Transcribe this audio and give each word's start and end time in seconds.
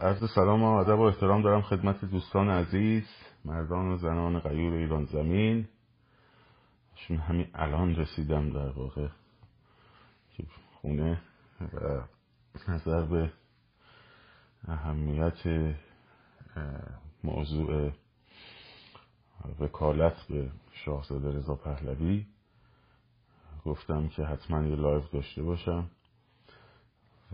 عرض 0.00 0.30
سلام 0.34 0.62
و 0.62 0.66
ادب 0.66 0.98
و 0.98 1.02
احترام 1.02 1.42
دارم 1.42 1.62
خدمت 1.62 2.04
دوستان 2.04 2.48
عزیز 2.48 3.04
مردان 3.44 3.88
و 3.88 3.96
زنان 3.96 4.40
غیور 4.40 4.72
ایران 4.74 5.04
زمین. 5.04 5.68
همین 7.28 7.46
الان 7.54 7.96
رسیدم 7.96 8.50
در 8.50 8.68
واقع 8.68 9.08
خونه 10.74 11.20
و 11.60 12.00
نظر 12.68 13.06
به 13.06 13.32
اهمیت 14.68 15.74
موضوع 17.24 17.92
وکالت 19.60 20.26
به 20.28 20.50
شاهزاده 20.72 21.38
رضا 21.38 21.54
پهلوی. 21.54 22.26
گفتم 23.64 24.08
که 24.08 24.24
حتما 24.24 24.66
یه 24.66 24.76
live 24.76 25.10
داشته 25.10 25.42
باشم 25.42 25.90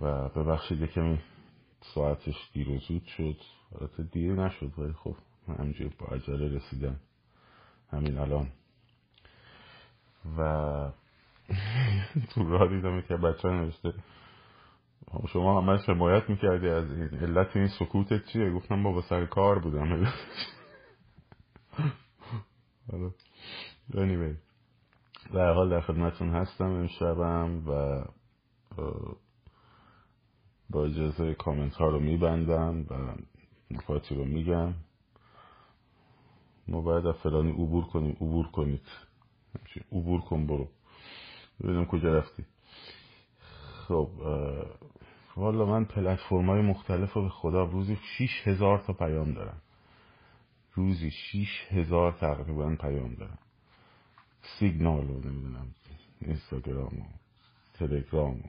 و 0.00 0.28
ببخشید 0.28 0.84
کمی 0.84 1.20
ساعتش 1.80 2.50
دیر 2.52 2.70
و 2.70 2.78
زود 2.78 3.04
شد. 3.04 3.36
البته 3.80 4.02
دیر 4.02 4.32
نشد 4.32 4.78
ولی 4.78 4.92
خب 4.92 5.16
من 5.48 5.74
با 5.98 6.06
عجله 6.06 6.56
رسیدم. 6.56 6.96
همین 7.90 8.18
الان. 8.18 8.48
و 10.38 10.90
تو 12.34 12.48
راه 12.48 12.68
دیدم 12.68 13.02
که 13.02 13.16
بچه 13.16 13.48
نوشته 13.48 13.94
شما 15.28 15.60
همه 15.60 15.76
حمایت 15.76 16.30
می‌کردی 16.30 16.68
از 16.68 16.90
این 16.90 17.08
علت 17.08 17.56
این 17.56 17.68
سکوتت 17.68 18.24
چیه؟ 18.26 18.50
گفتم 18.50 18.82
بابا 18.82 19.02
سر 19.02 19.26
کار 19.26 19.58
بودم. 19.58 20.12
anyway. 23.92 24.36
در 25.34 25.52
حال 25.52 25.70
در 25.70 25.80
خدمتون 25.80 26.30
هستم 26.30 26.64
امشبم 26.64 27.68
و 27.68 28.04
با 30.70 30.84
اجازه 30.84 31.34
کامنت 31.34 31.74
ها 31.74 31.88
رو 31.88 32.00
میبندم 32.00 32.86
و 32.90 33.14
نکاتی 33.70 34.14
رو 34.14 34.24
میگم. 34.24 34.74
ما 36.68 36.80
باید 36.80 37.06
از 37.06 37.14
فلانی 37.14 37.50
عبور 37.50 37.84
کنیم 37.86 38.12
عبور 38.12 38.46
کنید. 38.46 38.86
عبور 39.92 40.20
کن 40.20 40.46
برو. 40.46 40.68
ببینم 41.62 41.84
کجا 41.84 42.18
رفتی. 42.18 42.44
خب 43.88 44.10
والا 45.36 45.66
من 45.66 45.84
پلتفرم 45.84 46.50
های 46.50 46.62
مختلف 46.62 47.12
رو 47.12 47.22
به 47.22 47.28
خدا 47.28 47.64
روزی 47.64 47.96
شیش 47.96 48.30
هزار 48.44 48.78
تا 48.78 48.92
پیام 48.92 49.32
دارم. 49.32 49.62
روزی 50.74 51.10
شیش 51.10 51.66
هزار 51.68 52.12
تقریبا 52.12 52.76
پیام 52.80 53.14
دارم. 53.14 53.38
سیگنال 54.58 55.08
رو 55.08 55.14
نمی‌دونم 55.14 55.74
اینستاگرام 56.20 57.00
و 57.00 57.04
تلگرام 57.74 58.40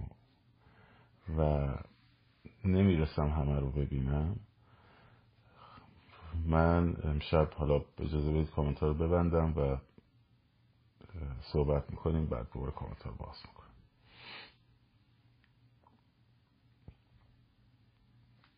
و, 1.37 1.41
و 1.41 1.67
نمی‌رسم 2.65 3.29
همه 3.29 3.59
رو 3.59 3.71
ببینم. 3.71 4.35
من 6.45 6.97
امشب 7.03 7.53
حالا 7.53 7.81
اجازه 7.99 8.31
بدید 8.31 8.51
کامنت 8.51 8.83
رو 8.83 8.93
ببندم 8.93 9.53
و 9.57 9.77
صحبت 11.41 11.89
می‌کنیم 11.89 12.25
بعد 12.25 12.47
دوباره 12.53 12.71
کامنت 12.71 13.05
رو 13.05 13.11
باز 13.11 13.35
می‌کنیم. 13.47 13.67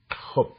خب. 0.09 0.52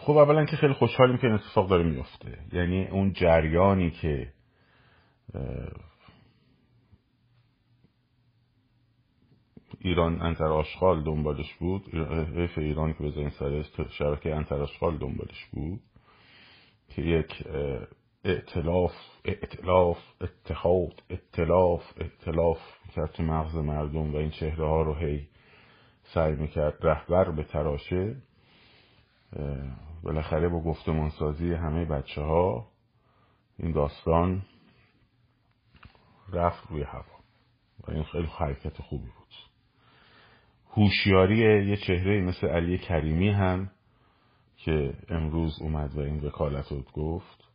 خب 0.00 0.16
اولا 0.16 0.44
که 0.44 0.56
خیلی 0.56 0.72
خوشحالیم 0.72 1.18
که 1.18 1.26
این 1.26 1.34
اتفاق 1.34 1.68
داره 1.68 1.82
میفته 1.82 2.38
یعنی 2.52 2.86
اون 2.86 3.12
جریانی 3.12 3.90
که 3.90 4.32
ایران 9.84 10.22
انتر 10.22 10.44
آشغال 10.44 11.02
دنبالش 11.02 11.54
بود 11.54 11.94
حیف 12.36 12.58
ایران 12.58 12.92
که 12.92 13.04
بذارین 13.04 13.30
سر 13.30 13.64
شبکه 13.90 14.34
انتر 14.34 14.62
آشغال 14.62 14.98
دنبالش 14.98 15.44
بود 15.52 15.80
که 16.88 17.02
یک 17.02 17.44
ائتلاف 18.24 18.92
ائتلاف 19.24 19.98
اتحاد 20.20 21.02
اتلاف 21.10 21.82
اتلاف 22.00 22.58
کرد 22.94 23.12
تو 23.12 23.22
مغز 23.22 23.56
مردم 23.56 24.14
و 24.14 24.16
این 24.16 24.30
چهره 24.30 24.66
ها 24.66 24.82
رو 24.82 24.94
هی 24.94 25.28
سعی 26.02 26.36
می‌کرد 26.36 26.86
رهبر 26.86 27.30
به 27.30 27.44
تراشه 27.44 28.16
بالاخره 30.02 30.48
با 30.48 30.60
گفتمان 30.60 31.10
سازی 31.10 31.52
همه 31.52 31.84
بچه 31.84 32.22
ها 32.22 32.68
این 33.58 33.72
داستان 33.72 34.42
رفت 36.32 36.70
روی 36.70 36.82
هوا. 36.82 37.04
و 37.88 37.90
این 37.90 38.04
خیلی 38.04 38.26
حرکت 38.26 38.82
خوبی 38.82 39.06
بود. 39.06 39.23
هوشیاری 40.76 41.68
یه 41.68 41.76
چهره 41.76 42.20
مثل 42.20 42.46
علی 42.46 42.78
کریمی 42.78 43.28
هم 43.28 43.70
که 44.56 44.94
امروز 45.08 45.62
اومد 45.62 45.94
و 45.94 46.00
این 46.00 46.20
وکالت 46.20 46.72
رو 46.72 46.82
گفت 46.92 47.48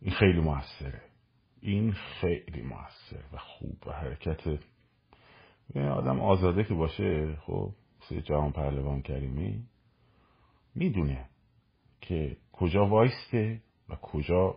این 0.00 0.14
خیلی 0.14 0.40
موثره. 0.40 1.02
این 1.60 1.92
خیلی 1.92 2.62
موثر 2.62 3.24
و 3.32 3.38
خوب 3.38 3.76
و 3.86 3.92
حرکت. 3.92 4.58
آدم 5.76 6.20
آزاده 6.20 6.64
که 6.64 6.74
باشه 6.74 7.36
خب 7.36 7.72
سه 8.08 8.22
جهان 8.22 8.52
پهلوان 8.52 9.02
کریمی 9.02 9.64
می‌دونه 10.74 11.28
که 12.00 12.36
کجا 12.52 12.86
وایسته 12.86 13.60
و 13.88 13.96
کجا 13.96 14.54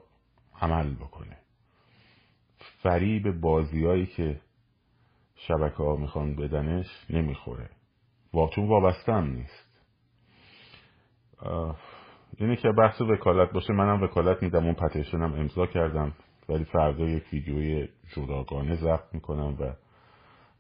عمل 0.62 0.96
بکنه. 0.96 1.38
فریب 2.58 3.32
بازیایی 3.32 4.06
که 4.06 4.42
شبکه 5.36 5.78
ها 5.78 5.96
می‌خوان 5.96 6.36
بدنش 6.36 6.88
نمی‌خوره. 7.10 7.70
چون 8.56 8.68
وابسته 8.68 9.14
هم 9.14 9.24
نیست 9.24 9.66
اینه 12.38 12.56
که 12.56 12.72
بحث 12.72 13.02
وکالت 13.02 13.52
باشه 13.52 13.74
منم 13.74 14.04
وکالت 14.04 14.44
میدم 14.44 14.66
اون 14.66 14.74
پتیشنم 14.74 15.34
امضا 15.34 15.66
کردم 15.66 16.14
ولی 16.50 16.64
فردا 16.64 17.04
یک 17.04 17.24
ویدیوی 17.34 17.90
جداگانه 18.16 18.76
ضبط 18.76 19.14
می‌کنم 19.14 19.58
و 19.60 19.74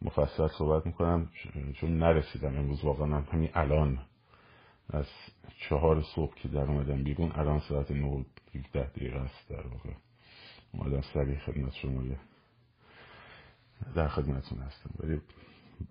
مفصل 0.01 0.47
صحبت 0.47 0.85
می‌کنم 0.85 1.29
چون 1.75 1.97
نرسیدم 1.97 2.57
امروز 2.57 2.85
واقعا 2.85 3.21
همین 3.21 3.49
الان 3.53 3.99
از 4.89 5.07
چهار 5.69 6.01
صبح 6.15 6.35
که 6.35 6.47
در 6.47 6.61
اومدم 6.61 7.03
بیرون 7.03 7.31
الان 7.31 7.59
ساعت 7.59 7.91
9 7.91 8.25
ده 8.73 8.83
دقیقه 8.83 9.19
است 9.19 9.49
در 9.49 9.67
واقع. 9.67 9.89
اومدم 10.71 11.01
سریع 11.13 11.39
خدمت 11.39 11.73
شما 11.73 12.01
در 13.95 14.07
خدمتون 14.07 14.59
هستم. 14.59 14.89
ولی 14.99 15.21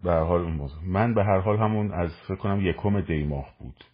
به 0.03 0.11
هر 0.11 0.25
حال 0.25 0.41
اون 0.41 0.71
من 0.83 1.15
به 1.15 1.25
هر 1.25 1.41
حال 1.41 1.59
همون 1.59 1.93
از 1.93 2.11
فکر 2.29 2.37
کنم 2.37 2.67
یکم 2.67 3.01
دی 3.01 3.25
ماه 3.25 3.55
بود 3.59 3.85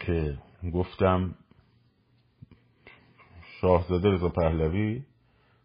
که 0.00 0.38
گفتم 0.74 1.34
شاهزاده 3.60 4.10
رضا 4.10 4.28
پهلوی 4.28 5.02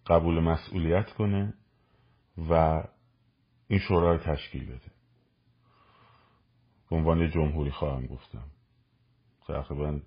قبول 0.08 0.40
مسئولیت 0.40 1.14
کنه 1.14 1.54
و 2.50 2.84
این 3.68 3.80
شورا 3.80 4.14
رو 4.14 4.18
تشکیل 4.18 4.66
بده. 4.66 4.92
به 6.90 6.96
عنوان 6.96 7.30
جمهوری 7.30 7.72
خواهم 7.72 8.06
گفتم. 8.06 8.44
تقریبا 9.48 10.00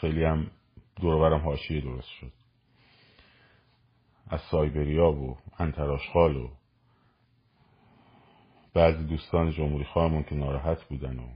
خیلی 0.00 0.24
هم 0.24 0.50
دوربرم 0.96 1.40
حاشیه 1.40 1.80
درست 1.80 2.08
شد. 2.08 2.32
از 4.26 4.40
سایبریا 4.50 5.12
و 5.12 5.38
انتراشخال 5.58 6.36
و 6.36 6.50
بعضی 8.74 9.04
دوستان 9.04 9.50
جمهوری 9.50 9.84
خواهمون 9.84 10.22
که 10.22 10.34
ناراحت 10.34 10.84
بودن 10.84 11.18
و 11.18 11.26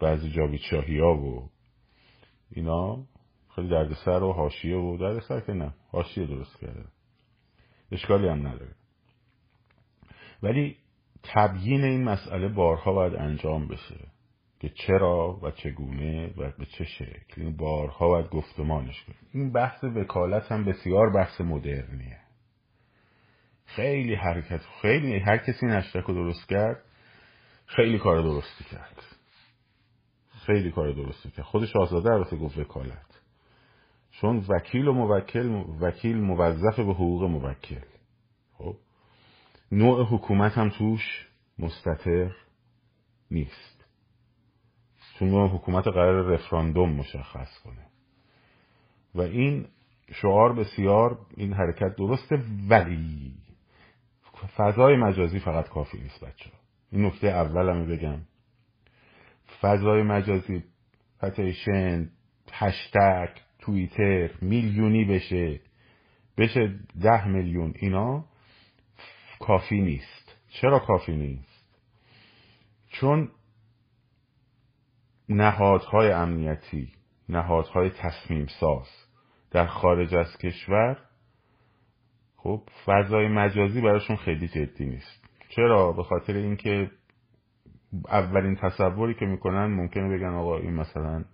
بعضی 0.00 0.30
جاوید 0.30 0.60
شاهی 0.60 0.98
ها 0.98 1.14
و 1.14 1.50
اینا 2.50 3.04
خیلی 3.54 3.68
دردسر 3.68 4.22
و 4.22 4.32
حاشیه 4.32 4.76
و 4.76 4.96
دردسر 4.96 5.40
که 5.40 5.52
نه 5.52 5.74
حاشیه 5.90 6.26
درست 6.26 6.60
کرده. 6.60 6.84
اشکالی 7.92 8.28
هم 8.28 8.46
نداره. 8.46 8.74
ولی 10.42 10.76
تبیین 11.22 11.84
این 11.84 12.04
مسئله 12.04 12.48
بارها 12.48 12.92
باید 12.92 13.14
انجام 13.14 13.68
بشه 13.68 14.06
که 14.60 14.68
چرا 14.68 15.38
و 15.42 15.50
چگونه 15.50 16.26
و 16.36 16.50
به 16.58 16.66
چه 16.66 16.84
شکل. 16.84 17.42
این 17.42 17.56
بارها 17.56 18.08
باید 18.08 18.30
گفتمانش 18.30 19.04
کنیم. 19.04 19.18
این 19.32 19.52
بحث 19.52 19.84
وکالت 19.84 20.52
هم 20.52 20.64
بسیار 20.64 21.10
بحث 21.10 21.40
مدرنیه. 21.40 22.21
خیلی 23.76 24.14
حرکت 24.14 24.60
خیلی 24.82 25.18
هر 25.18 25.36
کسی 25.36 25.66
نشتک 25.66 26.04
رو 26.04 26.14
درست 26.14 26.48
کرد 26.48 26.84
خیلی 27.66 27.98
کار 27.98 28.22
درستی 28.22 28.64
کرد. 28.64 29.02
خیلی 30.46 30.70
کار 30.70 30.92
درستی 30.92 31.30
کرد. 31.30 31.44
خودش 31.44 31.76
آزاده 31.76 32.12
البته 32.12 32.36
گفت 32.36 32.58
وکالت. 32.58 33.20
چون 34.10 34.44
وکیل 34.48 34.88
و 34.88 34.92
موکل 34.92 35.64
وکیل 35.80 36.16
موظف 36.16 36.76
به 36.76 36.92
حقوق 36.92 37.22
موکل. 37.22 37.84
خب؟ 38.58 38.76
نوع 39.72 40.06
حکومت 40.06 40.58
هم 40.58 40.70
توش 40.70 41.28
مستطر 41.58 42.30
نیست. 43.30 43.84
چون 45.18 45.28
نوع 45.28 45.48
حکومت 45.48 45.86
قرار 45.86 46.34
رفراندوم 46.34 46.92
مشخص 46.92 47.58
کنه. 47.64 47.86
و 49.14 49.20
این 49.20 49.66
شعار 50.12 50.52
بسیار 50.52 51.18
این 51.36 51.52
حرکت 51.52 51.96
درسته 51.96 52.42
ولی 52.68 53.34
فضای 54.56 54.96
مجازی 54.96 55.38
فقط 55.38 55.68
کافی 55.68 55.98
نیست 55.98 56.24
بچه 56.24 56.50
این 56.92 57.06
نکته 57.06 57.26
اولم 57.26 57.86
بگم. 57.86 58.18
فضای 59.60 60.02
مجازی 60.02 60.64
پتیشن 61.20 62.10
هشتگ 62.52 63.28
توییتر 63.58 64.30
میلیونی 64.40 65.04
بشه 65.04 65.60
بشه 66.38 66.78
ده 67.02 67.28
میلیون 67.28 67.74
اینا 67.76 68.24
کافی 69.40 69.80
نیست. 69.80 70.36
چرا 70.48 70.78
کافی 70.78 71.16
نیست؟ 71.16 71.78
چون 72.88 73.30
نهادهای 75.28 76.10
امنیتی 76.10 76.92
نهادهای 77.28 77.90
تصمیم 77.90 78.46
ساز 78.60 78.88
در 79.50 79.66
خارج 79.66 80.14
از 80.14 80.38
کشور 80.38 80.98
خب 82.42 82.62
فضای 82.86 83.28
مجازی 83.28 83.80
براشون 83.80 84.16
خیلی 84.16 84.48
جدی 84.48 84.86
نیست. 84.86 85.24
چرا؟ 85.48 85.92
به 85.92 86.02
خاطر 86.02 86.34
اینکه 86.34 86.90
اولین 88.08 88.56
تصوری 88.56 89.14
که 89.14 89.26
می‌کنن 89.26 89.66
ممکنه 89.66 90.16
بگن 90.16 90.34
آقا 90.34 90.58
این 90.58 90.72
مثلا 90.72 91.24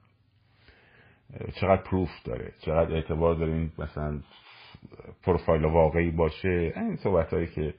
چقدر 1.61 1.83
پروف 1.83 2.11
داره 2.25 2.53
چقدر 2.61 2.95
اعتبار 2.95 3.35
داره 3.35 3.53
این 3.53 3.71
مثلا 3.79 4.21
پروفایل 5.23 5.65
واقعی 5.65 6.11
باشه. 6.11 6.73
این 6.77 6.97
صحبت 6.97 7.35
هایی 7.35 7.47
که 7.47 7.75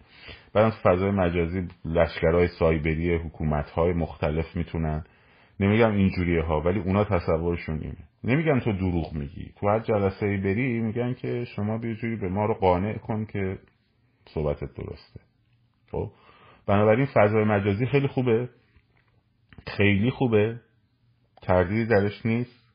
بعد 0.53 0.73
فضای 0.83 1.11
مجازی 1.11 1.67
لشکرهای 1.85 2.47
سایبری 2.47 3.15
حکومت 3.15 3.69
های 3.69 3.93
مختلف 3.93 4.55
می‌تونن. 4.55 5.03
نمیگم 5.59 5.91
اینجوریه 5.91 6.41
ها 6.41 6.61
ولی 6.61 6.79
اونا 6.79 7.03
تصورشون 7.03 7.79
اینه. 7.79 8.08
نمیگن 8.23 8.59
تو 8.59 8.71
دروغ 8.71 9.13
میگی. 9.13 9.53
تو 9.55 9.69
هر 9.69 9.79
جلسه 9.79 10.25
ای 10.25 10.37
بری 10.37 10.79
میگن 10.79 11.13
که 11.13 11.45
شما 11.45 11.77
بیجوری 11.77 12.15
به 12.15 12.29
ما 12.29 12.45
رو 12.45 12.53
قانع 12.53 12.97
کن 12.97 13.25
که 13.25 13.59
صحبتت 14.25 14.73
درسته. 14.73 15.19
خب؟ 15.91 16.11
بنابراین 16.65 17.05
فضای 17.05 17.43
مجازی 17.43 17.85
خیلی 17.85 18.07
خوبه. 18.07 18.49
خیلی 19.67 20.11
خوبه. 20.11 20.59
تردیدی 21.41 21.85
درش 21.85 22.25
نیست. 22.25 22.73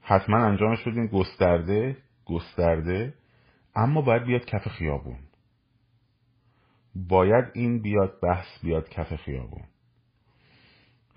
حتما 0.00 0.36
انجامش 0.36 0.88
بدین 0.88 1.06
گسترده. 1.06 1.96
گسترده. 2.24 3.14
اما 3.74 4.02
باید 4.02 4.24
بیاد 4.24 4.44
کف 4.44 4.68
خیابون. 4.68 5.18
باید 6.94 7.44
این 7.54 7.82
بیاد 7.82 8.20
بحث 8.22 8.46
بیاد 8.62 8.88
کف 8.88 9.16
خیابون. 9.16 9.64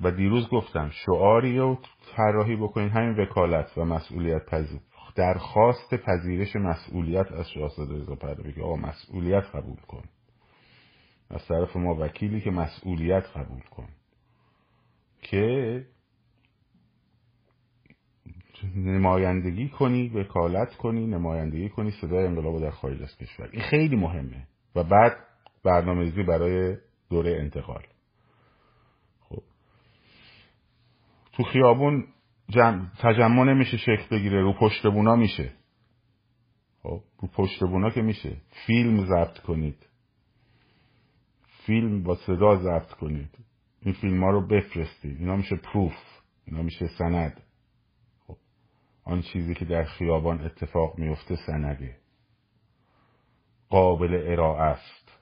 و 0.02 0.12
دیروز 0.12 0.50
گفتم 0.50 0.90
شعاری 0.90 1.58
رو 1.58 1.78
طراحی 2.16 2.56
بکنین 2.56 2.90
همین 2.90 3.20
وکالت 3.20 3.78
و 3.78 3.86
مسئولیت 3.86 4.46
پذیر 4.46 4.80
درخواست 5.16 5.94
پذیرش 5.94 6.56
مسئولیت 6.56 7.32
از 7.32 7.50
شاهزاده 7.50 7.96
رضا 7.96 8.16
پهلوی 8.16 8.54
که 8.54 8.62
آقا 8.62 8.76
مسئولیت 8.76 9.44
قبول 9.44 9.78
کن. 9.88 10.04
از 11.30 11.48
طرف 11.48 11.76
ما 11.76 11.96
وکیلی 11.96 12.42
که 12.42 12.52
مسئولیت 12.52 13.24
قبول 13.36 13.62
کن. 13.62 13.88
که 15.22 15.86
نمایندگی 18.76 19.70
کنی 19.70 20.08
وکالت 20.10 20.76
کنی 20.76 21.08
نمایندگی 21.08 21.70
کنی 21.70 21.92
صدای 21.92 22.26
انقلاب 22.26 22.62
در 22.62 22.72
خارج 22.72 23.02
از 23.02 23.18
کشور. 23.18 23.50
این 23.52 23.62
خیلی 23.62 23.96
مهمه. 23.96 24.48
و 24.76 24.84
بعد 24.84 25.18
برنامه‌ریزی 25.64 26.24
برای 26.24 26.78
دوره 27.10 27.38
انتقال 27.40 27.84
خب 29.20 29.44
تو 31.36 31.44
خیابون 31.44 32.08
جمع 32.50 32.86
تجمع 33.00 33.44
نمیشه 33.44 33.78
شکل 33.78 34.08
بگیره 34.12 34.42
رو 34.42 34.54
پشت 34.54 34.88
بونا 34.88 35.16
میشه. 35.16 35.52
خب 36.84 37.02
رو 37.22 37.28
پشت 37.28 37.60
بونا 37.60 37.90
که 37.90 38.02
میشه. 38.02 38.38
فیلم 38.68 39.06
ضبط 39.06 39.40
کنید. 39.40 39.88
فیلم 41.66 42.04
با 42.04 42.16
صدا 42.16 42.56
ضبط 42.56 42.92
کنید. 42.92 43.30
این 43.82 43.94
فیلم 43.94 44.24
ها 44.24 44.30
رو 44.30 44.48
بفرستید. 44.48 45.20
اینا 45.20 45.36
میشه 45.36 45.56
پروف. 45.56 45.96
اینا 46.46 46.62
میشه 46.62 46.88
سند. 46.88 47.42
خب. 48.28 48.38
آن 49.04 49.22
چیزی 49.22 49.54
که 49.54 49.66
در 49.66 49.84
خیابان 49.84 50.42
اتفاق 50.42 51.00
میفته 51.00 51.36
سنده. 51.36 51.98
قابل 53.70 54.24
ارائه 54.28 54.62
است. 54.62 55.20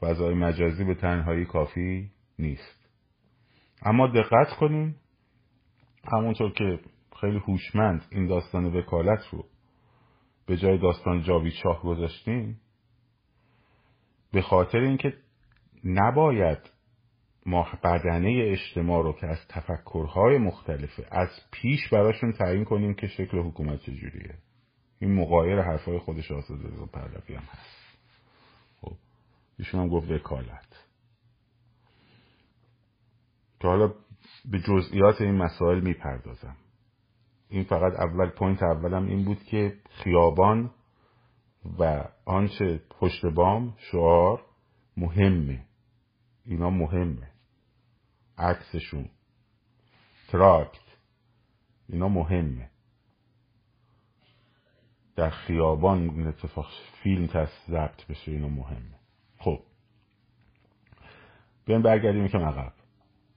فضای 0.00 0.34
مجازی 0.34 0.84
به 0.84 0.94
تنهایی 0.94 1.44
کافی 1.44 2.10
نیست. 2.38 2.88
اما 3.82 4.06
دقت 4.06 4.56
کنیم 4.60 4.96
همونطور 6.12 6.52
که 6.52 6.80
خیلی 7.20 7.38
هوشمند 7.38 8.04
این 8.10 8.26
داستان 8.26 8.76
وکالت 8.76 9.28
رو 9.32 9.44
به 10.46 10.56
جای 10.56 10.78
داستان 10.78 11.22
جاوید 11.22 11.52
شاه 11.52 11.82
گذاشتیم 11.82 12.60
به 14.32 14.42
خاطر 14.42 14.78
اینکه 14.78 15.14
نباید 15.84 16.58
ما 17.46 17.66
بدنه 17.84 18.42
اجتماع 18.42 19.02
رو 19.02 19.12
که 19.12 19.26
از 19.26 19.38
تفکرهای 19.48 20.38
مختلفه 20.38 21.06
از 21.10 21.28
پیش 21.50 21.88
براشون 21.92 22.32
تعیین 22.32 22.64
کنیم 22.64 22.94
که 22.94 23.06
شکل 23.06 23.38
حکومت 23.38 23.80
چجوریه. 23.80 24.34
این 24.98 25.14
مغایر 25.14 25.62
حرفای 25.62 25.98
خودش 25.98 26.30
شاهزاده 26.32 26.66
رضا 26.66 26.86
پهلوی 26.86 27.34
هم 27.34 27.42
هست. 27.42 27.98
خب 28.80 28.92
ایشون 29.58 29.80
هم 29.80 29.88
گفت 29.88 30.10
وکالت. 30.10 30.86
که 33.60 33.68
حالا 33.68 33.94
به 34.46 34.58
جزئیات 34.58 35.20
این 35.20 35.34
مسائل 35.34 35.80
می‌پردازم. 35.80 36.56
این 37.48 37.64
فقط 37.64 37.92
اول 37.92 38.30
point 38.30 38.62
اولم 38.62 39.06
این 39.06 39.24
بود 39.24 39.42
که 39.42 39.76
خیابان 39.90 40.70
و 41.78 42.04
آنچه 42.24 42.80
پشت 42.90 43.26
بام 43.26 43.74
شعار 43.78 44.42
مهمه. 44.96 45.64
اینا 46.44 46.70
مهمه. 46.70 47.30
عکسشون. 48.38 49.08
تراکت. 50.28 50.80
اینا 51.88 52.08
مهمه. 52.08 52.70
در 55.16 55.30
خیابان 55.30 56.10
این 56.10 56.26
اتفاق 56.26 56.68
فیلم 57.02 57.26
تست 57.26 57.70
ضبط 57.70 58.06
بشه 58.06 58.32
اینا 58.32 58.48
مهمه. 58.48 58.98
خب. 59.38 59.60
بیایم 61.64 61.82
برگردیم 61.82 62.28
که 62.28 62.38
عقب. 62.38 62.72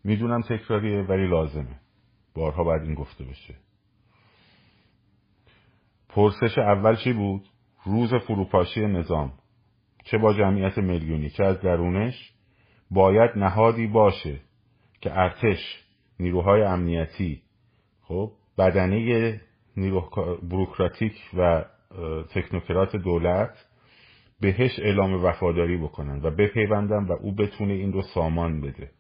می‌دونم 0.04 0.42
تکراریه 0.42 1.02
ولی 1.02 1.28
لازمه. 1.28 1.80
بارها 2.36 2.64
باید 2.64 2.82
این 2.82 2.94
گفته 2.94 3.24
بشه. 3.24 3.56
پرسش 6.10 6.58
اول 6.58 6.96
چی 6.96 7.14
بود؟ 7.14 7.48
روز 7.86 8.14
فروپاشی 8.14 8.82
نظام. 8.82 9.34
چه 10.04 10.18
با 10.18 10.34
جمعیت 10.34 10.78
میلیونی؟ 10.78 11.30
چه 11.30 11.44
از 11.44 11.62
درونش؟ 11.62 12.34
باید 12.92 13.32
نهادی 13.36 13.88
باشه 13.88 14.40
که 15.02 15.20
ارتش 15.20 15.86
نیروهای 16.20 16.62
امنیتی 16.62 17.42
خب 18.02 18.32
بدنه 18.58 19.42
نیرو 19.78 20.10
بروکراتیک 20.50 21.14
و 21.38 21.66
تکنوکرات 22.30 22.96
دولت 22.96 23.66
بهش 24.42 24.80
اعلام 24.80 25.26
وفاداری 25.26 25.78
بکنن 25.78 26.22
و 26.24 26.32
بپیوندن 26.32 27.04
و 27.04 27.12
او 27.12 27.36
بتونه 27.36 27.74
این 27.74 27.94
رو 27.94 28.02
سامان 28.02 28.62
بده. 28.62 28.92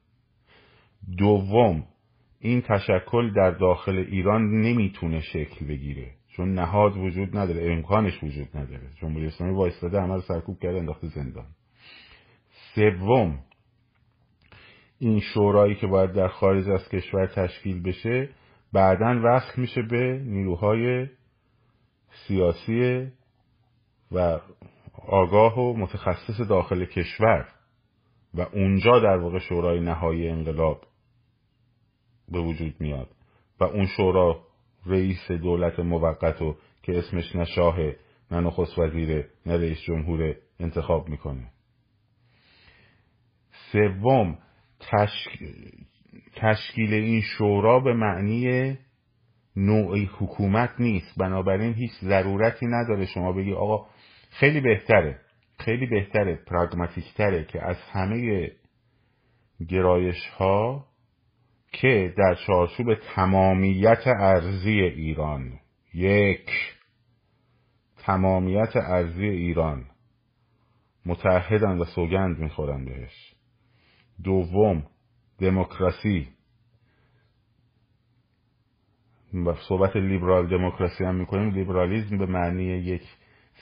دوم 1.18 1.84
این 2.40 2.62
تشکل 2.62 3.34
در 3.34 3.52
داخل 3.52 3.98
ایران 3.98 4.62
نمی‌تونه 4.62 5.22
شکل 5.22 5.66
بگیره. 5.66 6.12
چون 6.28 6.54
نهاد 6.54 6.98
وجود 6.98 7.38
نداره 7.38 7.72
امکانش 7.72 8.24
وجود 8.24 8.58
نداره. 8.58 8.90
جمهوری 9.02 9.26
اسلامی 9.26 9.56
وایستاده 9.56 10.02
همه 10.02 10.16
رو 10.16 10.22
سرکوب 10.22 10.60
کرده 10.60 10.78
انداخته 10.78 11.08
زندان. 11.08 11.46
سوم 12.76 13.40
این 15.00 15.20
شورایی 15.20 15.76
که 15.76 15.88
باید 15.88 16.12
در 16.12 16.28
خارج 16.28 16.70
از 16.70 16.90
کشور 16.90 17.28
تشکیل 17.28 17.84
بشه 17.84 18.30
بعدا 18.74 19.22
وصل 19.24 19.62
میشه 19.62 19.82
به 19.82 20.22
نیروهای 20.26 21.08
سیاسی 22.28 23.08
و 24.12 24.40
آگاه 25.08 25.60
و 25.60 25.78
متخصص 25.78 26.42
داخل 26.50 26.86
کشور. 26.86 27.48
و 28.34 28.42
اونجا 28.42 29.00
در 29.00 29.18
واقع 29.18 29.40
شورای 29.40 29.80
نهایی 29.80 30.30
انقلاب 30.30 30.82
به 32.32 32.40
وجود 32.40 32.76
میاد. 32.80 33.10
و 33.60 33.64
اون 33.64 33.86
شورا 33.86 34.44
رئیس 34.86 35.32
دولت 35.32 35.80
موقت 35.80 36.42
و 36.42 36.56
که 36.84 36.98
اسمش 36.98 37.36
نه 37.36 37.46
شاه 37.46 37.78
نه 38.32 38.40
نخست 38.40 38.80
وزیره 38.80 39.30
نه 39.46 39.58
رئیس 39.58 39.82
جمهور 39.82 40.36
انتخاب 40.60 41.10
می‌کنه. 41.10 41.52
سوم 43.72 44.38
تشکیل 46.36 46.94
این 46.94 47.22
شورا 47.22 47.80
به 47.80 47.94
معنی 47.94 48.78
نوعی 49.56 50.10
حکومت 50.18 50.70
نیست. 50.80 51.18
بنابراین 51.18 51.74
هیچ 51.74 51.92
ضرورتی 52.02 52.66
نداره 52.66 53.06
شما 53.06 53.32
بگی 53.32 53.54
آقا 53.54 53.86
خیلی 54.30 54.62
بهتره 54.62 55.20
خیلی 55.60 55.86
بهتره 55.86 56.36
پراگماتیکتره 56.36 57.46
که 57.46 57.64
از 57.64 57.78
همه 57.92 58.52
گرایش 59.70 60.28
ها 60.28 60.86
که 61.72 62.14
در 62.18 62.36
چارچوب 62.48 62.96
تمامیت 63.16 64.08
ارزی 64.08 64.82
ایران. 64.82 65.60
یک 65.94 66.50
تمامیت 67.98 68.76
ارزی 68.76 69.26
ایران. 69.26 69.86
متحدن 71.06 71.78
و 71.78 71.86
سوگند 71.86 72.40
می‌خورن 72.40 72.86
بهش. 72.86 73.34
دوم 74.24 74.84
دموکراسی. 75.40 76.28
و 79.34 79.54
صحبت 79.68 79.96
لیبرال 79.96 80.48
دموکراسی 80.48 81.04
هم 81.04 81.16
می‌کنیم. 81.16 81.50
لیبرالیزم 81.50 82.18
به 82.18 82.26
معنی 82.26 82.64
یک 82.64 83.04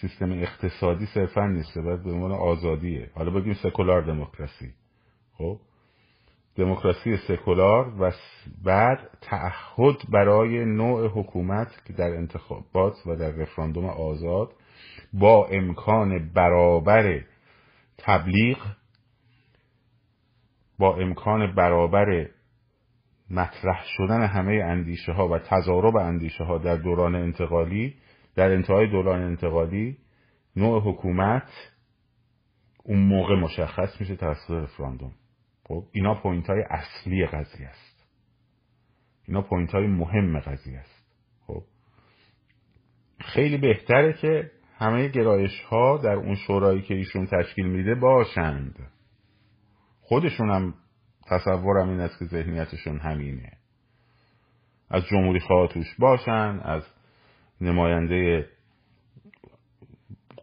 سیستم 0.02 0.32
اقتصادی 0.32 1.06
صرفا 1.06 1.48
نیست 1.48 1.78
باید 1.78 2.04
به 2.04 2.12
عنوان 2.12 2.32
آزادیه. 2.32 3.12
حالا 3.16 3.32
بگیم 3.32 3.54
سکولار 3.54 4.02
دموکراسی. 4.02 4.74
خب؟ 5.34 5.60
دموکراسی 6.58 7.18
سکولار 7.18 8.02
و 8.02 8.12
بعد 8.64 9.10
تعهد 9.22 9.96
برای 10.10 10.66
نوع 10.66 11.08
حکومت 11.08 11.68
که 11.86 11.94
در 11.94 12.16
انتخابات 12.16 12.94
و 13.06 13.16
در 13.16 13.32
رفراندوم 13.32 13.86
آزاد 13.86 14.54
با 15.14 15.48
امکان 15.48 16.30
برابر 16.34 17.22
تبلیغ 17.98 18.58
با 20.80 20.96
امکان 20.96 21.56
برابر 21.56 22.30
مطرح 23.30 23.84
شدن 23.98 24.22
همه 24.22 24.64
اندیشه 24.66 25.12
ها 25.12 25.28
و 25.28 25.40
تضارب 25.40 25.96
اندیشه 25.96 26.44
ها 26.44 26.58
در 26.58 26.76
دوران 26.76 27.16
انتقالی 27.16 27.96
در 28.36 28.52
انتهای 28.52 28.88
دوران 28.88 29.22
انتقالی 29.22 29.98
نوع 30.56 30.82
حکومت 30.82 31.50
اون 32.84 33.00
موقع 33.00 33.36
مشخص 33.36 34.02
میشه 34.02 34.16
توسط 34.16 34.52
رفراندوم. 34.52 35.12
خب 35.68 35.84
اینا 35.92 36.14
پوینت 36.14 36.50
های 36.50 36.64
اصلی 36.70 37.26
قضیه 37.26 37.68
است. 37.68 38.06
اینا 39.28 39.42
پوینت 39.42 39.72
های 39.72 39.88
مهم 39.88 40.40
قضیه 40.40 40.80
است. 40.80 41.06
خب 41.48 41.64
خیلی 43.20 43.58
بهتره 43.58 44.14
که 44.14 44.52
همه 44.78 45.08
گرایش 45.08 45.62
ها 45.62 45.98
در 45.98 46.16
اون 46.16 46.36
شورایی 46.36 46.82
که 46.82 46.94
ایشون 46.94 47.26
تشکیل 47.26 47.68
میده 47.68 47.96
باشند. 47.96 48.92
خودشون 50.02 50.50
هم 50.50 50.74
تصورم 51.28 51.90
این 51.90 52.00
است 52.00 52.20
که 52.20 52.26
ذهنیتشون 52.26 53.00
همینه. 53.00 53.52
از 54.90 55.06
جمهوری 55.06 55.40
خواه 55.40 55.68
توش 55.68 55.96
باشن 56.00 56.60
از 56.64 56.84
نماینده 57.62 58.50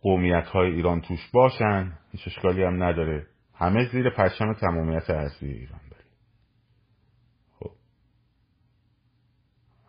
قومیت 0.02 0.46
های 0.46 0.70
ایران 0.70 1.00
توش 1.00 1.30
باشن. 1.32 1.98
هیچ 2.12 2.22
اشکالی 2.26 2.62
هم 2.62 2.82
نداره. 2.82 3.26
همه 3.64 3.88
زیر 3.92 4.10
پرچم 4.10 4.52
تمامیت 4.52 5.10
ارضی 5.10 5.46
ایران 5.46 5.80
داریم 5.90 6.12
خب. 7.58 7.70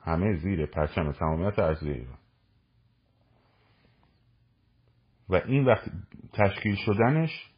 همه 0.04 0.36
زیر 0.36 0.66
پرچم 0.66 1.12
تمامیت 1.12 1.60
ارضی 1.60 1.92
ایران. 1.92 2.18
و 5.30 5.36
این 5.36 5.66
وقت 5.66 5.92
تشکیل 6.34 6.76
شدنش 6.76 7.52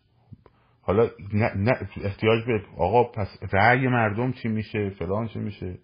حالا 0.81 1.09
نه, 1.33 1.89
احتیاج 2.03 2.45
به 2.45 2.65
آقا 2.77 3.03
پس 3.03 3.27
رأی 3.53 3.88
مردم 3.88 4.31
چی 4.31 4.47
میشه؟ 4.47 4.89
فلان 4.89 5.27
چی 5.27 5.39
میشه؟ 5.39 5.79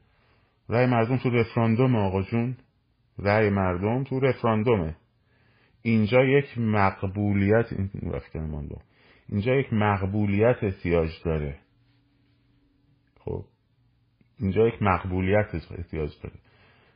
رأی 0.70 0.86
مردم 0.86 1.18
تو 1.18 1.30
رفراندوم 1.30 1.96
آقا 1.96 2.22
جون. 2.22 2.58
رأی 3.20 3.50
مردم 3.50 4.04
تو 4.04 4.20
رفراندومه. 4.20 4.96
اینجا 5.82 6.24
یک 6.24 6.58
مقبولیت 6.58 7.74
این 7.74 7.90
اینجا 9.30 9.54
یک 9.54 9.74
مقبولیت 9.74 10.64
احتیاج 10.64 11.10
داره. 11.26 11.56
خب 13.20 13.46
اینجا 14.40 14.68
یک 14.68 14.82
مقبولیت 14.82 15.48
احتیاج 15.56 16.12
داره. 16.24 16.36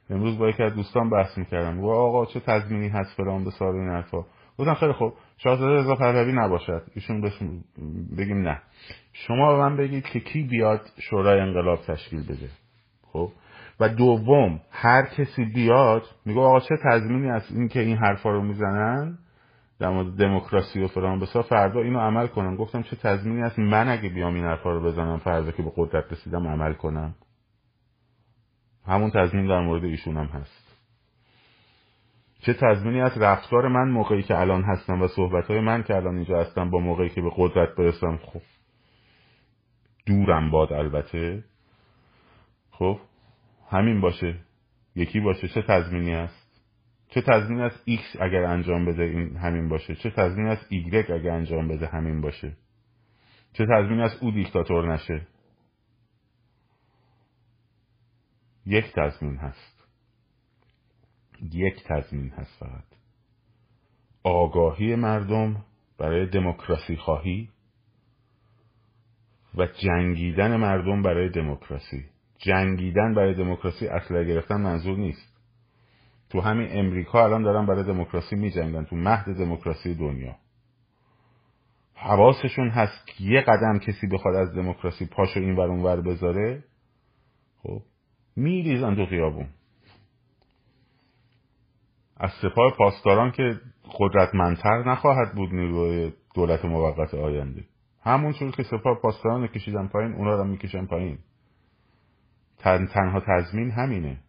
امروز 0.10 0.38
با 0.38 0.50
یکی 0.50 0.64
از 0.64 0.74
دوستان 0.74 1.10
بحث 1.10 1.38
می‌کردم. 1.38 1.80
و 1.80 1.90
آقا 1.90 2.26
چه 2.26 2.40
تضمینی 2.40 2.88
هست 2.88 3.18
فلان 3.18 3.44
به 3.44 3.52
سال 3.52 3.76
این 3.76 3.90
حرفا؟ 3.90 4.26
گفتم 4.58 4.74
خیلی 4.74 4.94
خوب. 4.94 5.14
شاهزاده 5.38 5.74
رضا 5.74 5.96
پهلوی 5.96 6.34
نباشد. 6.34 6.84
ایشون 6.96 7.22
بگیم 8.18 8.38
نه. 8.38 8.62
شما 9.14 9.54
به 9.54 9.60
من 9.60 9.78
بگید 9.78 10.04
که 10.04 10.20
کی 10.20 10.44
بیاد 10.44 10.82
شورای 11.10 11.40
انقلاب 11.40 11.80
تشکیل 11.88 12.24
بده. 12.24 12.50
خب؟ 13.02 13.32
و 13.80 13.90
دوم 13.90 14.62
هر 14.72 15.06
کسی 15.06 15.46
بیاد 15.46 16.04
میگه 16.26 16.40
آقا 16.40 16.60
چه 16.60 16.76
تضمینی 16.84 17.30
از 17.30 17.52
این 17.52 17.68
که 17.68 17.80
این 17.80 17.98
حرفا 17.98 18.32
رو 18.32 18.42
می‌زنن؟ 18.44 19.18
در 19.80 19.90
مورد 19.90 20.18
دموکراسی 20.18 20.84
و 20.84 20.88
فلان 20.88 21.20
بسا 21.20 21.42
فردا 21.42 21.80
اینو 21.80 22.00
عمل 22.00 22.28
کنم. 22.28 22.56
گفتم 22.56 22.82
چه 22.82 22.96
تضمینی 22.96 23.42
هست؟ 23.42 23.60
من 23.60 23.90
اگه 23.90 24.10
بیام 24.10 24.34
این 24.34 24.46
حرفا 24.46 24.72
رو 24.72 24.84
بزنم 24.84 25.18
فردا 25.18 25.52
که 25.52 25.64
به 25.64 25.72
قدرت 25.76 26.12
رسیدم 26.12 26.48
عمل 26.48 26.74
کنم. 26.74 27.16
همون 28.86 29.12
تضمین 29.12 29.48
در 29.48 29.60
مورد 29.60 29.84
ایشون 29.84 30.18
هم 30.18 30.26
هست. 30.26 30.68
چه 32.40 32.54
تضمینی 32.54 33.02
از 33.02 33.18
رفتار 33.18 33.68
من 33.68 33.90
موقعی 33.92 34.24
که 34.24 34.40
الان 34.40 34.64
هستم 34.64 35.02
و 35.02 35.08
صحبت 35.08 35.52
من 35.52 35.84
که 35.84 35.96
الان 35.96 36.16
اینجا 36.16 36.40
هستم 36.40 36.70
با 36.70 36.80
موقعی 36.80 37.10
که 37.10 37.22
به 37.22 37.32
قدرت 37.36 37.76
برسم 37.76 38.18
خب 38.18 38.42
دورم 40.06 40.52
باد 40.52 40.74
البته. 40.74 41.44
خب 42.72 43.00
همین 43.70 44.02
باشه. 44.02 44.36
یکی 44.96 45.20
باشه. 45.20 45.48
چه 45.48 45.62
تضمینی 45.62 46.14
است 46.14 46.47
چه 47.10 47.22
تضمینی 47.22 47.62
از 47.62 47.72
X 47.72 48.22
اگر 48.22 48.44
انجام 48.44 48.86
بده 48.86 49.04
این 49.04 49.38
همین 49.38 49.70
باشه؟ 49.70 49.96
چه 49.96 50.10
تضمینی 50.10 50.50
از 50.50 50.58
Y 50.72 51.12
اگر 51.12 51.30
انجام 51.30 51.68
بده 51.68 51.88
همین 51.88 52.22
باشه؟ 52.22 52.58
چه 53.54 53.66
تضمینی 53.66 54.02
از 54.02 54.18
او 54.22 54.32
دیکتاتور 54.32 54.94
نشه؟ 54.94 55.28
یک 58.66 58.86
تضمین 58.96 59.38
هست. 59.38 59.88
یک 61.54 61.84
تضمین 61.84 62.30
هست 62.30 62.60
فقط. 62.60 62.84
آگاهی 64.24 64.96
مردم 64.96 65.66
برای 65.98 66.26
دموکراسی 66.26 66.96
خواهی 66.96 67.50
و 69.56 69.66
جنگیدن 69.66 70.56
مردم 70.56 71.02
برای 71.02 71.30
دموکراسی. 71.30 72.06
جنگیدن 72.38 73.14
برای 73.14 73.34
دموکراسی 73.34 73.88
اصلا 73.88 74.24
گرفتن 74.24 74.62
منظور 74.62 74.98
نیست. 74.98 75.37
تو 76.30 76.42
همین 76.42 76.68
امریکا 76.72 77.24
الان 77.24 77.44
دارن 77.44 77.66
برای 77.66 77.84
دموکراسی 77.84 78.36
می 78.36 78.52
جنگن 78.52 78.84
تو 78.84 78.96
مهد 78.96 79.38
دموکراسی 79.38 79.96
دنیا. 79.96 80.36
حواسشون 81.96 82.70
هست 82.70 83.08
که 83.08 83.24
یه 83.24 83.42
قدم 83.42 83.80
کسی 83.80 84.08
بخواد 84.08 84.36
از 84.36 84.54
دموکراسی 84.54 85.06
پاشو 85.06 85.40
این 85.40 85.56
ور 85.56 85.70
ور 85.70 86.02
بذاره 86.02 86.64
خب 87.64 87.82
میریزن 88.36 88.96
تو 88.96 89.06
خیابون. 89.06 89.48
از 92.18 92.32
سپاه 92.42 92.72
پاسداران 92.78 93.32
که 93.32 93.60
قدرتمندتر 94.00 94.84
نخواهد 94.88 95.36
بود 95.36 95.54
نیروی 95.54 96.14
دولت 96.36 96.66
موقت 96.66 97.14
آینده. 97.14 97.64
همونطور 98.04 98.52
که 98.52 98.64
سپاه 98.64 99.02
پاسداران 99.02 99.48
کشیدن 99.48 99.88
پایین 99.88 100.14
اونا 100.14 100.36
رو 100.36 100.44
می‌کشن 100.44 100.86
پایین. 100.86 101.20
تن، 102.58 102.86
تنها 102.86 103.20
تضمین 103.28 103.72
همینه. 103.72 104.20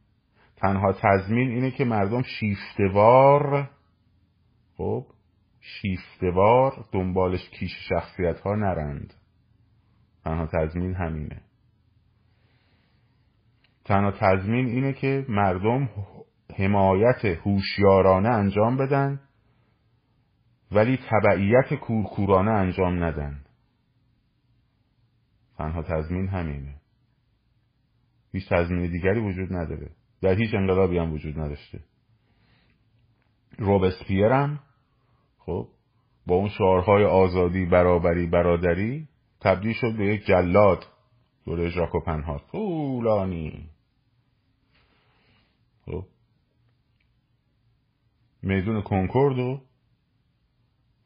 تنها 0.60 0.92
تضمین 0.92 1.48
اینه 1.48 1.70
که 1.70 1.84
مردم 1.84 2.22
شیفتوار 2.22 3.70
خب 4.76 5.06
شیفتوار 5.60 6.84
دنبالش 6.92 7.50
کیش 7.50 7.70
شخصیت 7.88 8.40
ها 8.40 8.54
نرند. 8.54 9.14
تنها 10.24 10.46
تضمین 10.46 10.94
همینه. 10.94 11.42
تنها 13.84 14.10
تضمین 14.10 14.66
اینه 14.66 14.92
که 14.92 15.26
مردم 15.28 15.88
حمایت 16.56 17.24
هوشیارانه 17.24 18.28
انجام 18.28 18.76
بدن 18.76 19.20
ولی 20.72 20.98
تبعیت 21.10 21.74
کورکورانه 21.74 22.50
انجام 22.50 23.04
ندن. 23.04 23.44
تنها 25.58 25.82
تضمین 25.82 26.28
همینه. 26.28 26.74
هیچ 28.32 28.48
تضمین 28.48 28.90
دیگری 28.90 29.20
وجود 29.20 29.52
نداره. 29.52 29.97
در 30.20 30.34
هیچ 30.34 30.54
انقلابی 30.54 30.98
هم 30.98 31.12
وجود 31.12 31.38
نداشته. 31.38 31.80
روبسپیرم 33.58 34.60
خب 35.38 35.68
با 36.26 36.34
اون 36.34 36.48
شعارهای 36.48 37.04
آزادی 37.04 37.66
برابری 37.66 38.26
برادری 38.26 39.08
تبدیل 39.40 39.72
شد 39.72 39.96
به 39.96 40.06
یک 40.06 40.26
جلاد. 40.26 40.86
دوره 41.44 41.68
ژاکو 41.68 42.00
پنهار 42.00 42.42
طولانی. 42.52 43.68
خب. 45.86 46.04
میدون 48.42 48.82
کنکوردو 48.82 49.60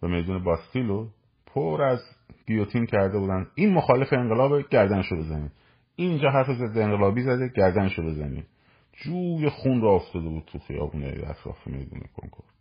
و 0.02 0.08
میدون 0.08 0.44
باستیلو 0.44 1.08
پر 1.46 1.82
از 1.82 2.00
گیوتین 2.46 2.86
کرده 2.86 3.18
بودن. 3.18 3.46
این 3.54 3.72
مخالف 3.72 4.12
انقلاب 4.12 4.68
گردنشو 4.68 5.16
بزنید. 5.16 5.52
اینجا 5.96 6.30
حرف 6.30 6.48
انقلابی 6.48 7.22
زده 7.22 7.48
گردنشو 7.56 8.02
بزنید. 8.02 8.46
جوی 8.92 9.48
خون 9.48 9.80
را 9.80 9.90
افتاده 9.90 10.28
بود 10.28 10.44
تو 10.44 10.58
خیابونه 10.58 11.06
اطراف 11.06 11.66
میدون 11.66 12.00
کنکورد 12.16 12.52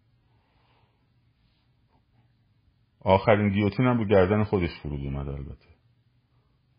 آخرین 3.02 3.50
گیوتین 3.50 3.86
هم 3.86 3.98
به 3.98 4.06
گردن 4.06 4.44
خودش 4.44 4.80
فرود 4.84 5.06
اومد 5.06 5.28
البته. 5.30 5.68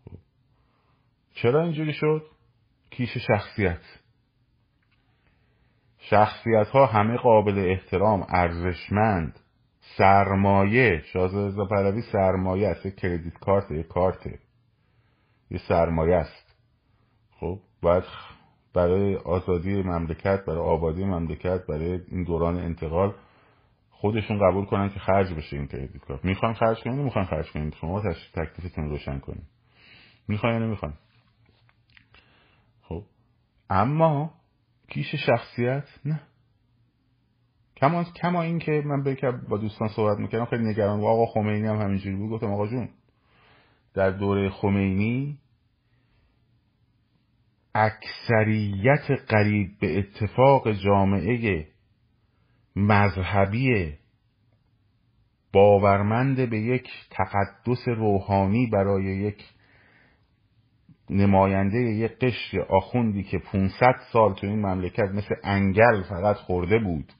خب. 0.04 0.18
چرا 1.34 1.62
اینجوری 1.62 1.92
شد؟ 1.92 2.26
کیش 2.90 3.18
شخصیت. 3.18 3.82
شخصیت 5.98 6.68
ها 6.68 6.86
همه 6.86 7.16
قابل 7.16 7.58
احترام 7.58 8.26
ارزشمند 8.28 9.40
سرمایه. 9.98 11.02
شازده 11.12 11.64
پهلوی 11.64 12.02
سرمایه 12.02 12.68
است 12.68 12.86
کردیت 12.86 13.38
کارت 13.38 13.70
یک 13.70 13.86
کارته 13.86 14.38
یه 15.50 15.58
سرمایه 15.68 16.16
است. 16.16 16.56
خب 17.40 17.58
باید 17.82 18.04
برای 18.74 19.16
آزادی 19.16 19.82
مملکت 19.82 20.44
برای 20.44 20.60
آبادی 20.60 21.04
مملکت 21.04 21.66
برای 21.66 22.00
این 22.08 22.24
دوران 22.24 22.56
انتقال 22.56 23.14
خودشون 23.90 24.38
قبول 24.38 24.64
کنن 24.64 24.88
که 24.88 25.00
خرج 25.00 25.34
بشه 25.34 25.56
این 25.56 25.66
کردیت 25.66 25.96
کارت 25.96 26.24
می‌خوان 26.24 26.54
خرج 26.54 26.82
کنین 26.82 26.98
می‌خوان 26.98 27.24
خرج 27.24 27.52
کنین 27.52 27.70
شما 27.80 28.02
تکلیفتون 28.34 28.90
روشن 28.90 29.18
کنین 29.18 29.42
می‌خوان 30.28 30.52
یا 30.52 30.58
نمی‌خوان؟ 30.58 30.94
خب. 32.82 33.02
اما 33.70 34.34
کیش 34.88 35.14
شخصیت؟ 35.14 35.84
نه. 36.04 36.20
کما 37.76 38.04
کما 38.04 38.42
این 38.42 38.58
که 38.58 38.82
من 38.86 39.16
با 39.48 39.56
دوستان 39.56 39.88
صحبت 39.88 40.18
می‌کردم 40.18 40.44
خیلی 40.44 40.64
نگران 40.64 41.00
و 41.00 41.06
آقا 41.06 41.26
خمینی 41.26 41.66
هم 41.66 41.76
همینجوری 41.76 42.16
بود. 42.16 42.30
گفتم 42.30 42.52
آقا 42.52 42.66
جون 42.66 42.88
در 43.94 44.10
دوره 44.10 44.50
خمینی 44.50 45.38
اکثریت 47.74 49.10
قریب 49.28 49.78
به 49.80 49.98
اتفاق 49.98 50.72
جامعه 50.72 51.66
مذهبی 52.76 53.94
باورمند 55.52 56.50
به 56.50 56.58
یک 56.58 56.88
تقدس 57.10 57.88
روحانی 57.88 58.66
برای 58.66 59.04
یک 59.04 59.44
نماینده 61.10 61.78
یک 61.78 62.18
قشر 62.18 62.60
آخوندی 62.60 63.22
که 63.22 63.38
500 63.38 63.74
سال 64.12 64.34
تو 64.34 64.46
این 64.46 64.66
مملکت 64.66 65.08
مثل 65.14 65.34
انگل 65.44 66.02
فقط 66.02 66.36
خورده 66.36 66.78
بود. 66.78 67.12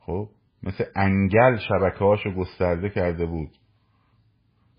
خب 0.00 0.28
مثل 0.62 0.84
انگل 0.96 1.56
شبکه 1.56 2.04
هاشو 2.04 2.30
گسترده 2.30 2.90
کرده 2.90 3.26
بود. 3.26 3.50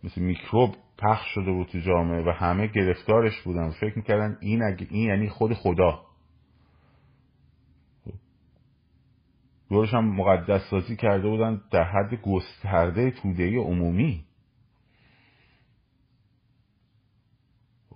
مثل 0.04 0.22
میکروب 0.22 0.76
پخش 1.04 1.34
شده 1.34 1.52
بود 1.52 1.68
تو 1.68 1.80
جامعه 1.80 2.24
و 2.24 2.30
همه 2.30 2.68
گرفتارش 2.68 3.42
بودن. 3.42 3.70
فکر 3.70 3.98
می‌کردن 3.98 4.38
این, 4.42 4.64
این 4.64 5.08
یعنی 5.08 5.30
خود 5.30 5.54
خدا. 5.54 6.02
دورش 9.70 9.94
هم 9.94 10.06
مقدس 10.16 10.62
سازی 10.70 10.96
کرده 10.96 11.28
بودن 11.28 11.62
در 11.72 11.84
حد 11.84 12.22
گسترده 12.22 13.12
توده 13.12 13.60
عمومی. 13.60 14.26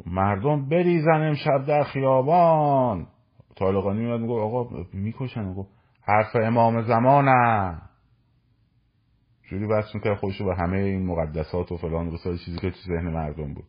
مردم 0.05 0.69
بریزن 0.69 1.21
امشب 1.21 1.65
در 1.67 1.83
خیابان. 1.83 3.07
طالقانی 3.55 3.99
میاد 3.99 4.21
میگو 4.21 4.39
آقا 4.39 4.85
می‌کشن. 4.93 5.43
میگو 5.43 5.67
حرف 6.01 6.35
امام 6.35 6.81
زمانه. 6.81 7.81
جوری 9.47 9.67
بحث 9.67 9.95
می‌کرد 9.95 10.17
خودشو 10.17 10.45
به 10.45 10.55
همه 10.55 10.77
این 10.77 11.05
مقدسات 11.05 11.71
و 11.71 11.77
فلان 11.77 12.07
و 12.07 12.17
چیزی 12.17 12.59
که 12.59 12.69
تو 12.69 12.77
ذهن 12.87 13.09
مردم 13.09 13.53
بود. 13.53 13.65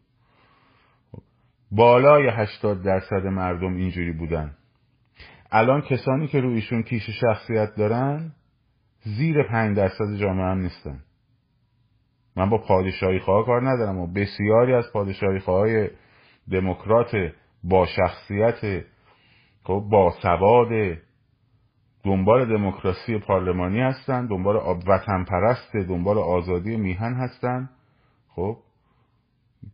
بالای 1.70 2.28
هشتاد 2.28 2.82
درصد 2.82 3.26
مردم 3.26 3.76
اینجوری 3.76 4.12
بودن. 4.12 4.54
الان 5.50 5.80
کسانی 5.80 6.26
که 6.26 6.40
رویشون 6.40 6.82
کیش 6.82 7.10
شخصیت 7.10 7.74
دارن 7.76 8.32
زیر 9.02 9.42
پنج 9.42 9.76
درصد 9.76 10.16
جامعه 10.16 10.46
هم 10.46 10.58
نیستن. 10.58 11.00
من 12.36 12.50
با 12.50 12.58
پادشاهی 12.58 13.18
خواه 13.18 13.46
کار 13.46 13.70
ندارم 13.70 13.98
و 13.98 14.06
بسیاری 14.06 14.74
از 14.74 14.92
پادشاهی 14.92 15.38
خواه 15.38 15.68
دموکرات 16.50 17.16
با 17.64 17.86
شخصیت 17.86 18.84
خب، 19.64 19.84
با 19.90 20.14
سواد 20.22 20.98
دنبال 22.04 22.44
دموکراسی 22.44 23.18
پارلمانی 23.18 23.80
هستن 23.80 24.26
دنبال 24.26 24.56
وطن 24.86 25.24
پرست 25.24 25.76
دنبال 25.76 26.18
آزادی 26.18 26.76
میهن 26.76 27.14
هستن. 27.14 27.70
خب 28.28 28.56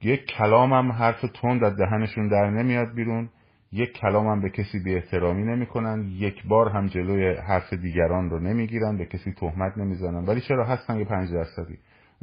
یک 0.03 0.27
کلام 0.27 0.73
هم 0.73 0.93
حرف 0.93 1.21
تند 1.21 1.65
از 1.65 1.77
دهنشون 1.77 2.29
در 2.29 2.51
نمیاد 2.51 2.95
بیرون 2.95 3.29
یک 3.73 3.93
کلام 3.93 4.27
هم 4.27 4.43
به 4.43 4.51
کسی 4.51 4.83
بی 4.85 4.95
احترامی 4.95 5.43
نمی‌کنن 5.43 6.09
یک 6.09 6.47
بار 6.47 6.69
هم 6.69 6.87
جلوی 6.87 7.35
حرف 7.35 7.73
دیگران 7.73 8.31
رو 8.31 8.41
نمی‌گیرن 8.41 8.97
به 8.99 9.07
کسی 9.07 9.33
تهمت 9.33 9.79
نمی‌زنن. 9.79 10.27
ولی 10.27 10.41
چرا 10.41 10.65
هستن؟ 10.65 10.99
یه 10.99 11.05
پنج 11.05 11.33
درصدی. 11.33 11.79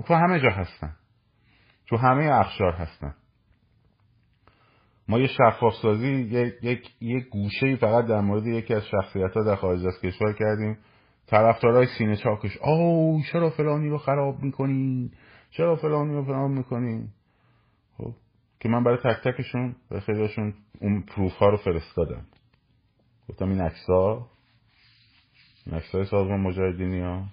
تو 0.07 0.13
همه 0.13 0.39
جا 0.39 0.49
هستن. 0.49 0.95
تو 1.87 1.97
همه 1.97 2.25
اخشار 2.25 2.73
هستن. 2.73 3.15
ما 5.11 5.19
یه 5.19 5.27
شفاف 5.27 5.73
سازی 5.81 6.07
یک 6.07 6.53
یک 6.61 6.91
یک 7.01 7.29
گوشه 7.29 7.75
فقط 7.75 8.05
در 8.05 8.21
مورد 8.21 8.47
یکی 8.47 8.73
از 8.73 8.83
شخصیت 8.85 9.33
ها 9.33 9.43
در 9.43 9.55
خارج 9.55 9.85
از 9.85 10.01
کشور 10.03 10.33
کردیم. 10.33 10.77
طرفدارای 11.27 11.87
سینه 11.97 12.15
چاکش 12.15 12.57
او 12.57 13.21
چرا 13.31 13.49
فلانی 13.49 13.89
رو 13.89 13.97
خراب 13.97 14.43
می‌کنین؟ 14.43 15.11
چرا 15.49 15.75
فلانی 15.75 16.13
رو 16.13 16.25
فلان 16.25 16.51
می‌کنین؟ 16.51 17.09
خب 17.97 18.13
که 18.59 18.69
من 18.69 18.83
برای 18.83 18.97
تک 18.97 19.23
تکشون 19.23 19.75
به 19.89 19.99
خیلیشون 19.99 20.53
اون 20.81 21.01
پروف 21.01 21.33
ها 21.33 21.49
رو 21.49 21.57
فرستادم. 21.57 22.25
گفتم 23.29 23.49
این 23.49 23.71
ها 23.87 24.27
این 25.65 25.79
سازمان 25.91 26.39
مجاهدینی 26.39 26.99
ها 26.99 27.25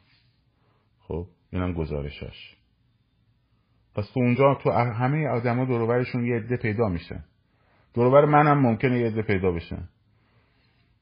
خب 1.01 1.27
اینم 1.53 1.73
گزارشش. 1.73 2.57
پس 3.95 4.11
تو 4.15 4.21
اونجا 4.21 4.55
تو 4.63 4.71
همه 4.71 5.29
آدما 5.29 5.65
دور 5.65 6.07
یه 6.15 6.37
عده 6.37 6.57
پیدا 6.57 6.89
میشن. 6.89 7.25
دوربر 7.95 8.25
منم 8.25 8.59
ممکنه 8.61 8.99
یه 8.99 9.07
عده 9.07 9.23
پیدا 9.23 9.53
بشن. 9.53 9.89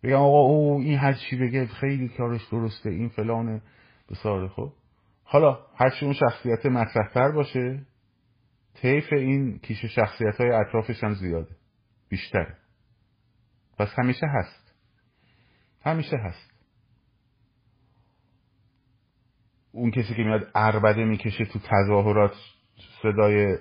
بگم 0.02 0.16
آقا 0.16 0.40
او 0.40 0.80
این 0.80 0.98
هر 0.98 1.12
چی 1.12 1.36
بگه 1.36 1.66
خیلی 1.66 2.08
کارش 2.08 2.48
درسته 2.48 2.90
این 2.90 3.08
فلانه. 3.08 3.62
بساره 4.10 4.48
خب 4.48 4.72
حالا 5.24 5.58
هرچی 5.76 6.04
اون 6.04 6.14
شخصیت 6.14 6.66
مطرحتر 6.66 7.32
باشه 7.32 7.86
طیف 8.74 9.12
این 9.12 9.58
کیش 9.58 9.84
شخصیت 9.84 10.40
های 10.40 10.50
اطرافش 10.50 11.04
هم 11.04 11.14
زیاده. 11.14 11.56
بیشتره. 12.08 12.56
پس 13.78 13.88
همیشه 13.98 14.26
هست. 14.26 14.74
همیشه 15.84 16.16
هست. 16.16 16.50
اون 19.72 19.90
کسی 19.90 20.14
که 20.14 20.22
میاد 20.22 20.50
اربده 20.54 21.04
می‌کشه 21.04 21.44
تو 21.44 21.58
تظاهرات 21.58 22.34
صدای 23.02 23.58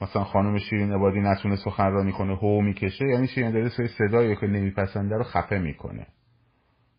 مثلا 0.00 0.24
خانم 0.24 0.58
شیرین 0.58 0.92
عبادی 0.92 1.20
نتونه 1.20 1.56
سخنرانی 1.56 2.12
کنه 2.12 2.36
هو 2.36 2.60
می‌کشه 2.60 3.04
یعنی 3.04 3.28
شیرین 3.28 3.52
داره 3.52 3.68
سری 3.68 3.88
صدایی 3.88 4.36
که 4.36 4.46
نمیپسنده 4.46 5.16
رو 5.16 5.24
خفه 5.24 5.58
می‌کنه. 5.58 6.06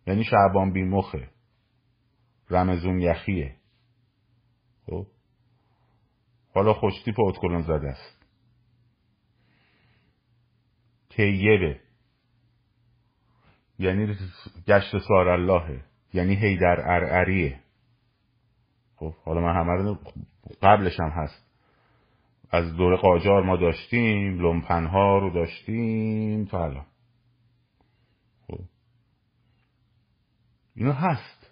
یعنی 0.07 0.23
شعبان 0.23 0.73
بی 0.73 0.83
مخه 0.83 1.29
رمزون 2.49 2.99
یخیه. 2.99 3.55
خب؟ 4.85 5.07
حالا 6.53 6.73
خوشتیپ 6.73 7.19
اتکلون 7.19 7.61
زده 7.61 7.87
است. 7.87 8.25
تیبه 11.09 11.79
یعنی 13.79 14.15
گشت 14.67 14.97
سار 15.07 15.27
اللهه 15.27 15.83
یعنی 16.13 16.35
هیدر 16.35 16.79
ارعریه. 16.79 17.59
خب؟ 18.95 19.13
حالا 19.25 19.41
من 19.41 19.55
همه 19.55 19.97
قبلش 20.61 20.99
هم 20.99 21.09
هست. 21.09 21.48
از 22.51 22.75
دور 22.75 22.95
قاجار 22.95 23.43
ما 23.43 23.57
داشتیم 23.57 24.39
لومپنها 24.39 25.17
رو 25.17 25.29
داشتیم 25.29 26.45
تا 26.45 26.63
الان. 26.65 26.85
خب. 28.47 28.59
هست. 30.81 31.51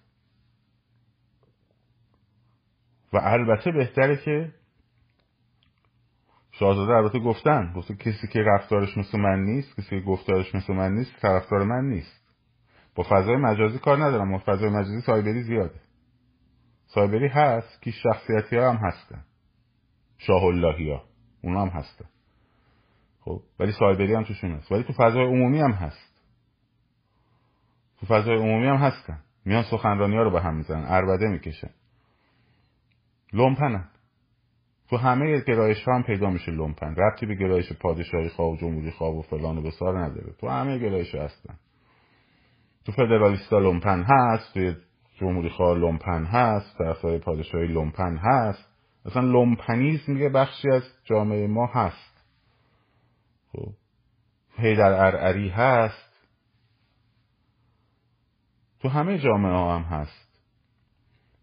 و 3.13 3.17
البته 3.17 3.71
بهتره 3.71 4.17
که 4.17 4.53
شاهزاده 6.51 6.91
البته 6.91 7.19
گفتن 7.19 7.73
گفته 7.75 7.95
کسی 7.95 8.27
که 8.27 8.39
رفتارش 8.39 8.97
مثل 8.97 9.19
من 9.19 9.39
نیست 9.39 9.75
کسی 9.75 9.89
که 9.89 9.99
گفتارش 9.99 10.55
مثل 10.55 10.73
من 10.73 10.91
نیست 10.91 11.19
طرفدار 11.21 11.63
من 11.63 11.89
نیست. 11.89 12.27
با 12.95 13.03
فضای 13.03 13.35
مجازی 13.35 13.79
کار 13.79 13.97
ندارم 13.97 14.31
با 14.31 14.41
فضای 14.45 14.69
مجازی 14.69 15.01
سایبری 15.01 15.43
زیاده. 15.43 15.79
سایبری 16.85 17.27
هست 17.27 17.81
که 17.81 17.91
شخصیتی 17.91 18.55
ها 18.55 18.71
هم 18.71 18.77
هستن. 18.77 19.23
شاه 20.17 20.43
اللهی 20.43 20.91
ها 20.91 21.03
اونا 21.41 21.61
هم 21.61 21.67
هستن 21.67 22.05
خب 23.27 23.41
ولی 23.59 23.71
سایبری 23.71 24.13
هم 24.13 24.23
توشون 24.23 24.51
هست. 24.51 24.71
ولی 24.71 24.83
تو 24.83 24.93
فضای 24.93 25.25
عمومی 25.25 25.59
هم 25.59 25.71
هست. 25.71 26.23
تو 27.99 28.05
فضای 28.05 28.35
عمومی 28.35 28.67
هم 28.67 28.75
هستن. 28.75 29.19
میان 29.45 29.63
سخنرانی 29.63 30.15
ها 30.15 30.23
رو 30.23 30.31
به 30.31 30.41
هم 30.41 30.55
می‌زنن. 30.55 30.85
عربده 30.87 31.27
می‌کشن. 31.27 31.69
لومپنن. 33.33 33.89
تو 34.89 34.97
همه 34.97 35.39
گرایش 35.39 35.83
ها 35.83 35.95
هم 35.95 36.03
پیدا 36.03 36.29
میشه 36.29 36.51
لومپن. 36.51 36.95
ربطی 36.95 37.25
به 37.25 37.35
گرایش 37.35 37.73
پادشاهی 37.73 38.29
خواه 38.29 38.51
و 38.51 38.55
جمهوری 38.55 38.91
خواه 38.91 39.15
و 39.15 39.21
فلان 39.21 39.57
و 39.57 39.61
بیسار 39.61 39.99
نداره. 39.99 40.33
تو 40.33 40.49
همه 40.49 40.77
گرایش 40.77 41.15
هستن. 41.15 41.59
تو 42.85 42.91
فدرالیستا 42.91 43.59
لومپن 43.59 44.05
هست. 44.09 44.53
توی 44.53 44.75
جمهوری 45.15 45.49
خواه 45.49 45.77
لومپن 45.77 46.25
هست. 46.25 46.77
طرفدار 46.77 47.17
پادشاهی 47.17 47.67
لومپن 47.67 48.17
هست. 48.17 48.66
مثلا 49.07 49.21
لومپنیزم 49.21 50.17
یه 50.17 50.29
بخشی 50.29 50.69
از 50.69 50.83
جامعه 51.03 51.47
ما 51.47 51.65
هست. 51.65 52.23
خب. 53.51 53.73
در 54.57 55.05
هر 55.05 55.20
عصری 55.20 55.49
هست. 55.49 56.13
تو 58.79 58.89
همه 58.89 59.19
جامعه 59.19 59.51
ها 59.51 59.79
هم 59.79 59.83
هست. 59.83 60.41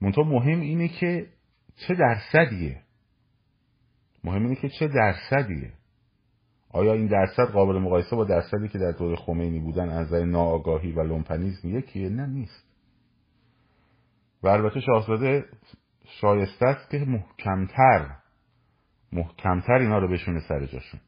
منتها 0.00 0.22
مهم 0.22 0.60
اینه 0.60 0.88
که 0.88 1.26
چه 1.76 1.94
درصدیه. 1.94 2.82
مهم 4.24 4.42
اینه 4.42 4.54
که 4.54 4.68
چه 4.68 4.88
درصدیه. 4.88 5.72
آیا 6.70 6.92
این 6.92 7.06
درصد 7.06 7.52
قابل 7.52 7.78
مقایسه 7.78 8.16
با 8.16 8.24
درصدی 8.24 8.68
که 8.68 8.78
در 8.78 8.92
دوره 8.92 9.16
خمینی 9.16 9.58
بودن 9.58 9.88
از 9.88 10.06
نظر 10.06 10.24
ناآگاهی 10.24 10.92
و 10.92 11.02
لومپنیزم 11.02 11.76
یکیه 11.76 12.08
نه 12.08 12.26
نیست. 12.26 12.64
و 14.42 14.48
البته 14.48 14.80
شاهزاده 14.80 15.44
شایسته 16.06 16.66
است 16.66 16.90
که 16.90 16.98
محکمتر 16.98 18.16
محکمتر 19.12 19.72
اینا 19.72 19.98
رو 19.98 20.08
بشونه 20.08 20.40
سر 20.40 20.66
جاشون. 20.66 21.00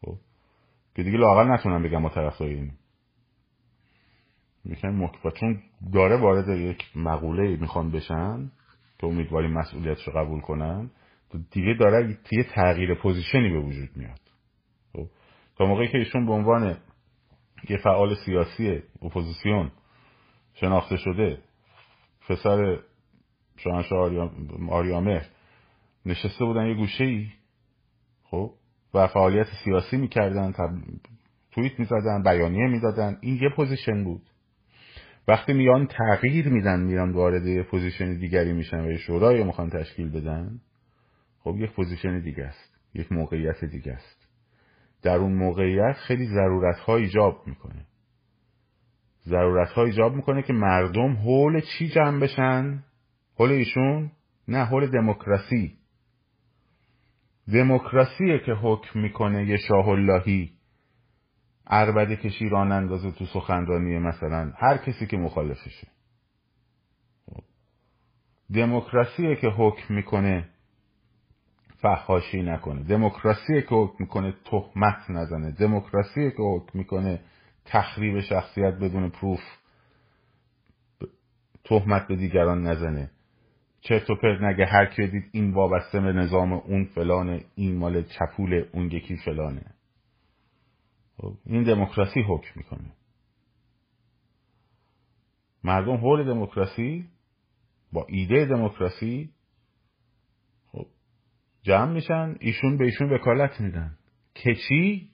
خب؟ 0.00 0.16
که 0.94 1.02
دیگه 1.02 1.18
لاقل 1.18 1.50
نتونم 1.50 1.82
بگم 1.82 1.98
ما 1.98 2.08
طرفدار 2.08 2.48
اینیم 2.48 2.78
میگن 4.64 5.10
چون 5.40 5.62
داره 5.92 6.16
وارد 6.16 6.48
یک 6.48 6.84
مقوله 6.96 7.56
می‌خوان 7.56 7.90
بشن 7.90 8.50
که 8.98 9.06
امیدواریم 9.06 9.52
مسئولیتش 9.52 10.08
رو 10.08 10.12
قبول 10.12 10.40
کنن 10.40 10.90
دیگه 11.50 11.74
داره 11.80 12.18
یه 12.32 12.44
تغییر 12.54 12.94
پوزیشنی 12.94 13.50
به 13.50 13.60
وجود 13.60 13.88
میاد. 13.96 14.20
خب؟ 14.92 15.06
تا 15.56 15.66
موقعی 15.66 15.88
که 15.88 15.98
ایشون 15.98 16.26
به 16.26 16.32
عنوان 16.32 16.76
یه 17.68 17.76
فعال 17.76 18.14
سیاسی 18.26 18.82
اپوزیسیون 19.02 19.70
شناخته 20.54 20.96
شده 20.96 21.38
پسر 22.28 22.78
شاهنشاه 23.56 24.30
آریامهر 24.68 25.22
نشسته 26.06 26.44
بودن 26.44 26.66
یه 26.66 26.74
گوشه 26.74 27.04
ای 27.04 27.26
خب؟ 28.24 28.50
و 28.94 29.06
فعالیت 29.06 29.46
سیاسی 29.64 29.96
می‌کردن 29.96 30.54
توییت 31.50 31.78
می‌زدن 31.78 32.22
بیانیه 32.22 32.68
می‌دادن. 32.68 33.18
این 33.20 33.38
یه 33.42 33.48
position 33.56 34.04
بود. 34.04 34.22
وقتی 35.28 35.52
میان 35.52 35.86
تغییر 35.86 36.48
میدن 36.48 36.80
میان 36.80 37.12
وارد 37.12 37.46
یه 37.46 37.62
position 37.62 38.18
دیگری 38.18 38.52
میشن 38.52 38.80
و 38.80 38.90
یه 38.90 38.98
شورای 38.98 39.44
می‌خوان 39.44 39.70
تشکیل 39.70 40.10
بدن 40.10 40.60
خب 41.40 41.56
یک 41.58 41.70
position 41.70 42.20
دیگه 42.20 42.44
است. 42.44 42.76
یک 42.94 43.12
موقعیت 43.12 43.64
دیگه 43.64 43.92
است. 43.92 44.28
در 45.02 45.16
اون 45.16 45.32
موقعیت 45.32 45.92
خیلی 45.92 46.26
ضرورت 46.26 46.78
ها 46.78 46.96
ایجاب 46.96 47.42
می‌کنه. 47.46 47.86
ضرورت 49.24 49.68
ها 49.68 49.84
ایجاب 49.84 50.14
می‌کنه 50.14 50.42
که 50.42 50.52
مردم 50.52 51.16
حول 51.16 51.60
چی 51.60 51.88
جمع 51.88 52.20
بشن؟ 52.20 52.84
حول 53.38 53.50
ایشون؟ 53.50 54.10
نه 54.48 54.64
حول 54.64 54.86
دموکراسی. 54.90 55.78
دموکراسیه 57.52 58.38
که 58.38 58.52
حکم 58.52 59.00
می‌کنه 59.00 59.46
یه 59.46 59.56
شاه 59.56 59.88
اللهی. 59.88 60.52
عربده 61.66 62.16
کشی 62.16 62.48
ران 62.48 62.72
اندازه 62.72 63.10
تو 63.10 63.26
سخنرانی 63.26 63.98
مثلا 63.98 64.52
هر 64.56 64.76
کسی 64.76 65.06
که 65.06 65.16
مخالفشه. 65.16 65.86
دموکراسیه 68.54 69.36
که 69.36 69.48
حکم 69.48 69.94
می‌کنه 69.94 70.48
فحاشی 71.78 72.42
نکنه. 72.42 72.82
دموکراسیه 72.82 73.62
که 73.62 73.74
حکم 73.74 73.96
می‌کنه 73.98 74.34
تهمت 74.44 75.10
نزنه. 75.10 75.50
دموکراسیه 75.50 76.30
که 76.30 76.42
حکم 76.42 76.78
می‌کنه 76.78 77.20
تخریب 77.64 78.20
شخصیت 78.20 78.74
بدون 78.74 79.10
پروف 79.10 79.40
تهمت 81.64 82.08
به 82.08 82.16
دیگران 82.16 82.66
نزنه. 82.66 83.10
چرت 83.88 84.10
و 84.10 84.14
پرت 84.14 84.40
نگه 84.42 84.66
هر 84.66 84.86
کی 84.86 85.06
دید 85.06 85.24
این 85.32 85.54
وابسته 85.54 86.00
به 86.00 86.12
نظام 86.12 86.52
اون 86.52 86.84
فلانه 86.84 87.44
این 87.54 87.76
مال 87.76 88.02
چپول 88.02 88.64
اون 88.72 88.90
یکی 88.90 89.16
فلانه. 89.16 89.74
خب، 91.16 91.34
این 91.46 91.62
دموکراسی 91.62 92.20
حکم 92.20 92.50
می‌کنه. 92.56 92.92
مردم 95.64 95.96
حول 95.96 96.24
دموکراسی 96.24 97.08
با 97.92 98.06
ایده 98.08 98.44
دموکراسی 98.44 99.30
خب 100.66 100.86
جمع 101.62 101.92
میشن 101.92 102.36
ایشون 102.40 102.78
به 102.78 102.84
ایشون 102.84 103.12
وکالت 103.12 103.60
میدن. 103.60 103.98
که 104.34 104.54
چی؟ 104.68 105.10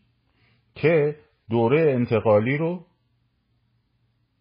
که 0.74 1.16
دوره 1.50 1.92
انتقالی 1.92 2.56
رو 2.56 2.86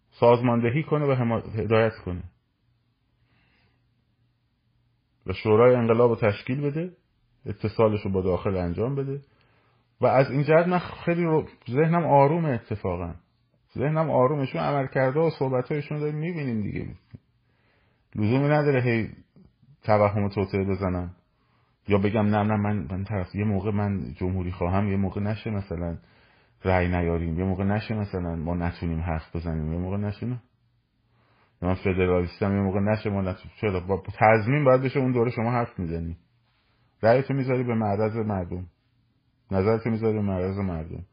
سازماندهی 0.09 0.83
کنه 0.83 1.05
و 1.05 1.41
هدایت 1.55 1.93
کنه. 2.05 2.30
و 5.27 5.33
شورای 5.33 5.75
انقلاب 5.75 6.09
رو 6.09 6.15
تشکیل 6.15 6.61
بده 6.61 6.91
اتصالش 7.45 8.01
رو 8.01 8.11
با 8.11 8.21
داخل 8.21 8.55
انجام 8.55 8.95
بده. 8.95 9.21
و 10.01 10.05
از 10.05 10.31
این 10.31 10.43
جهت 10.43 10.67
من 10.67 10.79
خیلی 10.79 11.23
رو 11.23 11.47
ذهنم 11.69 12.05
آرومه 12.05 12.49
اتفاقا. 12.49 13.13
ذهنم 13.77 14.09
آرومه 14.09 14.45
چون 14.45 14.61
عمل 14.61 14.87
کرده 14.87 15.19
و 15.19 15.29
صحبت 15.29 15.71
هایشون 15.71 15.99
داریم 15.99 16.15
می‌بینیم 16.15 16.61
دیگه. 16.61 16.87
لزومی 18.15 18.49
نداره 18.49 18.81
هی 18.81 19.09
توهم 19.83 20.29
توطعه 20.29 20.63
بزنم. 20.63 21.15
یا 21.87 21.97
بگم 21.97 22.25
نه 22.25 22.43
نه 22.43 22.55
من 22.55 22.87
من 22.91 23.03
طرف 23.03 23.35
یه 23.35 23.45
موقع 23.45 23.71
من 23.71 24.13
جمهوری 24.13 24.51
خواهم 24.51 24.87
یه 24.87 24.97
موقع 24.97 25.21
نشه 25.21 25.49
مثلا 25.49 25.97
رأی 26.63 26.87
نیاریم 26.87 27.39
یه 27.39 27.45
موقع 27.45 27.63
نشه 27.63 27.93
مثلا 27.93 28.35
ما 28.35 28.55
نتونیم 28.55 28.99
حرف 28.99 29.35
بزنیم 29.35 29.73
یه 29.73 29.79
موقع 29.79 29.97
نشه 29.97 30.27
من 31.61 31.73
فدرالیستم 31.73 32.55
یه 32.55 32.61
موقع 32.61 32.79
نشه 32.79 33.09
ما 33.09 33.21
نتونیم 33.21 33.55
چرا؟ 33.61 33.79
با 33.79 34.03
تضمین 34.19 34.63
باید 34.63 34.81
بشه 34.81 34.99
اون 34.99 35.11
دوره 35.11 35.31
شما 35.31 35.51
حرف 35.51 35.79
می‌زنی. 35.79 36.17
رأیتو 37.03 37.33
می‌ذاری 37.33 37.63
به 37.63 37.75
معرض 37.75 38.15
مردم. 38.15 38.65
نظرتو 39.51 39.89
می‌ذاری 39.89 40.13
به 40.13 40.21
معرض 40.21 40.57
مردم. 40.57 41.05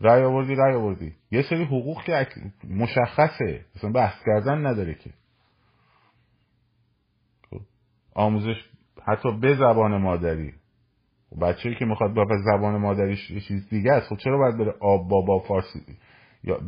رأی 0.00 0.22
آوردی 0.22 0.54
رأی 0.54 0.74
آوردی. 0.74 1.14
یه 1.30 1.42
سری 1.42 1.64
حقوق 1.64 2.02
که 2.02 2.26
مشخصه. 2.70 3.64
مثلا 3.76 3.92
بحث 3.92 4.24
کردن 4.26 4.66
نداره 4.66 4.94
که. 4.94 5.10
خب. 7.50 7.60
آموزش 8.14 8.64
حتی 9.04 9.38
به 9.40 9.54
زبان 9.54 9.96
مادری. 9.96 10.54
بچه‌ای 11.40 11.74
که 11.74 11.84
می‌خواد 11.84 12.14
با 12.14 12.26
زبان 12.44 12.76
مادریش 12.76 13.30
یه 13.30 13.40
چیز 13.40 13.68
دیگه 13.68 13.92
است 13.92 14.08
خب 14.08 14.16
چرا 14.16 14.38
باید 14.38 14.58
بره 14.58 14.74
آب 14.80 15.08
بابا 15.08 15.38
فارسی؟ 15.38 15.80
یا 16.44 16.60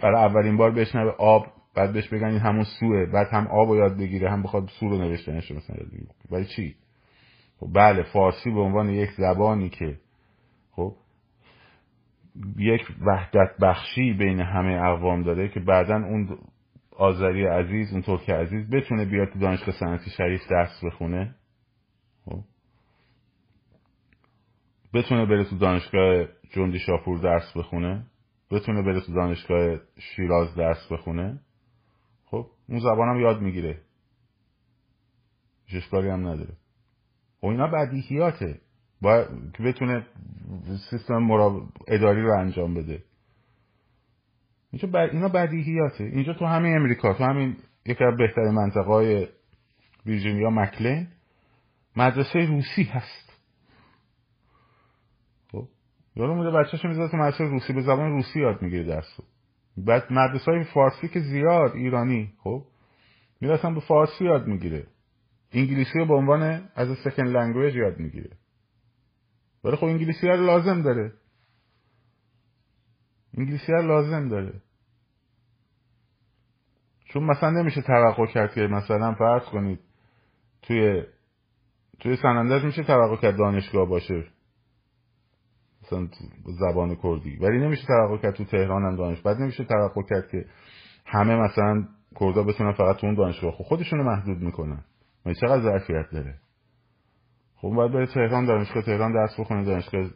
برای 0.00 0.24
اولین 0.24 0.56
بار 0.56 0.70
بشنوه 0.70 1.10
آب 1.18 1.46
بعد 1.78 1.92
بهش 1.92 2.08
بگن 2.08 2.26
این 2.26 2.38
همون 2.38 2.64
سوه 2.80 3.06
بعد 3.06 3.26
هم 3.32 3.46
آب 3.46 3.68
رو 3.68 3.76
یاد 3.76 3.96
بگیره 3.98 4.30
هم 4.30 4.42
بخواد 4.42 4.68
سو 4.80 4.88
رو 4.88 4.98
نوشتنش 4.98 5.50
مثلا 5.50 5.76
یاد 5.76 5.88
بگیره. 5.88 6.10
برای 6.30 6.46
چی؟ 6.56 6.74
خب 7.60 7.68
بله 7.74 8.02
فارسی 8.02 8.50
به 8.50 8.60
عنوان 8.60 8.88
یک 8.88 9.10
زبانی 9.10 9.68
که 9.68 9.98
خب 10.72 10.94
یک 12.56 12.82
وحدت 13.06 13.56
بخشی 13.62 14.12
بین 14.12 14.40
همه 14.40 14.82
اقوام 14.82 15.22
داره 15.22 15.48
که 15.48 15.60
بعدا 15.60 15.94
اون 15.94 16.38
آذری 16.96 17.46
عزیز 17.46 17.92
اون 17.92 18.02
ترک 18.02 18.30
عزیز 18.30 18.70
بتونه 18.70 19.04
بیاد 19.04 19.28
تو 19.28 19.38
دانشگاه 19.38 19.74
صنعتی 19.74 20.10
شریف 20.10 20.40
درس 20.50 20.84
بخونه. 20.84 21.34
خب 22.24 22.40
بتونه 24.94 25.26
بره 25.26 25.44
تو 25.44 25.58
دانشگاه 25.58 26.24
جندی 26.50 26.78
شاپور 26.78 27.18
درس 27.18 27.56
بخونه. 27.56 28.06
بتونه 28.50 28.82
بره 28.82 29.00
تو 29.00 29.14
دانشگاه 29.14 29.76
شیراز 29.98 30.54
درس 30.54 30.92
بخونه. 30.92 31.40
خب 32.30 32.46
اون 32.68 32.78
زبانم 32.80 33.20
یاد 33.20 33.40
می‌گیره. 33.40 33.80
اشکالی 35.72 36.08
هم 36.08 36.26
نداره. 36.26 36.50
و 36.50 36.56
خب 37.40 37.46
اینا 37.46 37.66
بدیهیاته. 37.66 38.60
باید 39.02 39.28
که 39.52 39.62
بتونه 39.62 40.06
سیستم 40.90 41.30
اداری 41.88 42.22
رو 42.22 42.38
انجام 42.38 42.74
بده. 42.74 43.04
اینجا 44.70 45.00
اینا 45.00 45.28
بدیهیاته. 45.28 46.04
اینجا 46.04 46.32
تو 46.32 46.44
همین 46.46 46.76
امریکا 46.76 47.14
تو 47.14 47.24
همین 47.24 47.56
یکی 47.86 48.04
از 48.04 48.16
بهترین 48.16 48.50
منطقه 48.50 48.80
های 48.80 49.28
ویرجینیا 50.06 50.50
مکلین 50.50 51.08
مدرسه 51.96 52.38
روسی 52.38 52.82
هست. 52.82 53.28
یارو 56.16 56.34
میده 56.34 56.50
بچه‌شو 56.50 56.88
می‌ذاره 56.88 57.10
تو 57.10 57.16
مدرسه 57.16 57.44
روسی. 57.44 57.72
به 57.72 57.82
زبان 57.82 58.10
روسی 58.10 58.40
یاد 58.40 58.62
می‌گیره 58.62 58.84
درسو. 58.84 59.22
بعد 59.84 60.12
مدرسه 60.12 60.50
های 60.50 60.64
فارسی 60.64 61.08
که 61.08 61.20
زیاد 61.20 61.72
ایرانی 61.74 62.32
خب 62.38 62.64
می‌رسن 63.40 63.74
به 63.74 63.80
فارسی 63.80 64.24
یاد 64.24 64.46
می‌گیره. 64.46 64.86
انگلیسی 65.52 65.98
رو 65.98 66.06
به 66.06 66.14
عنوان 66.14 66.68
از 66.74 66.98
second 67.04 67.24
language 67.24 67.74
یاد 67.74 67.98
می‌گیره. 67.98 68.30
ولی 69.64 69.76
خب 69.76 69.84
انگلیسی 69.84 70.28
رو 70.28 70.36
لازم 70.36 70.82
داره. 70.82 71.12
انگلیسی 73.38 73.72
رو 73.72 73.82
لازم 73.82 74.28
داره. 74.28 74.52
چون 77.04 77.24
مثلا 77.24 77.50
نمیشه 77.50 77.82
توقع 77.82 78.26
کرد 78.26 78.54
که 78.54 78.60
مثلا 78.60 79.14
فرض 79.14 79.42
کنید 79.42 79.80
توی 80.62 81.02
توی 82.00 82.16
سنندج 82.16 82.64
میشه 82.64 82.82
توقع 82.84 83.16
کرد 83.16 83.36
دانشگاه 83.36 83.88
باشه. 83.88 84.24
مثلا 85.92 86.08
زبان 86.60 86.94
کردی. 86.94 87.36
ولی 87.36 87.58
نمیشه 87.58 87.86
توقع 87.86 88.18
کرد 88.18 88.34
تو 88.34 88.44
تهران 88.44 88.84
هم 88.84 88.96
دانش 88.96 89.20
بعد 89.20 89.36
نمیشه 89.36 89.64
توقع 89.64 90.02
کرد 90.02 90.28
که 90.28 90.44
همه 91.06 91.36
مثلا 91.36 91.84
کردا 92.20 92.42
بتونن 92.42 92.72
فقط 92.72 92.96
تو 92.96 93.06
اون 93.06 93.16
دانشگاه. 93.16 93.52
خب 93.52 93.64
خودشونو 93.64 94.02
محدود 94.02 94.42
می‌کنن. 94.42 94.84
من 95.26 95.32
چقدر 95.32 95.62
ظرفیت 95.62 96.10
داره؟ 96.12 96.34
خب 97.56 97.68
باید 97.68 97.92
بره 97.92 98.06
تهران 98.06 98.46
دانشگاه 98.46 98.82
تهران 98.82 99.12
درس 99.12 99.40
بخونه 99.40 99.64
دانشگاه 99.64 100.10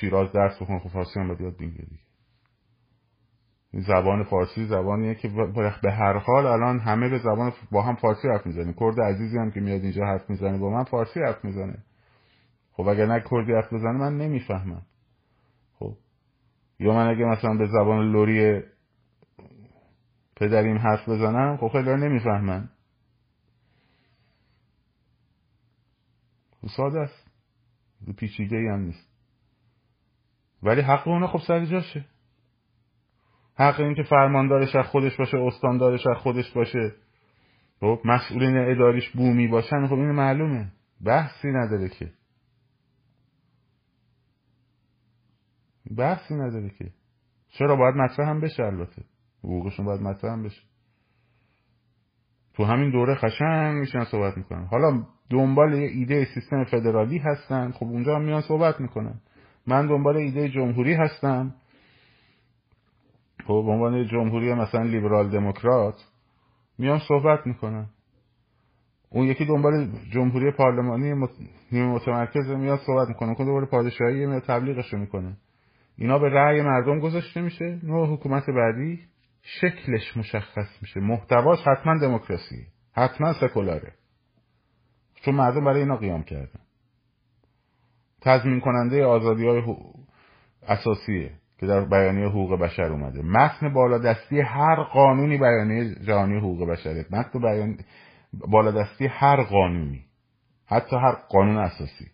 شیراز 0.00 0.32
درس 0.32 0.62
بخونه. 0.62 0.78
خب 0.78 0.88
فارسی 0.88 1.20
هم 1.20 1.28
باید 1.28 1.40
یاد 1.40 1.56
زبان 3.72 4.24
فارسی 4.24 4.66
زبانیه 4.66 5.14
که 5.14 5.28
به 5.82 5.92
هر 5.92 6.18
حال 6.18 6.46
الان 6.46 6.78
همه 6.78 7.08
به 7.08 7.18
زبان 7.18 7.52
با 7.72 7.82
هم 7.82 7.94
فارسی 7.94 8.28
حرف 8.28 8.46
می‌زنیم. 8.46 8.74
کرد 8.80 9.00
عزیزی 9.00 9.38
هم 9.38 9.50
که 9.50 9.60
میاد 9.60 9.82
اینجا 9.82 10.04
حرف 10.04 10.30
می‌زنه 10.30 10.58
با 10.58 10.70
من 10.70 10.84
فارسی 10.84 11.20
حرف 11.20 11.44
می‌زنه. 11.44 11.78
خب 12.72 12.88
اگر 12.88 13.06
نه 13.06 13.24
کردی 13.30 13.52
حرف 13.52 13.72
بزنه 13.72 13.92
من 13.92 14.18
نمی‌فهمم. 14.18 14.82
یا 16.78 16.92
من 16.92 17.08
اگه 17.08 17.24
مثلا 17.24 17.54
به 17.54 17.66
زبان 17.66 18.12
لوری 18.12 18.62
پدریم 20.36 20.78
حرف 20.78 21.08
بزنم 21.08 21.56
خب 21.56 21.68
خیلی 21.68 21.90
نمی‌فهمن. 21.90 22.68
ساده 26.76 27.00
است. 27.00 27.30
پیچیده 28.16 28.56
ای 28.56 28.66
هم 28.66 28.80
نیست. 28.80 29.08
ولی 30.62 30.80
حق 30.80 31.08
اونه 31.08 31.26
خب 31.26 31.40
سر 31.46 31.64
جاشه. 31.64 32.04
حق 33.54 33.80
این 33.80 33.94
که 33.94 34.02
فرماندارش 34.02 34.76
از 34.76 34.86
خودش 34.86 35.16
باشه 35.16 35.36
استاندارش 35.38 36.06
از 36.06 36.16
خودش 36.16 36.50
باشه. 36.50 36.92
خب 37.80 38.00
مسئولین 38.04 38.56
اداریش 38.56 39.10
بومی 39.10 39.48
باشن 39.48 39.86
خب 39.86 39.94
این 39.94 40.10
معلومه. 40.10 40.72
بحثی 41.04 41.48
نداره 41.48 41.88
که. 41.88 42.12
بحثی 45.96 46.34
نداره 46.34 46.70
که. 46.70 46.90
چرا 47.48 47.76
باید 47.76 47.94
مطرح 47.94 48.28
هم 48.28 48.40
بشه 48.40 48.64
البته. 48.64 49.02
حقوقشون 49.44 49.86
باید 49.86 50.00
مطرح 50.00 50.32
هم 50.32 50.42
بشه. 50.42 50.62
تو 52.54 52.64
همین 52.64 52.90
دوره 52.90 53.14
خشنگ 53.14 53.78
میشن 53.78 54.04
صحبت 54.04 54.36
می‌کنن. 54.36 54.64
حالا 54.64 55.02
دنبال 55.30 55.72
ایده 55.72 56.24
سیستم 56.34 56.64
فدرالی 56.64 57.18
هستن. 57.18 57.70
خب 57.70 57.86
اونجا 57.86 58.14
هم 58.14 58.22
میان 58.24 58.40
صحبت 58.40 58.80
می‌کنن. 58.80 59.20
من 59.66 59.86
دنبال 59.86 60.16
ایده 60.16 60.48
جمهوری 60.48 60.94
هستم. 60.94 61.54
خب 63.46 63.62
به 63.66 63.70
عنوان 63.70 64.06
جمهوری 64.06 64.54
مثلا 64.54 64.82
لیبرال 64.82 65.30
دموکرات 65.30 65.94
میان 66.78 66.98
صحبت 66.98 67.46
می‌کنن. 67.46 67.86
اون 69.10 69.26
یکی 69.26 69.44
دنبال 69.44 69.88
جمهوری 70.12 70.50
پارلمانی 70.50 71.28
نیمه 71.72 71.94
متمرکز 71.94 72.46
میاد 72.46 72.78
صحبت 72.86 73.08
می‌کنه. 73.08 73.28
اون 73.28 73.46
دنبال 73.46 73.64
پادشاهی 73.64 74.26
میاد 74.26 74.42
تبلیغش 74.42 74.94
می‌کنه. 74.94 75.36
اینا 75.98 76.18
به 76.18 76.28
رأی 76.28 76.62
مردم 76.62 77.00
گذاشته 77.00 77.40
میشه. 77.40 77.78
نوع 77.82 78.12
حکومت 78.12 78.50
بعدی 78.50 79.00
شکلش 79.42 80.16
مشخص 80.16 80.68
میشه. 80.82 81.00
محتواش 81.00 81.58
حتما 81.58 81.98
دموکراسی. 81.98 82.66
حتما 82.92 83.32
سکولاره. 83.32 83.92
چون 85.14 85.34
مردم 85.34 85.64
برای 85.64 85.80
اینا 85.80 85.96
قیام 85.96 86.22
کردن. 86.22 86.60
تضمین 88.20 88.60
کننده 88.60 89.04
آزادی 89.04 89.46
های 89.46 89.62
اساسیه 90.68 91.30
که 91.58 91.66
در 91.66 91.84
بیانیه 91.84 92.28
حقوق 92.28 92.60
بشر 92.60 92.92
اومده. 92.92 93.22
متن 93.22 93.74
بالادستی 93.74 94.40
هر 94.40 94.82
قانونی 94.82 95.38
بیانیه 95.38 95.94
جهانی 95.94 96.38
حقوق 96.38 96.68
بشره. 96.68 97.06
متن 97.10 97.40
بیان 97.40 97.78
بالادستی 98.32 99.06
هر 99.06 99.42
قانونی. 99.42 100.04
حتی 100.66 100.96
هر 100.96 101.12
قانون 101.12 101.56
اساسی. 101.56 102.06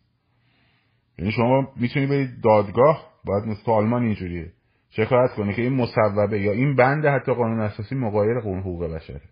یعنی 1.19 1.33
شما 1.33 1.73
می‌تونی 1.77 2.07
برید 2.07 2.41
دادگاه 2.43 3.14
باید 3.25 3.45
مثل 3.45 3.71
آلمان 3.71 4.03
اینجوریه 4.03 4.53
شکایت 4.91 5.31
کنه 5.37 5.55
که 5.55 5.63
این 5.63 5.75
مصوبه 5.75 6.41
یا 6.41 6.53
این 6.53 6.77
بند 6.77 7.07
حتی 7.07 7.35
قانون 7.35 7.61
اساسی 7.61 7.95
مقایر 7.95 8.41
قانون 8.41 8.61
حقوق 8.61 8.85
بشره 8.95 9.23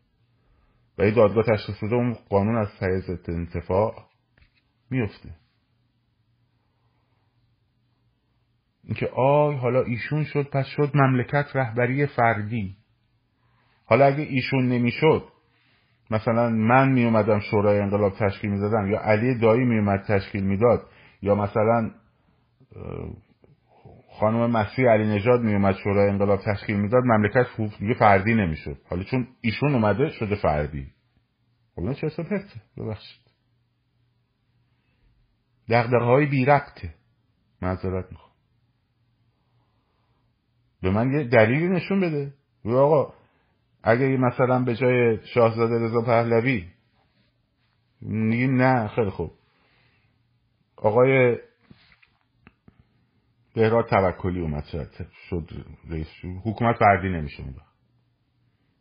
و 0.98 1.02
این 1.02 1.14
دادگاه 1.14 1.44
تشخیص 1.44 1.84
بده 1.84 1.94
اون 1.94 2.16
قانون 2.28 2.56
از 2.56 2.68
حیز 2.82 3.18
انتفاع 3.28 3.94
میفته. 4.90 5.28
اینکه 8.84 9.06
آی 9.06 9.56
حالا 9.56 9.82
ایشون 9.82 10.24
شد 10.24 10.50
پس 10.50 10.66
شد 10.66 10.90
مملکت 10.94 11.46
رهبری 11.54 12.06
فردی. 12.06 12.76
حالا 13.84 14.06
اگه 14.06 14.22
ایشون 14.22 14.68
نمی‌شد 14.68 15.24
مثلا 16.10 16.48
من 16.48 16.92
می 16.92 17.04
اومدم 17.04 17.38
شورای 17.38 17.80
انقلاب 17.80 18.12
تشکیل 18.18 18.50
می‌دادم 18.50 18.90
یا 18.90 19.00
علی 19.00 19.38
دایی 19.38 19.64
می 19.64 19.78
اومد 19.78 20.04
تشکیل 20.08 20.44
می‌داد 20.44 20.86
یا 21.22 21.34
مثلا 21.34 21.90
خانم 24.12 24.50
مسیح 24.50 24.88
علی 24.88 25.06
نژاد 25.06 25.40
می 25.40 25.52
اومد 25.54 25.74
شورای 25.84 26.10
انقلاب 26.10 26.40
تشکیل 26.40 26.76
می‌داد 26.76 27.02
مملکت 27.04 27.46
دیگه 27.78 27.94
فردی 27.94 28.34
نمی‌شد. 28.34 28.78
حالا 28.90 29.02
چون 29.02 29.28
ایشون 29.40 29.74
اومده 29.74 30.08
شده 30.08 30.34
فردی. 30.34 30.86
خب 31.76 31.92
چه 31.92 32.08
پرته 32.08 32.62
ببخشید. 32.76 33.22
دقدقه 35.68 36.04
های 36.04 36.26
بی 36.26 36.44
ربطه 36.44 36.94
معذرت 37.62 38.10
می‌خوام. 38.10 38.32
به 40.82 40.90
من 40.90 41.12
یه 41.12 41.24
دلیلی 41.24 41.68
نشون 41.68 42.00
بده. 42.00 42.34
آقا 42.64 43.14
اگه 43.82 44.06
مثلا 44.06 44.64
به 44.64 44.76
جای 44.76 45.26
شاهزاده 45.26 45.74
رضا 45.74 46.02
پهلوی 46.02 46.66
میگیم 48.00 48.54
نه 48.62 48.88
خیلی 48.88 49.10
خوب. 49.10 49.32
آقای 50.76 51.38
بهراد 53.54 53.86
توکلی 53.88 54.40
اومد 54.40 54.64
شد 55.30 55.44
رئیس 55.90 56.08
حکومت 56.44 56.76
فردی 56.76 57.08
نمیشه 57.08 57.42
اون 57.42 57.54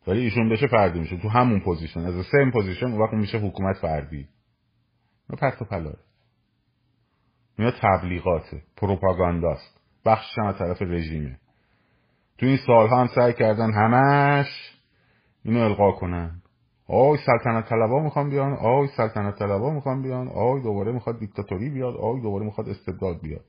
ولی 0.06 0.20
ایشون 0.20 0.48
بشه 0.48 0.66
فردی 0.66 1.00
میشه. 1.00 1.16
تو 1.16 1.28
همون 1.28 1.60
position. 1.60 2.00
از 2.00 2.14
same 2.30 2.50
position 2.50 2.86
اون 2.86 3.00
وقت 3.00 3.14
میشه 3.14 3.38
حکومت 3.38 3.76
فردی. 3.76 4.28
نه 5.30 5.36
پرت 5.36 5.62
و 5.62 5.64
پلاست. 5.64 5.98
اینا 7.58 7.72
تبلیغاته 7.82 8.62
پروپاگانداست. 8.76 9.80
بخشش 10.04 10.38
هم 10.38 10.46
از 10.46 10.58
طرف 10.58 10.82
رژیمه. 10.82 11.38
تو 12.38 12.46
این 12.46 12.56
سالها 12.66 13.00
هم 13.00 13.06
سعی 13.06 13.32
کردن 13.32 13.72
همش 13.72 14.46
اینو 15.44 15.60
القا 15.60 15.92
کنن. 15.92 16.42
آی 16.86 17.18
سلطنت 17.26 17.68
طلبا 17.68 18.02
می‌خوان 18.02 18.30
بیان. 18.30 18.52
آی 18.52 18.88
سلطنت 18.96 19.38
طلبا 19.38 19.70
می‌خوان 19.70 20.02
بیان. 20.02 20.28
آی 20.28 20.62
دوباره 20.62 20.92
می‌خواد 20.92 21.18
دیکتاتوری 21.18 21.70
بیاد. 21.70 21.96
آی 21.96 22.20
دوباره 22.20 22.44
می‌خواد 22.44 22.68
استبداد 22.68 23.20
بیاد. 23.22 23.44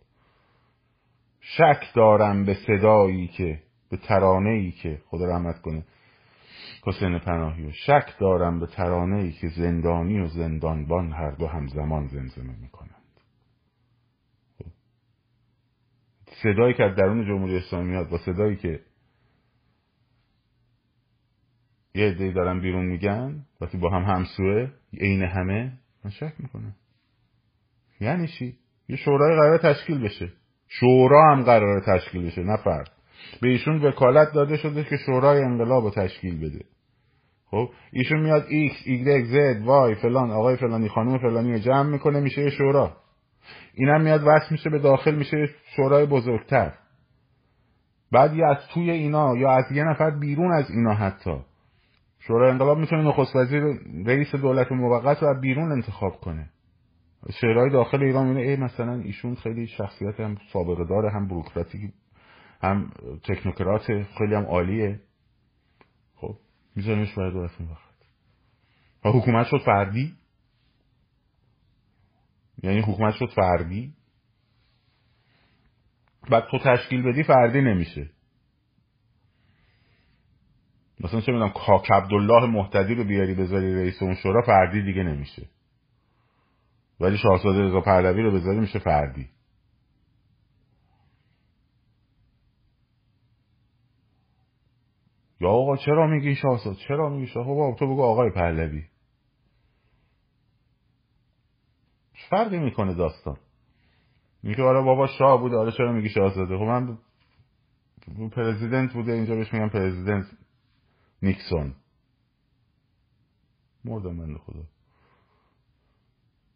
شک 1.45 1.93
دارم 1.95 2.45
به 2.45 2.53
صدایی 2.53 3.27
که 3.27 3.63
به 3.89 3.97
ترانه 3.97 4.49
ای 4.49 4.71
که 4.71 5.01
خدا 5.06 5.25
رحمت 5.25 5.62
کنه 5.62 5.86
حسین 6.86 7.19
پناهی 7.19 7.65
و 7.65 7.71
شک 7.71 8.13
دارم 8.19 8.60
به 8.60 8.67
ترانه 8.67 9.15
ای 9.15 9.32
که 9.32 9.47
زندانی 9.47 10.19
و 10.19 10.27
زندانبان 10.27 11.12
هر 11.12 11.32
دو 11.32 11.47
همزمان 11.47 12.08
زمزمه 12.08 12.56
می‌کنند. 12.62 12.93
صدایی 16.43 16.73
که 16.73 16.84
از 16.84 16.95
درون 16.95 17.25
جمهوری 17.25 17.58
اسلامی 17.58 17.89
میاد 17.89 18.10
با 18.10 18.17
صدایی 18.17 18.56
که 18.56 18.79
یه 21.95 22.08
عده‌ای 22.08 22.34
دارن 22.34 22.60
بیرون 22.60 22.86
میگن 22.86 23.45
وقتی 23.62 23.77
با 23.77 23.89
هم 23.89 24.03
همسوه 24.03 24.71
عین 24.99 25.23
همه 25.23 25.79
من 26.06 26.12
شک 26.12 26.34
می‌کنم. 26.39 26.75
یعنی 27.99 28.27
چی؟ 28.27 28.58
یه 28.89 28.95
شورای 28.95 29.36
قرار 29.36 29.58
تشکیل 29.58 29.99
بشه. 29.99 30.32
شورا 30.80 31.32
هم 31.32 31.44
قرار 31.44 31.82
تشکیل 31.82 32.26
بشه 32.26 32.42
نه 32.42 32.58
فرد. 32.64 32.92
به 33.42 33.48
ایشون 33.48 33.86
وکالت 33.86 34.34
داده 34.34 34.58
شده 34.58 34.84
که 34.84 34.98
شورای 34.98 35.44
انقلاب 35.44 35.84
رو 35.84 35.90
تشکیل 35.90 36.38
بده. 36.38 36.66
خب 37.46 37.70
ایشون 37.92 38.20
میاد 38.20 38.46
ایکس 38.50 38.76
ایگرگ 38.86 39.26
زد 39.26 39.66
وای 39.66 39.96
فلان 39.96 40.32
آقای 40.32 40.56
فلانی 40.56 40.90
خانم 40.90 41.18
فلانی 41.18 41.54
رو 41.54 41.60
جمع 41.60 41.90
می‌کنه 41.90 42.20
میشه 42.20 42.50
شورا. 42.50 42.98
اینم 43.74 44.02
میاد 44.02 44.24
وصل 44.24 44.48
میشه 44.52 44.70
به 44.70 44.80
داخل 44.80 45.16
میشه 45.16 45.50
شورای 45.76 46.06
بزرگتر. 46.06 46.74
بعد 48.12 48.34
یا 48.34 48.52
از 48.52 48.58
توی 48.74 48.92
اینا 48.92 49.38
یا 49.38 49.52
از 49.52 49.72
یه 49.72 49.84
نفر 49.84 50.10
بیرون 50.10 50.54
از 50.54 50.72
اینا 50.72 50.94
حتی. 50.94 51.36
شورای 52.20 52.52
انقلاب 52.52 52.78
می‌تونه 52.78 53.08
نخست 53.08 53.36
وزیر 53.36 53.64
رئیس 54.06 54.36
دولت 54.36 54.72
موقت 54.72 55.24
رو 55.24 55.40
بیرون 55.42 55.72
انتخاب 55.72 56.14
کنه. 56.14 56.50
شعرهای 57.32 57.70
داخل 57.70 58.04
ایران 58.04 58.26
میونه 58.26 58.42
ای 58.42 58.56
مثلا 58.56 58.94
ایشون 58.94 59.36
خیلی 59.36 59.68
شخصیت 59.68 60.20
هم 60.20 60.38
سابقه 60.54 60.86
داره 60.86 61.12
هم 61.12 61.28
بروکراتی 61.28 61.94
هم 62.62 62.92
تکنوکرات 63.24 64.04
خیلی 64.18 64.36
هم 64.36 64.46
عالیه. 64.46 65.02
خب 66.16 66.38
میذاریمش 66.76 67.14
برای 67.14 67.32
دولت 67.32 67.62
موقت 67.62 67.80
و 69.06 69.10
حکومت 69.10 69.48
شد 69.48 69.62
فردی. 69.66 70.14
یعنی 72.64 72.80
حکومت 72.80 73.14
شد 73.14 73.30
فردی. 73.36 73.94
بعد 76.30 76.44
تو 76.52 76.60
تشکیل 76.60 77.02
بدی 77.02 77.24
فردی 77.24 77.62
نمیشه. 77.62 78.10
مثلا 81.00 81.22
چه 81.22 81.32
می‌دونم 81.32 81.50
کاک 81.50 81.92
عبدالله 81.92 82.46
محتدی 82.46 82.96
رو 82.96 83.04
بیاری 83.04 83.36
بذاری 83.36 83.76
رئیس 83.76 84.02
اون 84.02 84.16
شورا 84.16 84.42
فردی 84.42 84.82
دیگه 84.82 85.04
نمیشه. 85.04 85.50
ولی 87.04 87.18
شاهزاده 87.18 87.60
رضا 87.62 87.82
پهلوی 87.82 88.22
رو 88.24 88.32
بذاری 88.32 88.60
میشه 88.60 88.80
فردی. 88.80 89.30
یا 95.39 95.50
آقا 95.50 95.78
چرا 95.78 96.08
میگی 96.08 96.36
شاهزاده؟ 96.36 96.76
چرا 96.88 97.10
میگی 97.10 97.28
شاهزاده؟ 97.28 97.76
تو 97.80 97.86
بگو 97.94 98.04
آقای 98.04 98.30
پهلوی. 98.32 98.84
فرقی 102.30 102.60
می‌کنه 102.60 102.94
داستان؟ 102.94 103.38
میگه 104.44 104.63
آره 104.63 104.82
بابا 104.82 105.08
شاه 105.08 105.42
بوده 105.42 105.58
آره 105.58 105.72
چرا 105.72 105.92
میگی 105.92 106.10
شاهزاده؟ 106.10 106.58
خب 106.58 106.63
من 106.63 106.98
پرزیدنت 108.30 108.94
بوده 108.94 109.12
اینجا 109.12 109.36
بهش 109.36 109.54
میگم 109.54 109.70
پرزیدنت 109.70 110.26
نیکسون. 111.22 111.76
مردم 113.86 114.16
من 114.16 114.38
خدا. 114.38 114.63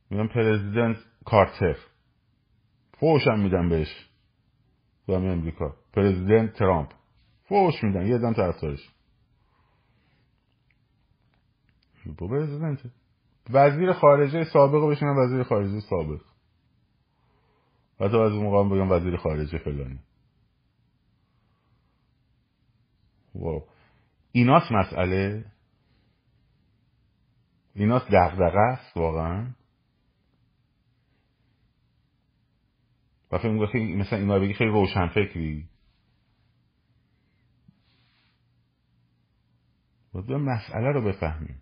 میگم 0.09 0.27
پرزیدنت 0.27 0.97
کارتر. 1.25 1.77
فوش 2.99 3.27
هم 3.27 3.39
میدن 3.39 3.69
بهش. 3.69 4.09
تو 5.05 5.11
امریکا. 5.11 5.75
پرزیدنت 5.93 6.53
ترامپ. 6.53 6.91
فوش 7.49 7.83
میدن. 7.83 8.07
یه 8.07 8.17
دم 8.17 8.33
طرفدارش. 8.33 8.89
با 12.17 12.27
پرزیدنت. 12.27 12.79
وزیر 13.49 13.93
خارجه 13.93 14.43
سابق 14.43 14.91
بشینن. 14.91 15.15
وزیر 15.17 15.43
خارجه 15.43 15.79
سابق. 15.79 16.21
حتی 17.99 18.17
از 18.17 18.31
اون 18.31 18.43
موقع 18.43 18.75
بگم 18.75 18.91
وزیر 18.91 19.17
خارجه 19.17 19.57
فلانی. 19.57 19.99
واو. 23.35 23.63
ایناست 24.31 24.71
مسئله. 24.71 25.45
ایناست 27.75 28.07
دغدغه 28.11 28.59
است 28.59 28.97
واقعا. 28.97 29.47
و 33.31 33.37
فکر 33.37 33.65
خیلی 33.65 33.95
مثلا 33.95 34.19
اینا 34.19 34.39
بگی 34.39 34.53
خیلی 34.53 34.69
روشن 34.69 35.07
فکری. 35.07 35.65
باید 40.13 40.31
مسئله 40.31 40.91
رو 40.91 41.01
بفهمیم. 41.01 41.61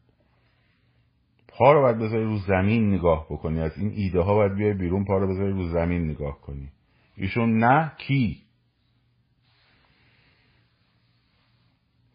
پا 1.47 1.73
رو 1.73 1.81
باید 1.81 1.97
بذاری 1.97 2.23
رو 2.23 2.37
زمین 2.37 2.93
نگاه 2.93 3.25
بکنی. 3.29 3.61
از 3.61 3.77
این 3.77 3.91
ایده 3.91 4.21
ها 4.21 4.35
باید 4.35 4.55
بیای 4.55 4.73
بیرون 4.73 5.05
پا 5.05 5.17
رو 5.17 5.27
بذاری 5.27 5.51
رو 5.51 5.69
زمین 5.69 6.09
نگاه 6.09 6.41
کنی. 6.41 6.71
ایشون 7.17 7.59
نه 7.59 7.91
کی؟ 7.97 8.41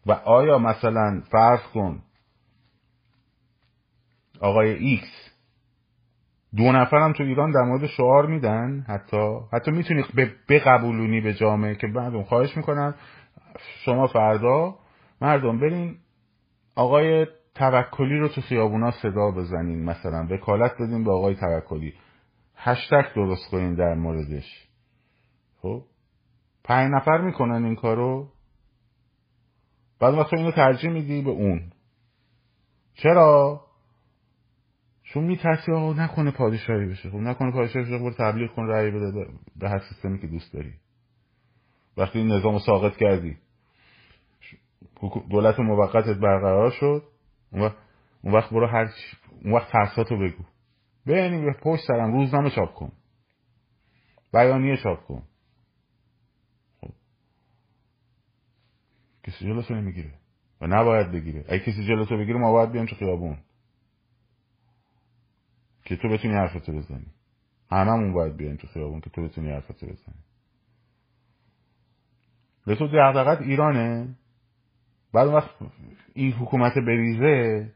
و 0.05 0.11
آیا 0.11 0.57
مثلا 0.57 1.21
فرض 1.31 1.61
کن 1.73 2.03
آقای 4.39 4.69
ایکس 4.69 5.30
دو 6.57 6.71
نفرم 6.71 7.13
تو 7.13 7.23
ایران 7.23 7.51
در 7.51 7.61
مورد 7.61 7.87
شعار 7.87 8.25
میدن 8.25 8.85
حتی 8.87 9.39
حتی 9.53 9.71
می‌تونی 9.71 10.03
بقبولونی 10.49 11.21
به 11.21 11.33
جامعه 11.33 11.75
که 11.75 11.87
مردم 11.87 12.23
خواهش 12.23 12.57
می‌کنن. 12.57 12.93
شما 13.85 14.07
فردا 14.07 14.75
مردم 15.21 15.59
برین 15.59 15.97
آقای 16.75 17.27
توکلی 17.55 18.17
رو 18.17 18.27
تو 18.27 18.41
خیابونا 18.41 18.91
صدا 18.91 19.31
بزنین 19.31 19.85
مثلا 19.85 20.27
وکالت 20.29 20.73
بدین 20.79 21.03
به 21.03 21.11
آقای 21.11 21.35
توکلی. 21.35 21.93
هشتک 22.55 23.13
درست 23.15 23.49
کنین 23.51 23.75
در 23.75 23.93
موردش. 23.93 24.67
خب؟ 25.61 25.83
پنج 26.63 26.91
نفر 26.91 27.21
می‌کنن 27.21 27.65
این 27.65 27.75
کارو. 27.75 28.27
بعد 29.99 30.13
وقت 30.13 30.33
اینو 30.33 30.51
ترجیح 30.51 30.91
میدی 30.91 31.21
به 31.21 31.29
اون. 31.29 31.71
چرا؟ 32.93 33.61
چون 35.13 35.23
میترسی 35.23 35.71
آقا 35.71 35.93
نکنه 35.93 36.31
پادشاهی 36.31 36.85
بشه. 36.85 37.09
خب 37.09 37.17
نکنه 37.17 37.51
پادشاهی 37.51 37.85
بشه 37.85 37.99
خب 37.99 38.11
تبلیغ 38.17 38.55
کن 38.55 38.67
رأی 38.67 38.91
بده 38.91 39.27
به 39.55 39.69
هر 39.69 39.79
سیستمی 39.79 40.19
که 40.19 40.27
دوست 40.27 40.53
داری. 40.53 40.73
وقتی 41.97 42.19
این 42.19 42.31
نظام 42.31 42.59
ساقط 42.59 42.97
کردی. 42.97 43.37
دولت 45.29 45.59
موقتت 45.59 46.17
برقرار 46.17 46.71
شد. 46.71 47.03
اون 47.51 48.33
وقت 48.33 48.49
برو 48.49 48.67
هر 48.67 48.89
اون 49.43 49.53
وقت 49.53 49.71
ترساتو 49.71 50.17
بگو. 50.17 50.43
بینیم 51.05 51.45
به 51.45 51.53
پشت 51.61 51.81
سرم 51.87 52.13
روزنامه 52.13 52.49
چاپ 52.49 52.73
کن. 52.73 52.91
بیانیه 54.33 54.77
چاپ 54.77 55.05
کن. 55.05 55.23
خب. 56.81 56.93
کسی 59.23 59.45
جلوتو 59.45 59.73
نمی‌گیره 59.73 60.13
و 60.61 60.67
نباید 60.67 61.11
بگیره. 61.11 61.45
اگه 61.49 61.59
کسی 61.59 61.85
جلوتو 61.87 62.17
بگیره 62.17 62.39
ما 62.39 62.51
باید 62.51 62.71
بیان 62.71 62.85
تو 62.85 62.95
خیابون. 62.95 63.37
که 65.85 65.95
تو 65.95 66.09
بتونی 66.09 66.33
حرفتو 66.33 66.71
بزنی. 66.71 67.05
هممون 67.71 68.13
باید 68.13 68.37
بیان 68.37 68.57
تو 68.57 68.67
خیابون 68.67 69.01
که 69.01 69.09
تو 69.09 69.23
بتونی 69.23 69.51
حرفتو 69.51 69.85
بزنی. 69.85 70.23
به 72.65 72.75
تو 72.75 72.87
دقدقت 72.87 73.41
ایرانه؟ 73.41 74.15
بعد 75.13 75.27
وقت 75.27 75.49
این 76.13 76.31
حکومت 76.31 76.73
بریزه 76.77 77.69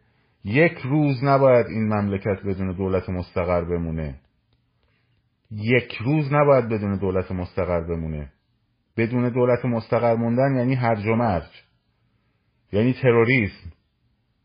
یک 0.43 0.77
روز 0.77 1.23
نباید 1.23 1.65
این 1.65 1.93
مملکت 1.93 2.43
بدون 2.45 2.71
دولت 2.71 3.09
مستقر 3.09 3.63
بمونه. 3.63 4.19
یک 5.51 5.95
روز 5.95 6.33
نباید 6.33 6.69
بدون 6.69 6.97
دولت 6.97 7.31
مستقر 7.31 7.81
بمونه. 7.81 8.31
بدون 8.97 9.29
دولت 9.29 9.65
مستقر 9.65 10.15
موندن 10.15 10.55
یعنی 10.55 10.75
هرج 10.75 11.05
و 11.05 11.15
مرج. 11.15 11.63
یعنی 12.71 12.93
تروریسم. 12.93 13.71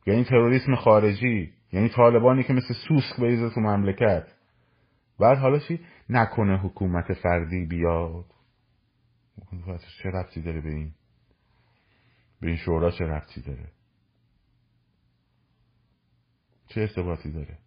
یعنی 0.06 0.24
تروریسم 0.24 0.74
خارجی. 0.74 1.52
یعنی 1.72 1.88
طالبانی 1.88 2.42
که 2.42 2.52
مثل 2.52 2.74
سوسک 2.88 3.20
بریزه 3.20 3.54
تو 3.54 3.60
مملکت. 3.60 4.26
بعد 5.20 5.38
حالا 5.38 5.58
چی؟ 5.58 5.80
نکنه 6.08 6.58
حکومت 6.58 7.12
فردی 7.12 7.66
بیاد. 7.66 8.24
چه 10.02 10.08
ربطی 10.08 10.42
داره 10.42 10.60
به 10.60 10.70
این؟ 10.70 10.94
به 12.40 12.46
این 12.46 12.56
شورا 12.56 12.90
چه 12.90 13.04
ربطی 13.04 13.40
داره؟ 13.40 13.68
چه 16.66 16.80
ارتباطی 16.80 17.32
داره؟ 17.32 17.58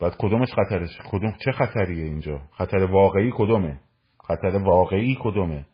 بعد 0.00 0.16
کدومش 0.18 0.48
خطرش؟ 0.54 0.98
کدوم 1.10 1.36
چه 1.44 1.52
خطریه 1.52 2.04
اینجا؟ 2.04 2.38
خطر 2.38 2.78
واقعی 2.78 3.32
کدومه؟ 3.34 3.80
خطر 4.24 4.56
واقعی 4.56 5.18
کدومه؟ 5.20 5.66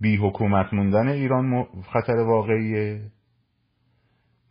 بی 0.00 0.16
حکومت 0.16 0.74
موندن 0.74 1.08
ایران 1.08 1.64
خطر 1.92 2.16
واقعیه؟ 2.16 3.10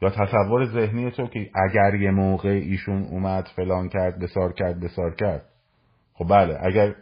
یا 0.02 0.10
تصور 0.10 0.66
ذهنی 0.66 1.12
تو 1.12 1.28
که 1.28 1.50
اگر 1.56 1.96
یه 1.96 2.12
موقع 2.12 2.50
ایشون 2.50 3.04
اومد 3.04 3.48
فلان 3.56 3.90
کرد 3.90 4.20
بیسار 4.20 4.54
کرد 4.54 4.80
بیسار 4.80 5.16
کرد. 5.16 5.46
خب 6.14 6.28
بله 6.28 6.60
اگر 6.62 6.96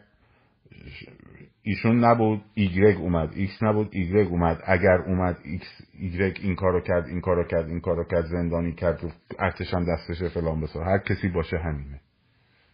ایشون 1.64 2.06
نبود 2.06 2.42
ایگرگ 2.54 2.98
اومد 2.98 3.34
ایکس 3.34 3.64
نبود 3.64 3.90
ایگرگ 3.92 4.28
اومد. 4.28 4.62
اگر 4.66 4.98
اومد 5.08 5.38
ایکس 5.44 5.82
ایگرگ 5.94 6.40
این 6.44 6.56
کارو 6.56 6.82
کرد 6.82 7.08
این 7.08 7.22
کارو 7.22 7.44
کرد 7.44 7.68
این 7.68 7.80
کارو 7.80 8.04
کرد 8.04 8.26
زندانی 8.26 8.74
کرد 8.74 9.14
ارتش 9.40 9.74
هم 9.74 9.86
دستشه 9.86 10.30
فلان 10.30 10.62
بسار. 10.62 10.84
هر 10.84 10.98
کسی 10.98 11.28
باشه 11.28 11.58
همینه. 11.58 12.02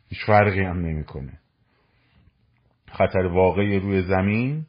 هیچ 0.10 0.26
فرقی 0.26 0.64
هم 0.64 0.86
نمی‌کنه. 0.86 1.40
خطر 2.92 3.26
واقعی 3.26 3.80
روی 3.80 4.02
زمین 4.02 4.66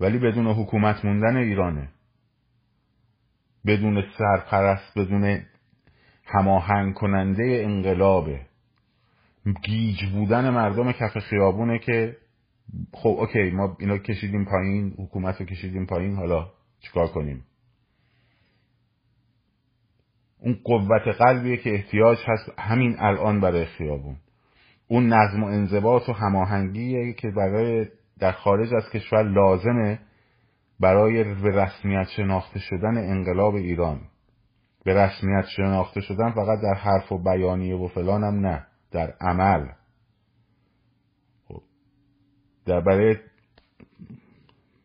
ولی 0.00 0.18
بدون 0.18 0.46
حکومت 0.46 1.04
موندن 1.04 1.36
ایرانه. 1.36 1.88
بدون 3.66 4.04
سرپرست 4.18 4.98
بدون 4.98 5.42
هماهنگ 6.24 6.94
کننده 6.94 7.62
انقلابه 7.64 8.40
گیج 9.64 10.04
بودن 10.12 10.50
مردم 10.50 10.92
کف 10.92 11.18
خیابونه 11.18 11.78
که 11.78 12.16
خب 12.92 13.08
اوکی 13.08 13.50
ما 13.50 13.76
اینا 13.80 13.98
کشیدیم 13.98 14.44
پایین 14.44 14.94
حکومت 14.98 15.40
رو 15.40 15.46
کشیدیم 15.46 15.86
پایین 15.86 16.16
حالا 16.16 16.48
چیکار 16.80 17.06
کنیم؟ 17.06 17.44
اون 20.38 20.58
قوت 20.64 21.08
قلبیه 21.18 21.56
که 21.56 21.74
احتیاج 21.74 22.18
هست 22.26 22.58
همین 22.58 22.96
الان 22.98 23.40
برای 23.40 23.64
خیابون. 23.64 24.16
اون 24.88 25.12
نظم 25.12 25.42
و 25.42 25.46
انضباط 25.46 26.08
و 26.08 26.12
هماهنگیه 26.12 27.12
که 27.12 27.30
برای 27.30 27.86
در 28.18 28.32
خارج 28.32 28.74
از 28.74 28.90
کشور 28.90 29.22
لازمه 29.22 29.98
برای 30.82 31.24
به 31.34 31.50
رسمیت 31.50 32.08
شناخته 32.08 32.58
شدن 32.58 32.96
انقلاب 32.96 33.54
ایران. 33.54 34.00
به 34.84 34.94
رسمیت 34.94 35.46
شناخته 35.56 36.00
شدن 36.00 36.30
فقط 36.30 36.58
در 36.62 36.74
حرف 36.74 37.12
و 37.12 37.18
بیانیه 37.18 37.76
و 37.76 37.88
فلانم 37.88 38.46
نه 38.46 38.66
در 38.90 39.14
عمل. 39.20 39.68
در 42.66 42.80
برای 42.80 43.16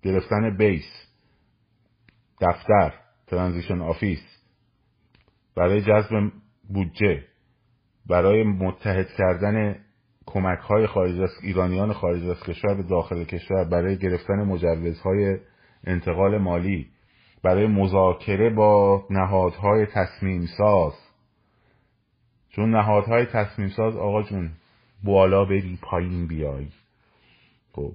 گرفتن 0.01 0.57
base 0.57 0.85
دفتر 2.41 2.93
transition 3.27 3.81
office 3.81 4.19
برای 5.55 5.81
جذب 5.81 6.31
بودجه 6.69 7.23
برای 8.05 8.43
متحد 8.43 9.07
کردن 9.17 9.75
کمک 10.25 10.59
های 10.59 10.87
خارج 10.87 11.19
از 11.19 11.29
ایرانیان 11.43 11.93
خارج 11.93 12.29
از 12.29 12.43
کشور 12.43 12.75
به 12.75 12.83
داخل 12.83 13.23
کشور 13.23 13.63
برای 13.63 13.97
گرفتن 13.97 14.43
مجوزهای 14.43 15.37
انتقال 15.87 16.37
مالی 16.37 16.87
برای 17.43 17.67
مذاکره 17.67 18.49
با 18.49 19.03
نهادهای 19.09 19.85
تصمیم 19.85 20.45
ساز 20.57 20.93
چون 22.49 22.71
نهادهای 22.71 23.25
تصمیم 23.25 23.69
ساز 23.69 23.95
آقا 23.95 24.23
جون 24.23 24.51
بالا 25.03 25.45
بری 25.45 25.79
پایین 25.81 26.27
بیای. 26.27 26.67
خب 27.73 27.91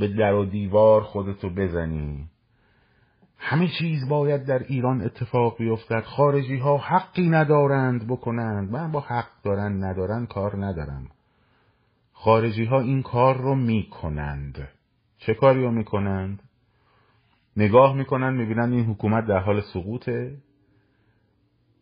به 0.00 0.08
در 0.08 0.32
و 0.32 0.44
دیوار 0.44 1.02
خودتو 1.02 1.50
بزنی. 1.50 2.28
همه 3.38 3.68
چیز 3.78 4.08
باید 4.08 4.44
در 4.44 4.58
ایران 4.58 5.02
اتفاق 5.02 5.58
بیفتد. 5.58 6.02
خارجی 6.04 6.56
ها 6.56 6.76
حقی 6.76 7.28
ندارند 7.28 8.06
بکنند. 8.06 8.70
من 8.70 8.92
با 8.92 9.00
حق 9.00 9.28
دارن 9.42 9.84
ندارن 9.84 10.26
کار 10.26 10.66
ندارم. 10.66 11.06
خارجی 12.12 12.64
ها 12.64 12.80
این 12.80 13.02
کار 13.02 13.36
رو 13.36 13.54
می‌کنند. 13.54 14.68
چه 15.18 15.34
کاری 15.34 15.62
رو 15.62 15.70
می‌کنند؟ 15.70 16.42
نگاه 17.56 17.96
می‌کنن 17.96 18.34
می‌بینن 18.34 18.72
این 18.72 18.84
حکومت 18.84 19.26
در 19.26 19.38
حال 19.38 19.60
سقوطه. 19.60 20.38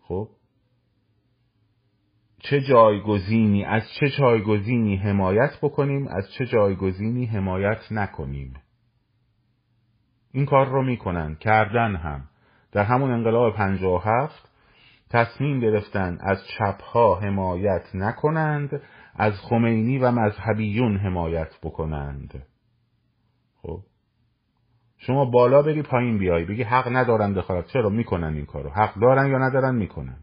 خب؟ 0.00 0.28
چه 2.38 2.60
جایگزینی 2.60 3.64
از 3.64 3.82
چه 4.00 4.10
جایگزینی 4.10 4.96
حمایت 4.96 5.58
بکنیم 5.62 6.08
از 6.08 6.32
چه 6.32 6.46
جایگزینی 6.46 7.26
حمایت 7.26 7.92
نکنیم؟ 7.92 8.54
این 10.32 10.46
کار 10.46 10.68
رو 10.68 10.82
می‌کنن 10.82 11.34
کردن 11.34 11.96
هم. 11.96 12.28
در 12.72 12.84
همون 12.84 13.10
انقلاب 13.10 13.56
57 13.56 14.50
تصمیم 15.10 15.60
گرفتن 15.60 16.18
از 16.20 16.38
چپها 16.58 17.20
حمایت 17.20 17.94
نکنند 17.94 18.82
از 19.14 19.32
خمینی 19.40 19.98
و 19.98 20.10
مذهبیون 20.10 20.96
حمایت 20.96 21.50
بکنند. 21.62 22.46
خب؟ 23.62 23.80
شما 25.06 25.24
بالا 25.24 25.62
بری 25.62 25.82
پایین 25.82 26.18
بیای. 26.18 26.44
بگی 26.44 26.62
حق 26.62 26.88
ندارن 26.96 27.32
دخالت 27.32 27.66
چرا؟ 27.66 27.88
می‌کنن 27.88 28.34
این 28.34 28.46
کارو. 28.46 28.70
حق 28.70 28.94
دارن 29.00 29.30
یا 29.30 29.38
ندارن؟ 29.38 29.74
می‌کنن. 29.74 30.16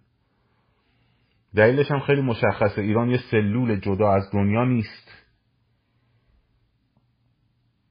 دلیلش 1.55 1.91
هم 1.91 1.99
خیلی 1.99 2.21
مشخصه. 2.21 2.81
ایران 2.81 3.09
یه 3.09 3.19
سلول 3.31 3.79
جدا 3.79 4.11
از 4.11 4.23
دنیا 4.33 4.65
نیست. 4.65 5.11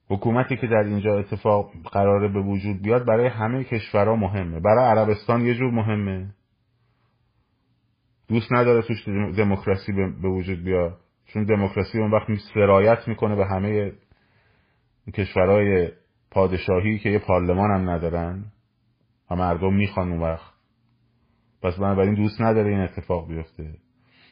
حکومتی 0.09 0.57
که 0.57 0.67
در 0.67 0.83
اینجا 0.85 1.19
اتفاق 1.19 1.71
قراره 1.93 2.29
به 2.29 2.41
وجود 2.41 2.83
بیاد 2.83 3.07
برای 3.07 3.27
همه 3.27 3.65
کشورها 3.65 4.17
مهمه. 4.17 4.61
برای 4.61 4.85
عربستان 4.85 5.41
یه 5.41 5.55
جور 5.55 5.71
مهمه. 5.71 6.35
دوست 8.29 8.53
نداره 8.53 8.83
توش 8.83 9.09
دموکراسی 9.37 9.93
به 9.93 10.29
وجود 10.29 10.65
بیاد. 10.65 10.99
چون 11.27 11.45
دموکراسی 11.45 11.99
اون 11.99 12.11
وقت 12.11 12.27
سرایت 12.55 13.09
می‌کنه 13.09 13.37
به 13.37 13.47
همه 13.47 13.93
کشورهای 15.15 15.89
پادشاهی 16.31 16.99
که 16.99 17.11
یه 17.11 17.19
پارلمان 17.19 17.71
هم 17.71 17.91
ندارن 17.91 18.45
و 19.31 19.37
مردم 19.37 19.75
می‌خوان 19.75 20.13
اون 20.13 20.21
وقت. 20.21 20.53
پس 21.63 21.77
بنابراین 21.77 22.15
دوست 22.15 22.41
نداره 22.41 22.71
این 22.71 22.81
اتفاق 22.81 23.29
بیفته. 23.29 23.75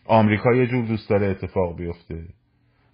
آمریکا 0.05 0.55
یه 0.55 0.67
جور 0.67 0.85
دوست 0.87 1.11
داره 1.11 1.27
اتفاق 1.27 1.77
بیفته. 1.77 2.25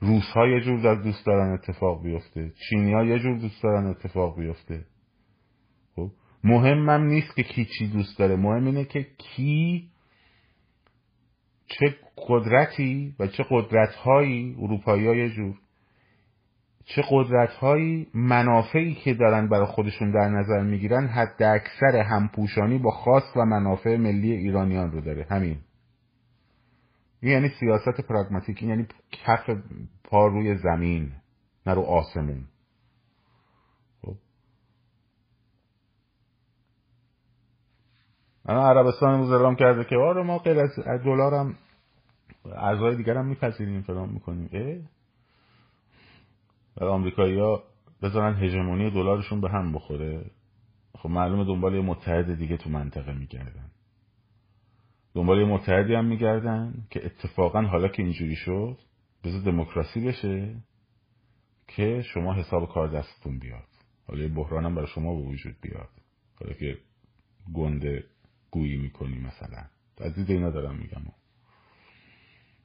روس 0.01 0.25
ها 0.35 0.47
یه 0.47 0.61
جور 0.61 0.95
دوست 0.95 1.27
دارن 1.27 1.53
اتفاق 1.53 2.03
بیفته. 2.03 2.53
چینی 2.69 3.09
یه 3.09 3.19
جور 3.19 3.39
دوست 3.39 3.63
دارن 3.63 3.87
اتفاق 3.87 4.39
بیفته. 4.39 4.85
خب؟ 5.97 6.11
مهمم 6.45 7.07
نیست 7.07 7.37
که 7.37 7.43
کی 7.43 7.65
چی 7.65 7.89
دوست 7.89 8.19
داره. 8.19 8.37
مهم 8.37 8.67
اینه 8.67 8.85
که 8.85 9.07
کی 9.19 9.89
چه 11.67 11.97
قدرتی 12.29 13.15
و 13.19 13.27
چه 13.27 13.45
قدرت 13.51 13.95
هایی 13.95 14.57
اروپایی 14.59 15.07
ها 15.07 15.15
یه 15.15 15.31
جور 15.31 15.55
چه 16.85 17.03
قدرت 17.11 17.51
هایی 17.51 18.07
منافعی 18.15 18.95
که 18.95 19.15
دارن 19.15 19.49
برای 19.49 19.67
خودشون 19.67 20.11
در 20.11 20.29
نظر 20.29 20.63
می‌گیرن 20.63 21.07
حد 21.07 21.43
اکثر 21.43 21.97
همپوشانی 21.97 22.79
با 22.79 22.91
خاص 22.91 23.37
و 23.37 23.45
منافع 23.45 23.97
ملی 23.97 24.33
ایرانیان 24.33 24.93
رو 24.93 25.01
داره. 25.01 25.27
همین. 25.31 25.59
یعنی 27.23 27.49
سیاست 27.49 28.01
پراگماتیک 28.01 28.63
یعنی 28.63 28.87
کف 29.13 29.51
پا 30.05 30.27
روی 30.27 30.57
زمین 30.57 31.13
نه 31.67 31.75
رو 31.75 31.83
آسمون. 31.83 32.45
خب. 34.03 34.15
الان 38.47 38.77
عربستان 38.77 39.15
امروز 39.15 39.31
اعلام 39.33 39.57
کرده 39.57 39.85
که 39.85 39.97
آره 39.97 40.23
ما 40.23 40.39
غیر 40.39 40.59
از 40.61 41.05
دلار 41.05 41.55
اعضای 42.57 42.97
دیگر 42.97 43.17
هم 43.17 43.27
میپذیریم 43.27 43.83
فلان 43.83 44.09
می‌کنیم. 44.09 44.49
اه 46.81 46.89
و 46.89 46.91
آمریکایی 46.91 47.39
ها 47.39 47.63
بذارن 48.03 48.35
هژمونی 48.35 48.91
دلارشون 48.91 49.41
به 49.41 49.51
هم 49.51 49.73
بخوره. 49.73 50.31
خب 50.99 51.09
معلومه 51.09 51.45
دنبال 51.45 51.75
یه 51.75 51.81
متحد 51.81 52.35
دیگه 52.35 52.57
تو 52.57 52.71
منطقه 52.71 53.13
میگردن. 53.13 53.71
دنبال 55.15 55.39
یه 55.39 55.45
متحدی 55.45 55.95
هم 55.95 56.05
میگردن 56.05 56.75
که 56.91 57.07
اتفاقا 57.07 57.63
حالا 57.63 57.89
که 57.89 58.03
اینجوری 58.03 58.37
شد 58.37 58.79
بذار 59.25 59.41
دموکراسی 59.41 60.01
بشه 60.01 60.55
که 61.69 62.03
شما 62.03 62.35
حساب 62.35 62.69
کار 62.69 62.89
دستتون 62.89 63.39
بیاد. 63.39 63.69
حالا 64.09 64.23
یه 64.23 64.47
هم 64.51 64.75
برای 64.75 64.89
شما 64.89 65.15
به 65.15 65.23
وجود 65.23 65.57
بیاد. 65.63 65.89
حالا 66.41 66.53
که 66.53 66.79
گنده 67.55 68.05
گویی 68.51 68.77
می‌کنی 68.77 69.19
مثلا. 69.19 69.65
از 69.99 70.15
دید 70.15 70.31
اینا 70.31 70.51
دارم 70.51 70.77
میگم. 70.77 71.03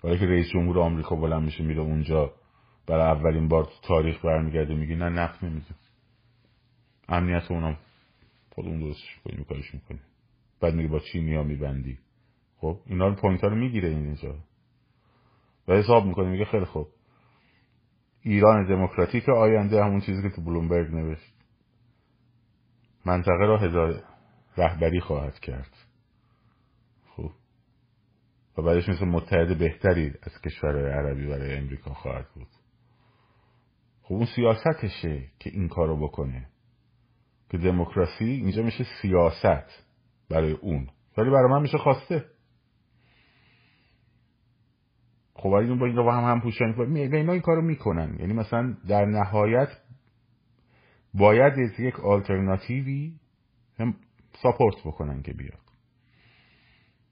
حالا 0.03 0.17
که 0.17 0.25
رئیس 0.25 0.47
جمهور 0.53 0.79
آمریکا 0.79 1.15
بلند 1.15 1.43
میشه 1.43 1.63
میره 1.63 1.81
اونجا 1.81 2.33
برای 2.89 3.17
اولین 3.17 3.47
بار 3.47 3.63
تو 3.63 3.71
تاریخ 3.87 4.25
برمیگرده 4.25 4.75
میگی 4.75 4.95
نه 4.95 5.09
نفت 5.09 5.43
نمیده 5.43 5.75
امنیت 7.09 7.51
اونم 7.51 7.77
خودمون 8.55 8.79
درستش 8.79 9.19
کنیم 9.23 9.43
کارش 9.43 9.73
می‌کنیم. 9.73 10.01
بعد 10.61 10.73
میگه 10.73 10.89
با 10.89 10.99
چی 10.99 11.35
ها 11.35 11.43
میبندی؟ 11.43 11.97
خب 12.57 12.79
اینا 12.85 13.07
رو 13.07 13.15
پوینت 13.15 13.43
رو 13.43 13.55
می‌گیره 13.55 13.89
اینجا. 13.89 14.35
و 15.67 15.73
حساب 15.73 16.05
می‌کنه 16.05 16.29
میگه 16.29 16.45
خیلی 16.45 16.65
خوب. 16.65 16.87
ایران 18.21 18.67
دموکراتیک 18.67 19.29
آینده 19.29 19.83
همون 19.83 19.99
چیزی 19.99 20.21
که 20.21 20.35
تو 20.35 20.41
بلومبرگ 20.41 20.95
نوشت. 20.95 21.33
منطقه 23.05 23.45
را 23.45 23.57
هزار 23.57 24.03
رهبری 24.57 24.99
خواهد 24.99 25.39
کرد. 25.39 25.71
خب. 27.15 27.31
و 28.57 28.61
بعدش 28.61 28.89
مثل 28.89 29.05
متحد 29.05 29.57
بهتری 29.57 30.13
از 30.23 30.41
کشور 30.41 30.91
عربی 30.91 31.27
برای 31.27 31.57
امریکا 31.57 31.93
خواهد 31.93 32.25
بود. 32.35 32.47
خب 34.09 34.15
اون 34.15 34.25
سیاستشه 34.35 35.23
که 35.39 35.49
این 35.49 35.67
کارو 35.67 35.97
بکنه. 36.07 36.47
که 37.49 37.57
دموکراسی 37.57 38.25
اینجا 38.25 38.63
میشه 38.63 38.85
سیاست 39.01 39.85
برای 40.29 40.51
اون. 40.51 40.87
ولی 41.17 41.29
برای 41.29 41.51
من 41.51 41.61
میشه 41.61 41.77
خواسته. 41.77 42.25
خب 45.33 45.49
این 45.49 45.79
با 45.79 45.85
این 45.85 45.95
رو 45.95 46.11
هم 46.11 46.31
هم 46.31 46.41
پوشانی 46.41 46.73
به 46.73 47.17
اینا 47.17 47.33
این 47.33 47.41
کارو 47.41 47.61
می‌کنن. 47.61 48.17
یعنی 48.19 48.33
مثلا 48.33 48.77
در 48.87 49.05
نهایت 49.05 49.69
باید 51.13 51.79
یک 51.79 51.99
آلترناتیوی 51.99 53.13
هم 53.79 53.95
support 54.41 54.75
بکنن 54.85 55.21
که 55.21 55.33
بیاد. 55.33 55.59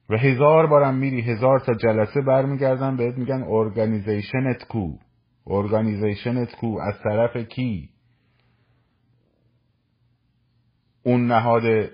و 0.09 0.17
هزار 0.17 0.67
بارم 0.67 0.95
میری 0.95 1.21
هزار 1.21 1.59
تا 1.59 1.73
جلسه 1.73 2.21
برمیگردن 2.21 2.97
بهت 2.97 3.17
میگن 3.17 3.43
organization 3.43 4.58
ت 4.58 4.67
کو. 4.69 5.06
organization 5.49 6.47
ت 6.47 6.55
کو 6.55 6.79
از 6.79 6.93
طرف 7.03 7.37
کی؟ 7.37 7.89
اون 11.03 11.27
نهاد 11.27 11.89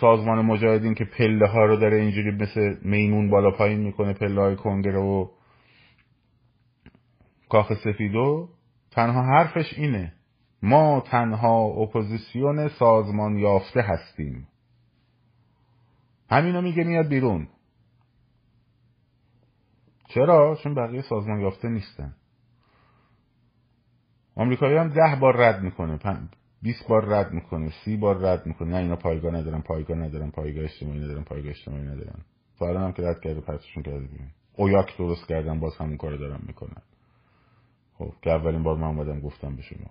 سازمان 0.00 0.44
مجاهدین 0.44 0.94
که 0.94 1.04
پله 1.04 1.48
ها 1.48 1.64
رو 1.64 1.76
داره 1.76 1.96
اینجوری 1.96 2.30
مثل 2.30 2.76
میمون 2.82 3.30
بالا 3.30 3.50
پایین 3.50 3.80
می‌کنه 3.80 4.12
پله 4.12 4.40
های 4.40 4.56
کنگره 4.56 4.98
و 4.98 5.28
کاخ 7.48 7.72
سفیدو 7.84 8.48
تنها 8.90 9.22
حرفش 9.22 9.78
اینه. 9.78 10.12
ما 10.62 11.00
تنها 11.00 11.64
اپوزیسیون 11.64 12.68
سازمان 12.68 13.38
یافته 13.38 13.82
هستیم. 13.82 14.48
همینو 16.30 16.62
میگه 16.62 16.84
میاد 16.84 17.08
بیرون. 17.08 17.48
چرا؟ 20.08 20.58
چون 20.62 20.74
بقیه 20.74 21.02
سازمان 21.02 21.40
یافته 21.40 21.68
نیستن. 21.68 22.14
آمریکایی 24.36 24.76
هم 24.76 24.88
ده 24.88 25.16
بار 25.20 25.36
رد 25.36 25.62
می‌کنه 25.62 25.98
بیست 26.62 26.88
بار 26.88 27.04
رد 27.04 27.32
می‌کنه 27.32 27.72
سی 27.84 27.96
بار 27.96 28.18
رد 28.18 28.46
می‌کنه. 28.46 28.68
نه 28.68 28.76
اینا 28.76 28.96
پایگاه 28.96 29.34
ندارن 29.34 29.60
پایگاه 29.60 29.96
ندارن 29.96 30.30
پایگاه 30.30 30.64
اجتماعی 30.64 31.00
ندارن 31.00 31.22
پایگاه 31.22 31.50
اجتماعی 31.50 31.82
ندارن. 31.82 32.24
تا 32.58 32.80
هم 32.80 32.92
که 32.92 33.02
رد 33.02 33.20
کرده 33.20 33.40
پرتشون 33.40 33.82
کرده 33.82 34.08
اویاک 34.56 34.98
درست 34.98 35.26
کردن 35.26 35.60
باز 35.60 35.76
همون 35.76 35.96
کار 35.96 36.16
دارن 36.16 36.40
می‌کنن. 36.46 36.82
خب 37.98 38.12
که 38.22 38.30
اولین 38.30 38.62
بار 38.62 38.76
من 38.76 38.86
اومدم 38.86 39.20
گفتم 39.20 39.56
به 39.56 39.62
شما. 39.62 39.90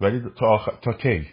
ولی 0.00 0.22
تا, 0.36 0.46
آخ... 0.46 0.68
تا 0.82 0.92
کی؟ 0.92 1.28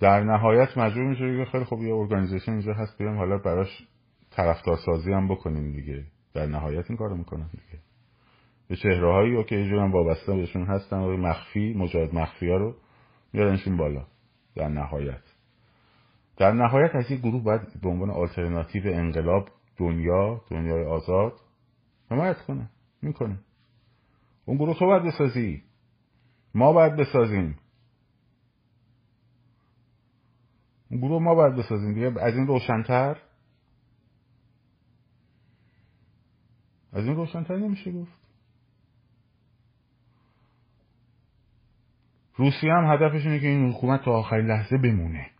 در 0.00 0.24
نهایت 0.24 0.78
مجبور 0.78 1.04
میشه 1.04 1.44
که 1.44 1.50
خیلی 1.50 1.64
خب 1.64 1.78
یه 1.82 1.94
ارگانیزیشن 1.94 2.52
اینجا 2.52 2.74
هست 2.74 2.98
بیام 2.98 3.16
حالا 3.16 3.38
براش 3.38 3.88
طرفدارسازی 4.38 5.12
هم 5.12 5.28
بکنیم 5.28 5.72
دیگه. 5.72 6.04
در 6.34 6.46
نهایت 6.46 6.84
این 6.88 6.98
کارو 6.98 7.16
می‌کنن 7.16 7.46
دیگه. 7.50 7.82
به 8.68 8.76
چهره 8.76 9.12
هایی 9.12 9.44
که 9.44 9.56
هم 9.56 9.92
وابسته 9.92 10.34
بهشون 10.34 10.66
هستن 10.66 10.96
و 10.96 11.16
مخفی 11.16 11.74
مجاهد 11.74 12.14
مخفی 12.14 12.48
ها 12.48 12.56
رو 12.56 12.74
میارنشون 13.32 13.76
بالا. 13.76 14.06
در 14.56 14.68
نهایت. 14.68 15.22
در 16.36 16.52
نهایت 16.52 16.94
از 16.94 17.10
این 17.10 17.20
گروه 17.20 17.42
باید 17.42 17.80
به 17.82 17.88
عنوان 17.88 18.10
آلترناتیو 18.10 18.82
انقلاب 18.86 19.48
دنیا 19.76 20.40
دنیای 20.50 20.84
آزاد 20.84 21.32
حمایت 22.10 22.40
کنه 22.40 22.70
می‌کنه. 23.02 23.38
اون 24.44 24.56
گروه 24.56 24.78
تو 24.78 24.86
باید 24.86 25.02
بسازی. 25.02 25.62
ما 26.54 26.72
باید 26.72 26.96
بسازیم. 26.96 27.58
اون 30.90 31.00
گروه 31.00 31.22
ما 31.22 31.34
باید 31.34 31.56
بسازیم 31.56 31.94
دیگه. 31.94 32.20
از 32.20 32.34
این 32.34 32.46
روشنتر 32.46 33.16
از 36.92 37.04
این 37.04 37.16
روشنتر 37.16 37.56
نمیشه 37.56 37.92
گفت. 37.92 38.18
روسیه 42.36 42.72
هم 42.72 42.92
هدفش 42.92 43.26
اینه 43.26 43.40
که 43.40 43.46
این 43.46 43.72
حکومت 43.72 44.04
تا 44.04 44.10
آخرین 44.12 44.46
لحظه 44.46 44.76
بمونه. 44.78 45.30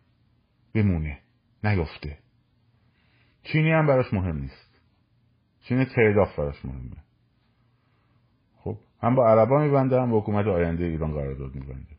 بمونه. 0.75 1.19
نیفته 1.65 2.19
چینی 3.43 3.71
هم 3.73 3.87
براش 3.87 4.13
مهم 4.13 4.39
نیست. 4.39 4.81
چینی 5.61 5.85
تریداف 5.85 6.39
براش 6.39 6.65
مهمه. 6.65 6.97
خب 8.57 8.79
هم 9.03 9.15
با 9.15 9.29
عربا 9.29 9.59
میبنده 9.59 10.01
هم 10.01 10.11
با 10.11 10.21
حکومت 10.21 10.47
آینده 10.47 10.85
ایران 10.85 11.13
قرارداد 11.13 11.55
میبنده. 11.55 11.99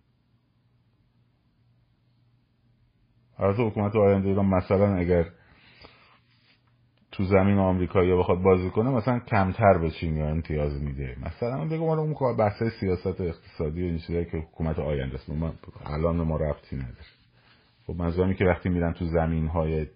از 3.38 3.56
حکومت 3.60 3.96
آینده 3.96 4.30
ایران 4.30 4.46
مثلا 4.46 4.96
اگر 4.96 5.26
تو 7.12 7.24
زمین 7.24 7.58
آمریکایی 7.58 8.16
بخواد 8.16 8.42
بازی 8.42 8.70
کنه 8.70 8.90
مثلا 8.90 9.20
کمتر 9.20 9.78
به 9.78 9.92
چینی 9.92 10.22
امتیاز 10.22 10.82
میده. 10.82 11.18
مثلا 11.22 11.66
بگم 11.66 11.78
ما 11.78 11.98
اون 11.98 12.38
بحث 12.38 12.64
سیاست 12.80 13.22
اقتصادی 13.22 13.84
و 13.84 13.86
این 13.86 13.98
چیزایی 13.98 14.26
که 14.26 14.38
حکومت 14.38 14.80
آینده 14.80 15.16
است. 15.16 15.30
ما 15.30 15.54
الان 15.86 16.22
ما 16.22 16.38
رفتی 16.38 16.76
نداره. 16.76 17.06
خب 17.88 17.96
منظورم 17.96 18.34
که 18.34 18.46
وقتی 18.46 18.70
میرن 18.70 18.94
تو 18.94 19.06
زمین 19.06 19.48
های 19.48 19.88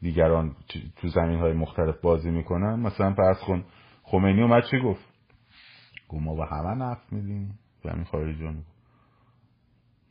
دیگران 0.00 0.56
تو 0.96 1.08
زمین 1.08 1.38
های 1.38 1.52
مختلف 1.52 2.00
بازی 2.00 2.30
می‌کنن 2.30 2.80
مثلا 2.80 3.14
فرض 3.14 3.40
کن 3.40 3.64
خمینی 4.02 4.42
اومد 4.42 4.62
چی 4.70 4.80
گفت؟ 4.80 5.04
گفت 6.08 6.22
ما 6.22 6.34
به 6.34 6.46
همه 6.46 6.74
نفت 6.74 7.12
میدیم 7.12 7.58
زمین 7.84 8.04
خارجی 8.04 8.44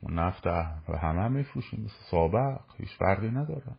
ما 0.03 0.09
نفت 0.09 0.47
و 0.47 0.97
همه 0.97 1.27
میفروشیم. 1.27 1.87
سابق 2.11 2.59
هیچ 2.77 2.97
فرقی 2.99 3.29
نداره. 3.29 3.75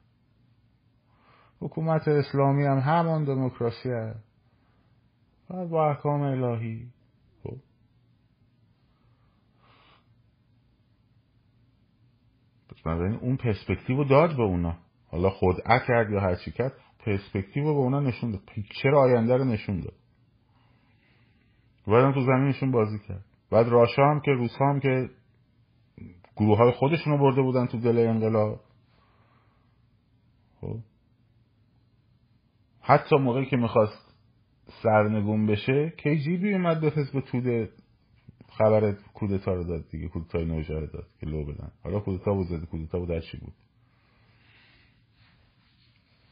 حکومت 1.63 2.09
اسلامی 2.09 2.65
هم 2.65 2.79
همان 2.79 3.25
دموکراسی 3.25 3.91
هست 3.91 4.25
و 5.51 5.67
با 5.67 5.91
احکام 5.91 6.21
الهی. 6.21 6.89
خب. 7.43 7.57
اون 13.21 13.37
پرسپکتیو 13.37 13.97
رو 13.97 14.05
داد 14.05 14.37
به 14.37 14.43
اونا. 14.43 14.77
حالا 15.11 15.31
خود 15.31 15.57
کرد 15.89 16.11
یا 16.11 16.21
هر 16.21 16.35
چی 16.35 16.51
کرد 16.51 16.73
پرسپکتیو 16.99 17.65
رو 17.65 17.75
به 17.75 17.81
اونا 17.81 18.01
نشون 18.01 18.31
داد. 18.31 18.43
پیکچر 18.47 18.95
آینده 18.95 19.37
رو 19.37 19.45
نشون 19.45 19.81
داد. 19.81 19.95
بعد 21.87 22.15
تو 22.15 22.21
زمینشون 22.21 22.71
بازی 22.71 22.99
کرد. 23.09 23.25
بعد 23.51 23.69
راشا 23.69 24.03
هم 24.03 24.21
که 24.21 24.31
روس 24.31 24.57
هم 24.61 24.81
که 24.81 25.11
گروه 26.37 26.59
های 26.59 26.73
خودشون 26.73 27.13
رو 27.13 27.19
برده 27.19 27.43
بودن 27.43 27.67
تو 27.67 27.79
دل 27.79 27.99
انقلاب. 27.99 28.61
خب. 30.61 30.79
حتی 32.83 33.17
موقعی 33.17 33.47
که 33.47 33.57
می‌خواست 33.57 34.15
سرنگون 34.83 35.47
بشه 35.47 35.93
کیجیبی 35.97 36.53
اومد 36.53 36.81
به 36.81 36.91
حزب 36.91 37.21
توده 37.21 37.71
خبر 38.53 38.93
کودتا 39.15 39.55
رو 39.55 39.65
داد 39.65 39.89
دیگه 39.91 40.09
کودتای 40.09 40.45
نوژه 40.45 40.75
رو 40.75 40.87
داد 40.87 41.07
که 41.21 41.27
لو 41.27 41.45
بدن. 41.45 41.73
حالا 41.85 42.01
کودتا 42.01 42.35
بود 42.35 42.47
زده 42.47 42.67
کودتا 42.67 42.99
بود 42.99 43.11
هرچی 43.11 43.37
بود. 43.37 43.53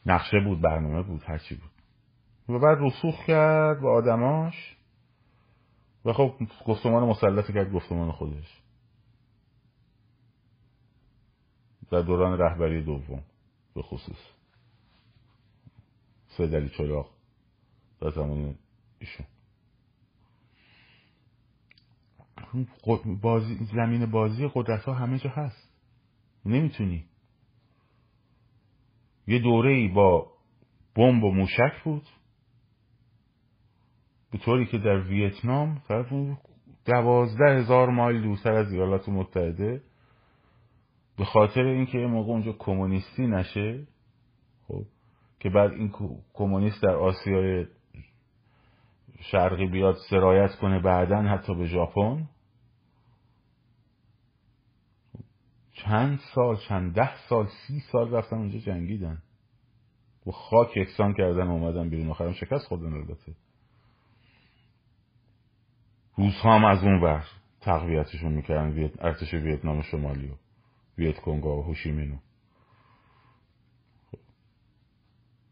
نقشه 0.05 0.39
بود 0.39 0.61
برنامه 0.61 1.03
بود 1.03 1.23
هرچی 1.25 1.55
بود. 1.55 1.71
و 2.55 2.59
بعد 2.59 2.77
رسوخ 2.81 3.25
کرد 3.25 3.81
با 3.81 3.93
آدماش 3.93 4.77
و 6.05 6.13
خب 6.13 6.33
گفتمان 6.65 7.03
مسلط 7.03 7.51
کرد 7.51 7.71
گفتمان 7.71 8.11
خودش. 8.11 8.61
در 11.91 12.01
دوران 12.01 12.37
رهبری 12.37 12.83
دوم 12.83 13.23
به 13.75 13.81
خصوص. 13.81 14.40
سید 16.37 16.67
چراغ 16.67 17.09
در 18.01 18.09
زمان 18.09 18.55
ایشون. 18.99 19.25
بازی 23.21 23.55
زمین 23.55 24.05
بازی 24.05 24.49
قدرت 24.53 24.83
ها 24.83 24.93
همه 24.93 25.19
جا 25.19 25.29
هست. 25.29 25.73
نمی‌تونی. 26.45 27.05
یه 29.27 29.39
دوره 29.39 29.71
ای 29.71 29.87
با 29.87 30.31
بمب 30.95 31.23
و 31.23 31.31
موشک 31.31 31.83
بود. 31.83 32.07
به 34.31 34.37
طوری 34.37 34.65
که 34.65 34.77
در 34.77 34.99
ویتنام 34.99 35.81
دوازده 36.85 37.59
هزار 37.59 37.89
مایل 37.89 38.21
دورتر 38.21 38.53
از 38.53 38.73
ایالات 38.73 39.09
متحده. 39.09 39.81
به 41.17 41.25
خاطر 41.25 41.61
اینکه 41.61 41.97
یه 41.97 42.07
موقع 42.07 42.31
اونجا 42.31 42.53
کمونیستی 42.59 43.27
نشه 43.27 43.87
که 45.41 45.49
بعد 45.49 45.71
این 45.71 45.93
کمونیست 46.33 46.83
در 46.83 46.95
آسیای 46.95 47.65
شرقی 49.19 49.65
بیاد 49.65 49.95
سرایت 50.09 50.55
کنه 50.55 50.79
بعدا 50.79 51.21
حتی 51.21 51.55
به 51.55 51.65
ژاپن. 51.65 52.29
چند 55.73 56.19
سال 56.35 56.55
چند 56.55 56.93
ده 56.95 57.17
سال 57.29 57.47
سی 57.47 57.79
سال 57.91 58.13
رفتن 58.13 58.37
اونجا 58.37 58.59
جنگیدن. 58.59 59.21
و 60.27 60.31
خاک 60.31 60.77
یکسان 60.77 61.13
کردن 61.13 61.47
اومدن 61.47 61.89
بیرون. 61.89 62.09
آخرم 62.09 62.33
شکست 62.33 62.67
خوردن 62.67 62.93
البته. 62.93 63.35
روزها 66.17 66.55
هم 66.55 66.65
از 66.65 66.83
اون 66.83 67.01
ور 67.01 67.25
تقویتشون 67.61 68.31
می‌کردن. 68.31 68.91
ارتش 68.99 69.33
ویتنام 69.33 69.81
شمالی 69.81 70.27
و 70.27 70.35
ویت 70.97 71.19
کنگا 71.19 71.57
و 71.57 71.63
هوشیمینو 71.63 72.17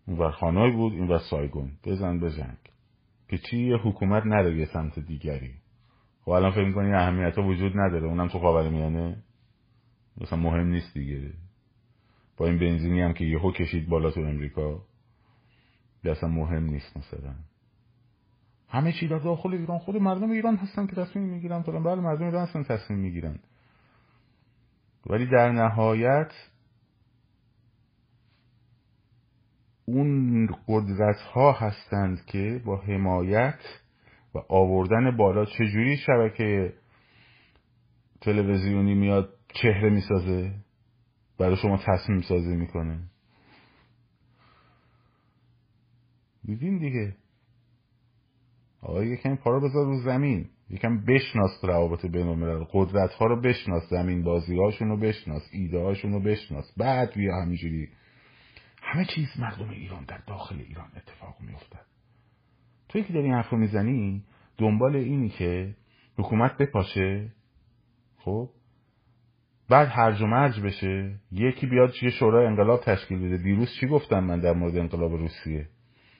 اون 0.09 0.17
ور 0.17 0.31
خانای 0.31 0.71
بود 0.71 0.93
این 0.93 1.07
ور 1.07 1.17
سایگون. 1.17 1.71
بزن 1.83 2.19
بزنگ 2.19 2.57
که 3.27 3.37
چی 3.37 3.57
یه 3.57 3.77
حکومت 3.77 4.25
نره 4.25 4.57
یه 4.57 4.65
سمت 4.65 4.99
دیگری. 4.99 5.53
خب 6.21 6.29
الان 6.29 6.51
فکر 6.51 6.65
می‌کنی 6.65 6.93
اهمیت 6.93 7.35
ها 7.35 7.43
وجود 7.43 7.71
نداره. 7.75 8.07
اونم 8.07 8.27
تو 8.27 8.39
خاور 8.39 8.69
میانه؟ 8.69 9.23
مثلا 10.21 10.39
مهم 10.39 10.67
نیست 10.67 10.93
دیگه. 10.93 11.33
با 12.37 12.47
این 12.47 12.59
بنزینی 12.59 13.01
هم 13.01 13.13
که 13.13 13.25
یهو 13.25 13.51
کشید 13.51 13.89
بالا 13.89 14.11
تو 14.11 14.21
امریکا 14.21 14.81
اصلا 16.05 16.29
مهم 16.29 16.63
نیست 16.63 16.97
مثلا. 16.97 17.35
همه 18.69 18.91
چی 18.91 19.07
در 19.07 19.19
داخل 19.19 19.53
ایران. 19.53 19.77
خود 19.77 19.95
مردم 19.95 20.31
ایران 20.31 20.55
هستن 20.55 20.87
که 20.87 20.95
تصمیم 20.95 21.25
می‌گیرن 21.25 21.63
تو 21.63 21.71
بله 21.71 22.01
مردم 22.01 22.25
ایران 22.25 22.47
هستن 22.47 22.63
تصمیم 22.63 22.99
می‌گیرن. 22.99 23.39
ولی 25.05 25.25
در 25.25 25.51
نهایت 25.51 26.31
اون 29.93 30.47
قدرت 30.67 31.15
ها 31.15 31.51
هستند 31.51 32.25
که 32.25 32.61
با 32.65 32.77
حمایت 32.77 33.59
و 34.35 34.39
آوردن 34.49 35.17
بالا 35.17 35.45
چجوری 35.45 35.97
شبکه 35.97 36.73
تلویزیونی 38.21 38.93
میاد 38.93 39.33
چهره 39.53 39.89
می‌سازه؟ 39.89 40.53
برای 41.39 41.55
شما 41.55 41.77
تصمیم 41.77 42.21
سازی 42.21 42.55
می‌کنه. 42.55 42.99
دیدین 46.45 46.77
دیگه. 46.77 47.15
آقا 48.81 49.03
یکم 49.03 49.35
پا 49.35 49.59
بذار 49.59 49.85
رو 49.85 50.01
زمین. 50.01 50.49
یکم 50.69 51.05
بشناس 51.05 51.51
روابط 51.63 52.05
بین 52.05 52.65
قدرت 52.71 53.13
ها 53.13 53.25
رو 53.25 53.41
بشناس 53.41 53.89
زمین 53.89 54.23
بازی 54.23 54.57
هاشون 54.57 54.87
رو 54.89 54.97
بشناس 54.97 55.49
ایده 55.51 55.79
هاشون 55.79 56.13
رو 56.13 56.19
بشناس. 56.19 56.73
بعد 56.77 57.13
بیا 57.13 57.41
همینجوری. 57.41 57.89
همه 58.91 59.05
چیز 59.05 59.27
مردم 59.39 59.69
ایران 59.69 60.05
در 60.05 60.17
داخل 60.27 60.55
ایران 60.55 60.87
اتفاق 60.95 61.35
میافتد. 61.39 61.85
توی 62.89 63.03
که 63.03 63.13
داری 63.13 63.25
این 63.25 63.33
حرف 63.33 63.49
رو 63.49 63.57
می‌زنی 63.57 64.23
دنبال 64.57 64.95
اینی 64.95 65.29
که 65.29 65.75
حکومت 66.17 66.57
بپاشه 66.57 67.31
خب؟ 68.17 68.49
بعد 69.69 69.87
هرج 69.87 70.21
و 70.21 70.27
مرج 70.27 70.61
بشه 70.61 71.19
یکی 71.31 71.67
بیاد 71.67 71.93
یه 72.01 72.09
شورای 72.09 72.47
انقلاب 72.47 72.81
تشکیل 72.81 73.19
بده. 73.19 73.37
دیروز 73.37 73.69
چی 73.79 73.87
گفتم 73.87 74.19
من 74.19 74.39
در 74.39 74.53
مورد 74.53 74.77
انقلاب 74.77 75.11
روسیه؟ 75.11 75.69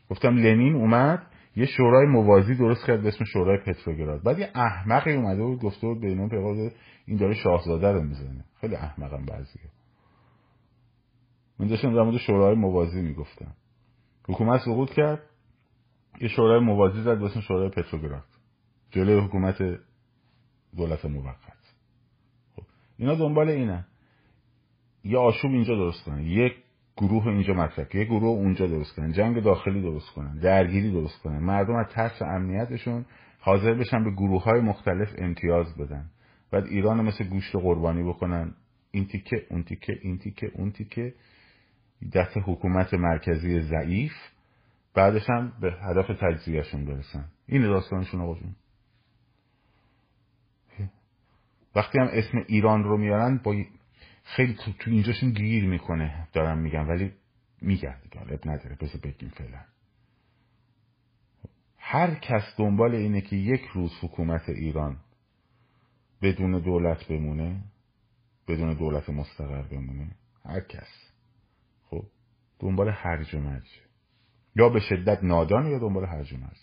گفتم 0.09 0.36
لنین 0.36 0.76
اومد 0.76 1.28
یه 1.55 1.65
شورای 1.65 2.07
موازی 2.07 2.55
درست 2.55 2.86
کرد 2.86 3.01
به 3.01 3.07
اسم 3.07 3.26
شورای 3.26 3.57
پتروگراد. 3.57 4.24
بعد 4.24 4.39
یه 4.39 4.49
احمقی 4.55 5.13
اومده 5.13 5.43
بود 5.43 5.59
گفته 5.59 5.88
بود 5.88 6.01
بینون 6.01 6.30
پیغاد 6.30 6.72
این 7.05 7.17
داره 7.17 7.34
شاهزاده 7.34 7.91
رو 7.91 8.03
می‌زنه. 8.03 8.45
خیلی 8.61 8.76
احمقم 8.76 9.26
بعضیه. 9.26 9.78
من 11.60 11.68
داشتم 11.68 11.95
در 11.95 12.01
مورد 12.01 12.18
شورای 12.18 12.55
موازی 12.55 13.01
می‌گفتم. 13.01 13.53
حکومت 14.28 14.62
سقوط 14.62 14.91
کرد. 14.91 15.22
یه 16.22 16.28
شورای 16.28 16.60
موازی 16.60 17.01
زد 17.01 17.24
اسم 17.24 17.39
شورای 17.39 17.70
پتروگراد 17.70 18.24
جلوی 18.91 19.26
حکومت 19.26 19.80
دولت 20.78 21.05
موقت. 21.05 21.60
خب 22.55 22.64
اینا 22.97 23.16
دنبال 23.16 23.49
اینه. 23.49 23.86
یه 25.03 25.18
آشوب 25.18 25.51
اینجا 25.51 25.76
درست 25.76 26.05
کنن. 26.05 26.22
یک 26.22 26.53
گروه 26.97 27.28
اینجا 27.28 27.53
مطرح 27.53 27.95
یه 27.95 28.03
گروه 28.03 28.28
اونجا 28.28 28.68
درست 28.68 28.95
کنن. 28.95 29.12
جنگ 29.12 29.43
داخلی 29.43 29.82
درست 29.82 30.10
کنن. 30.10 30.39
درگیری 30.39 30.91
درست 30.91 31.22
کنن. 31.22 31.39
مردم 31.39 31.76
از 31.76 31.88
ترس 31.91 32.22
امنیتشون 32.22 33.05
حاضر 33.39 33.74
بشن 33.74 34.03
به 34.03 34.12
گروه 34.12 34.43
های 34.43 34.62
مختلف 34.62 35.14
امتیاز 35.18 35.78
بدن. 35.78 36.10
بعد 36.51 36.66
ایران 36.66 37.05
مثل 37.05 37.28
گوشت 37.28 37.55
قربانی 37.55 38.03
بکنن. 38.03 38.55
این 38.91 39.05
تیکه 39.07 39.45
اون 39.49 39.64
تیکه 39.64 39.99
این 40.01 40.18
تیکه 40.18 40.51
اون 40.55 40.72
تیکه. 40.72 41.14
دست 42.13 42.37
حکومت 42.45 42.93
مرکزی 42.93 43.61
ضعیف 43.61 44.13
بعدش 44.93 45.29
هم 45.29 45.53
به 45.61 45.71
هدف 45.71 46.07
تجزیهشون 46.21 46.85
برسن. 46.85 47.25
این 47.47 47.61
داستانشون 47.61 48.19
جون. 48.19 48.55
وقتی 51.75 51.99
هم 51.99 52.07
اسم 52.11 52.43
ایران 52.47 52.83
رو 52.83 52.97
میارن 52.97 53.37
با 53.37 53.55
خیلی 54.23 54.53
تو, 54.53 54.71
تو 54.71 54.91
اینجاشون 54.91 55.31
گیر 55.31 55.65
می‌کنه 55.65 56.27
دارم 56.33 56.57
میگم 56.57 56.89
ولی 56.89 57.13
میگم 57.61 57.93
دیگه 58.03 58.39
نداره 58.45 58.75
بذار 58.75 59.01
بگیم 59.01 59.29
فعلا. 59.29 59.59
هر 61.77 62.15
کس 62.15 62.55
دنبال 62.57 62.95
اینه 62.95 63.21
که 63.21 63.35
یک 63.35 63.61
روز 63.73 63.91
حکومت 64.01 64.49
ایران 64.49 64.97
بدون 66.21 66.59
دولت 66.59 67.07
بمونه 67.07 67.63
بدون 68.47 68.73
دولت 68.73 69.09
مستقر 69.09 69.61
بمونه 69.61 70.11
هر 70.45 70.59
کس. 70.59 71.09
دنبال 72.60 72.89
هرج 72.89 73.36
و 73.36 73.39
مرج. 73.39 73.68
یا 74.55 74.70
به 74.70 74.80
شدت 74.80 75.24
نادان 75.24 75.66
یا 75.68 75.80
دنبال 75.80 76.05
هرج 76.05 76.34
و 76.34 76.38
مرج. 76.38 76.57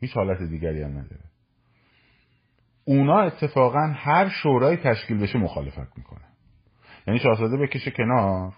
هیچ 0.00 0.12
حالت 0.12 0.42
دیگری 0.42 0.82
هم 0.82 0.90
نداره. 0.90 1.24
اونا 2.84 3.20
اتفاقا 3.20 3.92
هر 3.96 4.28
شورای 4.28 4.76
تشکیل 4.76 5.18
بشه 5.18 5.38
مخالفت 5.38 5.98
می‌کنه. 5.98 6.24
یعنی 7.06 7.20
شاهزاده 7.20 7.56
بکشه 7.56 7.90
کنار. 7.90 8.54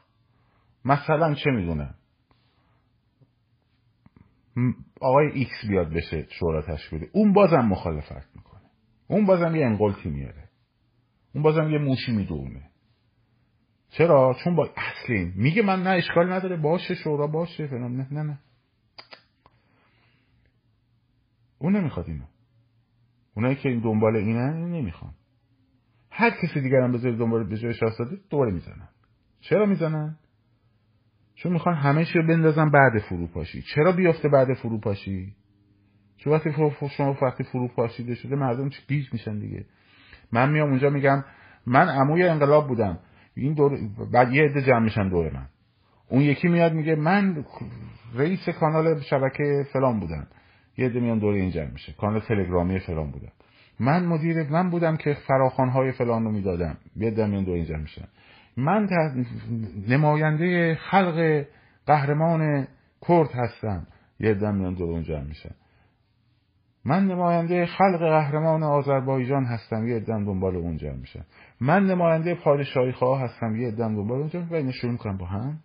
مثلا 0.85 1.35
چه 1.35 1.51
می‌دونه؟ 1.51 1.95
آقای 5.01 5.31
ایکس 5.33 5.67
بیاد 5.69 5.93
بشه 5.93 6.27
شورا 6.31 6.63
تشکیل 6.63 7.09
اون 7.13 7.33
بازم 7.33 7.61
مخالفت 7.61 8.37
می‌کنه. 8.37 8.61
اون 9.09 9.27
بازم 9.27 9.57
یه 9.57 9.67
ان 9.67 9.76
قلتی 9.76 10.11
میاره. 10.11 10.49
اون 11.35 11.43
بازم 11.43 11.71
یه 11.71 11.79
موشی 11.79 12.13
می‌دوونه. 12.13 12.68
چرا؟ 13.91 14.37
چون 14.45 14.57
با 14.57 14.71
اصلی 14.77 15.33
میگه 15.37 15.63
من 15.63 15.83
نه 15.83 15.91
اشکال 15.91 16.33
نداره. 16.33 16.57
باشه 16.57 16.95
شورا 16.95 17.27
باشه 17.27 17.67
فلان. 17.67 17.97
نه 17.97 18.07
نه 18.11 18.23
نه. 18.23 18.39
اون 21.59 21.77
نمی‌خواد 21.77 22.09
اینو. 22.09 22.25
اونایی 23.35 23.57
که 23.57 23.69
این 23.69 23.81
دنبال 23.81 24.17
اینن 24.17 24.71
نمی‌خوان. 24.71 25.13
هر 26.11 26.31
کسی 26.31 26.61
دیگر 26.61 26.81
هم 26.81 26.93
بذاری 26.93 27.17
دنبال 27.17 27.49
به 27.49 27.57
جای 27.57 27.75
شاهزاده 27.75 28.17
دوره 28.31 28.53
می‌زنن. 28.53 28.89
چرا 29.41 29.67
می‌زنن؟ 29.67 30.17
چون 31.35 31.53
می‌خوان 31.53 31.75
همه 31.75 32.13
رو 32.15 32.27
بندازن 32.27 32.71
بعد 32.71 32.99
فروپاشی. 32.99 33.63
چرا 33.63 33.93
بیافته 33.93 34.29
بعد 34.29 34.55
فروپاشی؟ 34.55 35.35
چون 36.17 36.33
وقتی 36.33 36.51
شما 36.97 37.17
وقتی 37.23 37.45
فروپاشیده 37.45 38.15
شده 38.15 38.37
مردم 38.37 38.69
چی 38.69 38.83
گیج 38.89 39.13
میشن 39.13 39.39
دیگه. 39.39 39.67
من 40.33 40.51
میام 40.51 40.69
اونجا 40.69 40.91
میگم 40.91 41.25
من 41.67 41.89
عموی 41.89 42.23
انقلاب 42.23 42.69
بودم. 42.69 42.99
این 43.39 43.55
دور 43.55 43.79
بعد 44.13 44.33
یه 44.33 44.43
عده 44.43 44.63
جمع 44.63 44.79
میشن 44.79 45.09
دور 45.09 45.33
من. 45.33 45.47
اون 46.09 46.23
یکی 46.23 46.49
میاد 46.49 46.73
میگه 46.73 46.95
من 46.95 47.45
رئیس 48.15 48.49
کانال 48.49 49.01
شبکه 49.01 49.67
فلان 49.73 50.01
بودم. 50.01 50.27
یه 50.79 50.87
عده 50.87 51.01
میان 51.01 51.19
دور 51.19 51.35
این 51.35 51.51
جمع 51.51 51.71
میشه. 51.71 51.93
کانال 51.93 52.21
تلگرامی 52.21 52.79
فلان 52.79 53.11
بودم. 53.11 53.33
من 53.81 54.07
مدیر 54.07 54.51
من 54.51 54.71
بودم 54.71 54.97
که 54.97 55.17
فراخان 55.27 55.69
های 55.69 55.93
فلان 55.93 56.25
رو 56.25 56.31
می‌دادم. 56.31 56.77
یه 56.97 57.09
عده 57.09 57.27
میان 57.27 57.45
دور 57.45 57.55
این 57.55 57.65
جمع 57.65 57.81
میشن. 57.81 58.05
من 58.57 58.89
نماینده 59.89 60.75
خلق 60.75 61.45
قهرمان 61.87 62.67
کرد 63.09 63.31
هستم. 63.35 63.87
یه 64.21 64.31
عده 64.31 64.51
میان 64.51 64.75
دور 64.75 64.91
اون 64.91 65.03
جمع 65.03 65.25
میشن. 65.25 65.51
من 66.89 67.07
نماینده 67.07 67.67
خلق 67.67 67.99
قهرمان 67.99 68.63
آذربایجان 68.63 69.45
هستم 69.45 69.89
یه 69.89 70.01
دم 70.01 70.25
دنبال 70.25 70.57
اونجا 70.57 70.93
میشن 70.93 71.25
من 71.61 71.87
نماینده 71.87 72.35
پادشاهی 72.35 72.93
خواه 72.93 73.21
هستم 73.21 73.57
یه 73.57 73.71
دم 73.71 73.97
دنبال 73.97 74.19
اونجا 74.19 74.47
و 74.51 74.55
اینو 74.55 74.73
شروع 74.73 74.93
می‌کنم 74.93 75.17
با 75.17 75.27
هم 75.27 75.61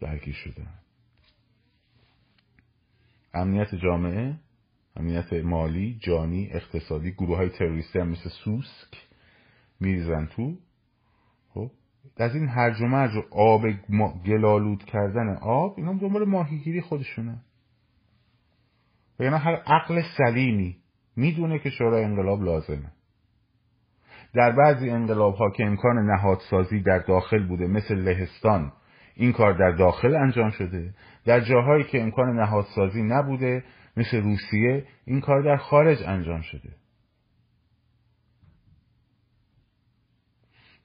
درگیر 0.00 0.34
شدن. 0.34 0.74
امنیت 3.34 3.74
جامعه 3.74 4.34
امنیت 4.96 5.32
مالی 5.32 5.98
جانی 6.00 6.48
اقتصادی 6.52 7.12
گروه 7.12 7.36
های 7.36 7.48
تروریستی 7.48 7.98
هم 7.98 8.08
مثل 8.08 8.30
سوسک 8.44 9.08
میریزن 9.80 10.26
تو. 10.26 10.56
خب 11.54 11.70
از 12.16 12.34
این 12.34 12.48
هرج 12.48 12.80
و 12.80 12.86
مرج 12.86 13.16
و 13.16 13.22
آب 13.30 13.62
گلالود 14.26 14.84
کردن 14.84 15.36
آب 15.36 15.74
اینا 15.76 15.92
دنبال 15.92 16.24
ماهیگیری 16.24 16.80
خودشونه. 16.80 17.38
و 19.20 19.24
یعنی 19.24 19.36
هر 19.36 19.54
عقل 19.54 20.02
سلیمی 20.18 20.76
می‌دونه 21.16 21.58
که 21.58 21.70
شورای 21.70 22.04
انقلاب 22.04 22.42
لازمه. 22.42 22.92
در 24.34 24.52
بعضی 24.52 24.90
انقلاب 24.90 25.34
ها 25.34 25.50
که 25.50 25.64
امکان 25.64 25.96
نهادسازی 25.96 26.80
در 26.80 26.98
داخل 26.98 27.46
بوده 27.46 27.66
مثل 27.66 27.94
لهستان 27.94 28.72
این 29.16 29.32
کار 29.32 29.52
در 29.52 29.76
داخل 29.76 30.14
انجام 30.14 30.50
شده. 30.50 30.94
در 31.24 31.40
جاهایی 31.40 31.84
که 31.84 32.02
امکان 32.02 32.40
نهادسازی 32.40 33.02
نبوده 33.02 33.64
مثل 33.96 34.22
روسیه 34.22 34.86
این 35.04 35.20
کار 35.20 35.42
در 35.42 35.56
خارج 35.56 35.98
انجام 36.06 36.40
شده. 36.40 36.68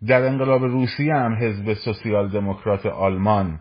در 0.07 0.21
انقلاب 0.27 0.63
روسیه 0.63 1.13
هم 1.13 1.33
حزب 1.33 1.73
سوسیال 1.73 2.29
دموکرات 2.29 2.85
آلمان 2.85 3.59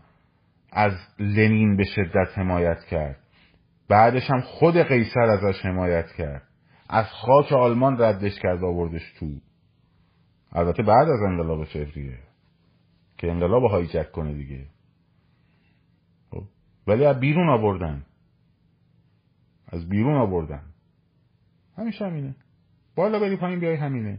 از 0.73 0.93
لنین 1.19 1.77
به 1.77 1.85
شدت 1.85 2.39
حمایت 2.39 2.85
کرد. 2.91 3.26
بعدش 3.89 4.31
هم 4.31 4.41
خود 4.41 4.77
قیصر 4.77 5.21
ازش 5.21 5.65
حمایت 5.65 6.13
کرد. 6.13 6.43
از 6.89 7.07
خاک 7.07 7.53
آلمان 7.53 8.03
ردش 8.03 8.39
کرد 8.43 8.65
آوردش 8.65 9.13
تو. 9.19 9.27
البته 10.53 10.83
بعد 10.83 11.09
از 11.09 11.23
انقلاب 11.23 11.65
فوریه 11.65 12.19
که 13.19 13.31
انقلاب 13.31 13.65
هایجک 13.65 14.13
کنه 14.13 14.35
دیگه. 14.35 14.67
خب. 16.31 16.43
ولی 16.87 17.05
از 17.05 17.21
بیرون 17.21 17.49
آوردن. 17.49 18.07
از 19.69 19.89
بیرون 19.89 20.17
آوردن. 20.17 20.63
همیشه 21.77 22.07
همینه. 22.07 22.37
بالا 22.97 23.19
بری 23.19 23.37
پایین 23.37 23.61
بیای 23.61 23.77
همینه. 23.77 24.19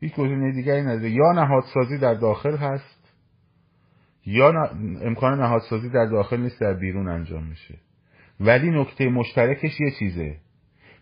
هیچ 0.00 0.14
گزینه 0.14 0.52
دیگری 0.52 0.82
نداره. 0.82 1.10
یا 1.10 1.32
نهادسازی 1.32 1.98
در 1.98 2.14
داخل 2.14 2.56
هست 2.56 2.98
یا 4.26 4.70
امکان 5.00 5.40
نهادسازی 5.40 5.88
در 5.88 6.06
داخل 6.06 6.40
نیست 6.40 6.60
در 6.60 6.74
بیرون 6.74 7.08
انجام 7.08 7.44
میشه. 7.44 7.78
ولی 8.40 8.70
نکته 8.70 9.08
مشترکش 9.08 9.80
یه 9.80 9.90
چیزه. 9.98 10.40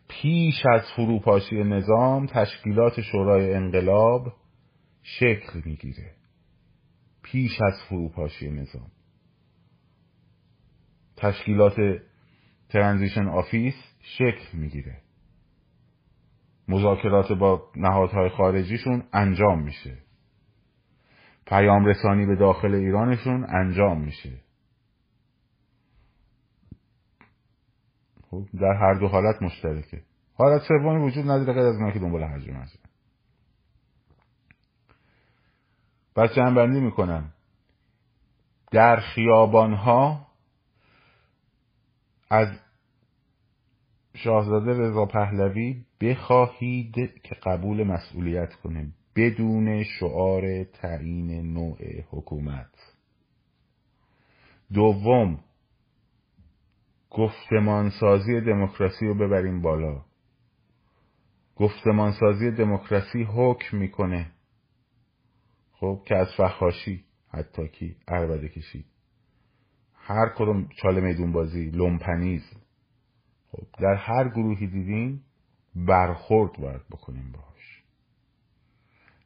پیش 0.08 0.66
از 0.74 0.82
فروپاشی 0.96 1.64
نظام 1.64 2.26
تشکیلات 2.26 3.00
شورای 3.00 3.54
انقلاب 3.54 4.32
شکل 5.02 5.60
می‌گیره. 5.64 6.14
پیش 7.22 7.62
از 7.62 7.82
فروپاشی 7.88 8.50
نظام. 8.50 8.90
تشکیلات 11.16 11.76
transition 12.68 13.26
office 13.26 13.74
شکل 14.00 14.58
می‌گیره. 14.58 15.00
مذاکرات 16.68 17.32
با 17.32 17.70
نهادهای 17.76 18.28
خارجیشون 18.28 19.02
انجام 19.12 19.62
میشه. 19.62 19.98
پیام 21.46 21.84
رسانی 21.84 22.26
به 22.26 22.36
داخل 22.36 22.74
ایرانشون 22.74 23.46
انجام 23.48 24.00
میشه. 24.00 24.45
خب 28.30 28.46
در 28.60 28.74
هر 28.74 28.94
دو 28.94 29.08
حالت 29.08 29.42
مشترکه. 29.42 30.02
حالت 30.34 30.62
سومی 30.62 31.06
وجود 31.06 31.24
نداره 31.24 31.52
غیر 31.52 31.86
از 31.86 31.92
که 31.92 31.98
دنبال 31.98 32.22
هر 32.22 32.50
مرج 32.50 32.68
پس 36.16 36.34
جنبندی 36.34 36.80
می‌کنم. 36.80 37.32
در 38.70 39.00
خیابان 39.00 39.74
ها 39.74 40.26
از 42.30 42.48
شاهزاده 44.14 44.70
رضا 44.70 45.06
پهلوی 45.06 45.84
بخواهید 46.00 46.94
که 47.22 47.34
قبول 47.34 47.82
مسئولیت 47.82 48.54
کنه 48.54 48.92
بدون 49.16 49.84
شعار 49.84 50.64
تعیین 50.64 51.52
نوع 51.52 51.78
حکومت. 52.10 52.70
دوم 54.72 55.40
گفتمانسازی 57.10 58.40
دموکراسی 58.40 59.06
رو 59.06 59.14
ببریم 59.14 59.62
بالا. 59.62 60.04
گفتمانسازی 61.56 62.50
دموکراسی 62.50 63.22
حکم 63.22 63.76
می‌کنه. 63.76 64.30
خب 65.72 66.02
که 66.06 66.16
از 66.16 66.28
فخاشی 66.36 67.04
حتی 67.28 67.68
کی 67.68 67.96
عربده 68.08 68.48
کشی. 68.48 68.84
هر 69.94 70.28
کدوم 70.28 70.68
چاله 70.82 71.00
میدون 71.00 71.32
بازی 71.32 71.70
لومپنیز. 71.70 72.42
خب 73.48 73.66
در 73.78 73.94
هر 73.94 74.28
گروهی 74.28 74.66
دیدیم 74.66 75.24
برخورد 75.74 76.52
باید 76.60 76.88
بکنیم 76.90 77.32
باش 77.32 77.82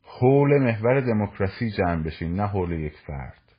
حول 0.03 0.59
محور 0.59 1.01
دموکراسی 1.01 1.71
جمع 1.71 2.03
بشین 2.03 2.35
نه 2.35 2.47
حول 2.47 2.71
یک 2.71 2.97
فرد. 3.07 3.53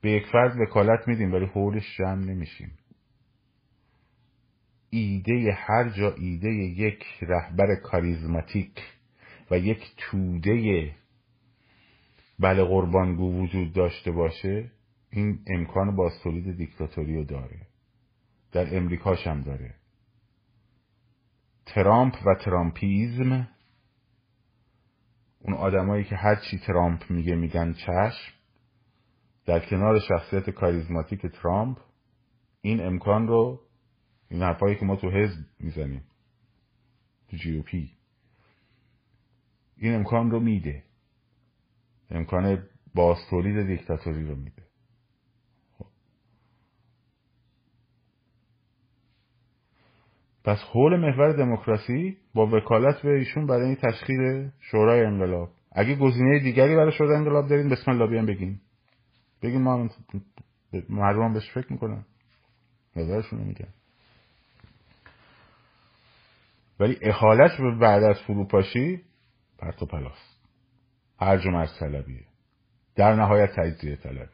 به 0.00 0.10
یک 0.10 0.26
فرد 0.32 0.60
وکالت 0.60 1.08
میدیم 1.08 1.32
ولی 1.32 1.46
حولش 1.46 1.96
جمع 1.98 2.24
نمیشیم. 2.24 2.78
ایده 4.94 5.52
هر 5.52 5.88
جا 5.88 6.14
ایده 6.14 6.48
یک 6.52 7.04
رهبر 7.22 7.74
کاریزماتیک 7.74 8.82
و 9.50 9.58
یک 9.58 9.82
توده 9.96 10.94
بله 12.38 12.64
قربانگو 12.64 13.42
وجود 13.42 13.72
داشته 13.72 14.10
باشه 14.10 14.70
این 15.10 15.38
امکان 15.46 15.96
باز 15.96 16.12
تولید 16.22 16.56
دیکتاتوری 16.56 17.16
رو 17.16 17.24
داره. 17.24 17.66
در 18.52 18.76
امریکاش 18.76 19.26
هم 19.26 19.40
داره. 19.40 19.74
ترامپ 21.66 22.14
و 22.26 22.34
ترامپیزم 22.44 23.48
اون 25.40 25.54
آدمایی 25.54 26.04
که 26.04 26.16
هر 26.16 26.34
چی 26.34 26.58
ترامپ 26.58 27.10
میگه 27.10 27.34
میگن 27.34 27.72
چشم 27.72 28.32
در 29.46 29.60
کنار 29.60 30.00
شخصیت 30.00 30.50
کاریزماتیک 30.50 31.26
ترامپ 31.26 31.78
این 32.60 32.86
امکان 32.86 33.26
رو 33.26 33.60
این 34.32 34.42
حرفایی 34.42 34.76
که 34.76 34.84
ما 34.84 34.96
تو 34.96 35.10
حزب 35.10 35.44
می‌زنیم 35.60 36.02
تو 37.28 37.36
جی 37.36 37.62
پی. 37.62 37.90
این 39.76 39.94
امکان 39.94 40.30
رو 40.30 40.40
میده. 40.40 40.84
امکان 42.10 42.68
باز 42.94 43.16
تولید 43.30 43.66
دیکتاتوری 43.66 44.26
رو 44.26 44.36
میده. 44.36 44.62
پس 50.44 50.58
حول 50.58 50.96
محور 50.96 51.32
دموکراسی 51.32 52.16
با 52.34 52.46
وکالت 52.46 53.02
به 53.02 53.10
ایشون 53.10 53.46
برای 53.46 53.66
این 53.66 53.76
تشکیل 53.76 54.50
شورای 54.60 55.04
انقلاب. 55.04 55.50
اگه 55.72 55.96
گزینه 55.96 56.38
دیگری 56.38 56.76
برای 56.76 56.92
شورای 56.92 57.16
انقلاب 57.16 57.48
دارین 57.48 57.68
بسم 57.68 57.90
الله 57.90 58.06
بیان 58.06 58.26
بگین. 58.26 58.60
بگین 59.42 59.62
ما 59.62 59.88
مردم 60.88 61.32
بهش 61.32 61.50
فکر 61.54 61.72
می‌کنن 61.72 62.04
نظرشون 62.96 63.40
میگن 63.40 63.68
ولی 66.82 66.98
احالش 67.00 67.60
به 67.60 67.78
بعد 67.80 68.02
از 68.02 68.16
فروپاشی 68.26 69.02
پرت 69.58 69.82
و 69.82 69.86
پلاس. 69.86 70.36
هرج 71.20 71.46
و 71.46 71.50
مرز 71.50 71.78
طلبیه. 71.78 72.24
در 72.96 73.14
نهایت 73.14 73.50
تجزیه 73.56 73.96
طلبیه. 73.96 74.28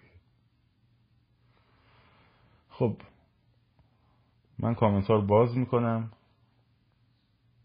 خب 2.69 2.97
من 4.59 4.75
کامنت 4.75 5.11
رو 5.11 5.27
باز 5.27 5.57
می‌کنم. 5.57 6.11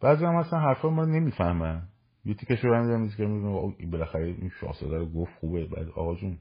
بعضی 0.02 0.26
هم 0.26 0.36
اصلا 0.36 0.60
حرفا 0.60 0.90
ما 0.90 1.06
نمی‌فهمن. 1.06 1.88
یه 2.26 2.34
تیکش 2.34 2.64
رو 2.64 2.76
هم 2.76 3.10
که 3.10 3.26
میگم 3.26 3.92
بالاخره 3.92 4.26
این 4.26 4.52
شاهزاده 4.60 4.98
رو 4.98 5.06
گفت 5.06 5.32
خوبه. 5.40 5.66
بعد 5.66 5.90
آقا 5.90 6.16
جون 6.16 6.38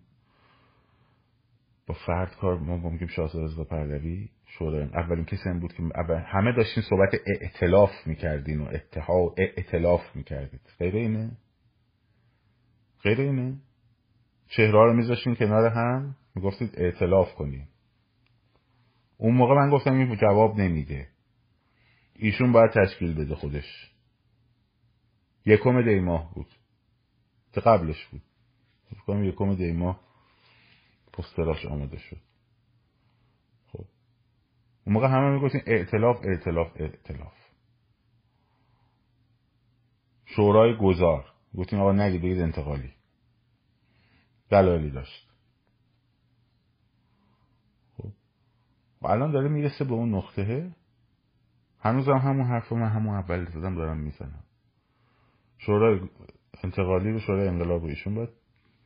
فرد 1.93 2.37
کار 2.37 2.59
ما 2.59 2.77
ممکن 2.77 3.07
شاهزاده 3.07 3.45
رضا 3.45 3.65
پهلوی 3.65 4.29
شورای 4.47 4.83
اولین 4.83 5.25
کسی 5.25 5.49
هم 5.49 5.61
بود 5.61 5.73
که 5.73 5.83
همه 6.27 6.53
داشتین 6.53 6.83
صحبت 6.83 7.15
ائتلاف 7.27 7.91
می‌کردین 8.07 8.61
و 8.61 8.65
اتحاد 8.65 9.35
ائتلاف 9.39 10.17
می‌کردید. 10.17 10.61
غیر 10.79 10.95
اینه؟ 10.95 11.31
غیر 13.03 13.21
اینه؟ 13.21 13.57
چهره 14.49 14.73
رو 14.73 14.93
میذاشتین 14.93 15.35
کنار 15.35 15.67
هم 15.67 16.17
می‌گفتید 16.35 16.75
ائتلاف 16.77 17.35
کنیم. 17.35 17.69
اون 19.17 19.35
موقع 19.35 19.55
من 19.55 19.71
گفتم 19.71 19.95
این 19.95 20.17
جواب 20.17 20.61
نمیده. 20.61 21.09
ایشون 22.17 22.53
باید 22.53 22.71
تشکیل 22.71 23.15
بده 23.15 23.35
خودش. 23.35 23.93
یکم 25.47 25.83
دی 25.83 26.01
ماه 26.01 26.35
بود 26.35 26.47
قبلش 27.65 28.07
بود. 28.07 28.23
یکم 29.09 29.55
دی 29.55 29.73
ماه 29.73 30.12
پستراش 31.13 31.67
آماده 31.67 31.99
شد. 31.99 32.17
خب. 33.67 33.85
اون 34.87 34.95
موقع 34.95 35.07
همه 35.07 35.31
می‌گفتین 35.31 35.63
ائتلاف 35.67 36.17
ائتلاف 36.25 36.81
ائتلاف 36.81 37.35
شورای 40.25 40.77
گذار. 40.77 41.33
گفتین 41.59 41.79
آقا 41.79 41.93
نگید 41.93 42.23
بگید 42.23 42.41
انتقالی. 42.41 42.93
دلالی 44.51 44.91
داشت. 44.91 45.29
و 49.03 49.07
الان 49.07 49.33
داره 49.33 49.49
می‌رسه 49.49 49.85
به 49.85 49.93
اون 49.93 50.15
نقطه. 50.15 50.75
هنوزم 51.81 52.17
همون 52.17 52.47
حرف 52.47 52.73
من 52.73 52.89
همون 52.89 53.15
اول 53.15 53.45
زدم 53.51 53.75
دارم 53.75 53.99
می‌زنم. 53.99 54.45
شورای 55.59 56.01
انتقالی 56.65 57.13
و 57.13 57.19
شورای 57.19 57.49
انقلاب 57.49 57.85
ایشون 57.85 58.15
باید 58.15 58.29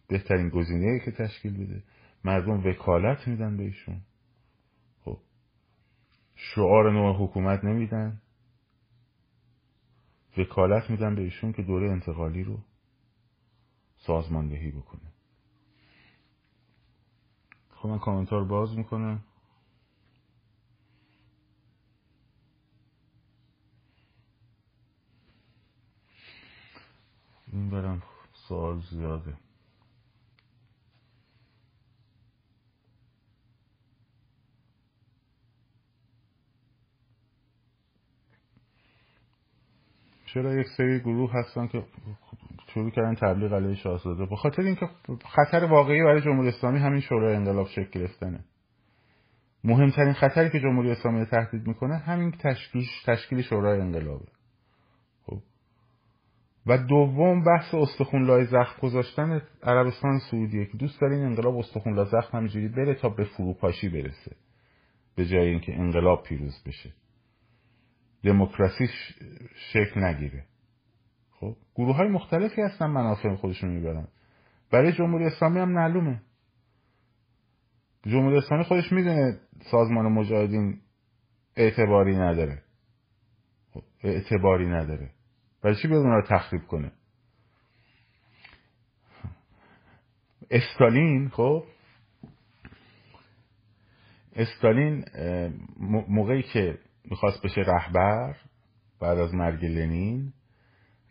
بهترین 0.09 0.49
گزینه 0.49 1.01
که 1.05 1.11
تشکیل 1.11 1.64
بده. 1.66 1.83
مردم 2.27 2.66
وکالت 2.66 3.29
میدن 3.29 3.57
به 3.57 3.62
ایشون. 3.62 4.01
خب. 5.05 5.18
شعار 6.35 6.93
نوع 6.93 7.16
حکومت 7.16 7.64
نمیدن. 7.64 8.20
وکالت 10.39 10.91
میدن 10.91 11.14
به 11.14 11.22
ایشون 11.22 11.53
که 11.53 11.62
دوره 11.62 11.91
انتقالی 11.91 12.45
رو 12.45 12.61
سازماندهی 13.97 14.70
بکنه. 14.70 15.12
خب 17.70 17.89
من 17.89 17.99
کامنتار 17.99 18.45
باز 18.45 18.77
می‌کنم. 18.77 19.24
این 27.53 27.70
برم. 27.70 28.03
سوال 28.49 28.81
زیاده. 28.81 29.45
چرا 40.37 40.55
یک 40.55 40.66
سری 40.76 41.01
گروه 41.01 41.30
هستن 41.32 41.66
که 41.66 41.82
شروع 42.74 42.91
کردن 42.91 43.14
تبلیغ 43.14 43.53
علیه 43.53 43.74
شاهزاده؟ 43.74 44.26
به 44.26 44.37
خاطر 44.37 44.62
اینکه 44.62 44.89
خطر 45.24 45.64
واقعی 45.64 46.03
برای 46.03 46.20
جمهوری 46.20 46.49
اسلامی 46.49 46.78
همین 46.78 47.01
شورای 47.01 47.37
انقلاب 47.37 47.66
شکل 47.66 48.01
گرفتنه. 48.01 48.45
مهمترین 49.64 50.12
خطری 50.12 50.51
که 50.51 50.61
جمهوری 50.61 50.91
اسلامی 50.91 51.24
تهدید 51.24 51.66
می‌کنه 51.66 51.97
همین 51.97 52.30
تشکیل 52.30 52.84
تشکیل 53.07 53.43
شورای 53.43 53.80
انقلابه. 53.80 54.24
و 56.66 56.78
دوم 56.78 57.45
بحث 57.45 57.74
استخون 57.74 58.26
لای 58.26 58.45
زخم 58.45 58.80
گذاشتن 58.82 59.43
عربستان 59.62 60.18
سعودیه 60.30 60.66
که 60.66 60.78
دوست 60.78 61.01
داره 61.01 61.14
این 61.14 61.24
انقلاب 61.24 61.57
استخون 61.57 61.95
لای 61.95 62.07
زخم 62.07 62.37
همینجوری 62.37 62.68
بره 62.68 62.95
تا 62.95 63.09
به 63.09 63.24
فروپاشی 63.24 63.89
برسه. 63.89 64.37
به 65.16 65.26
جای 65.26 65.49
اینکه 65.49 65.74
انقلاب 65.74 66.22
پیروز 66.22 66.62
بشه. 66.66 66.93
دموکراسی 68.25 68.89
شکل 69.73 70.05
نگیره. 70.05 70.45
خب 71.31 71.57
گروه 71.75 71.97
های 71.97 72.09
مختلفی 72.09 72.62
هستن 72.62 72.87
منافع 72.87 73.35
خودشون 73.35 73.71
می‌برن. 73.71 74.09
برای 74.71 74.93
جمهوری 74.93 75.25
اسلامی 75.25 75.59
هم 75.61 75.73
معلومه. 75.73 76.23
جمهوری 78.07 78.37
اسلامی 78.37 78.64
خودش 78.64 78.93
می‌دونه 78.93 79.39
سازمان 79.71 80.12
مجاهدین 80.12 80.81
اعتباری 81.57 82.17
نداره. 82.17 82.62
خب، 83.73 83.83
اعتباری 84.03 84.67
نداره. 84.67 85.11
برای 85.62 85.77
چی 85.77 85.89
بیاد 85.89 86.05
رو 86.05 86.23
تخریب 86.29 86.67
کنه؟ 86.67 86.93
استالین 90.51 91.29
خب. 91.29 91.64
استالین 94.37 95.05
موقعی 96.09 96.43
که 96.43 96.79
می‌خواست 97.11 97.42
بشه 97.42 97.61
رهبر 97.61 98.36
بعد 99.00 99.18
از 99.18 99.34
مرگ 99.34 99.64
لنین 99.64 100.32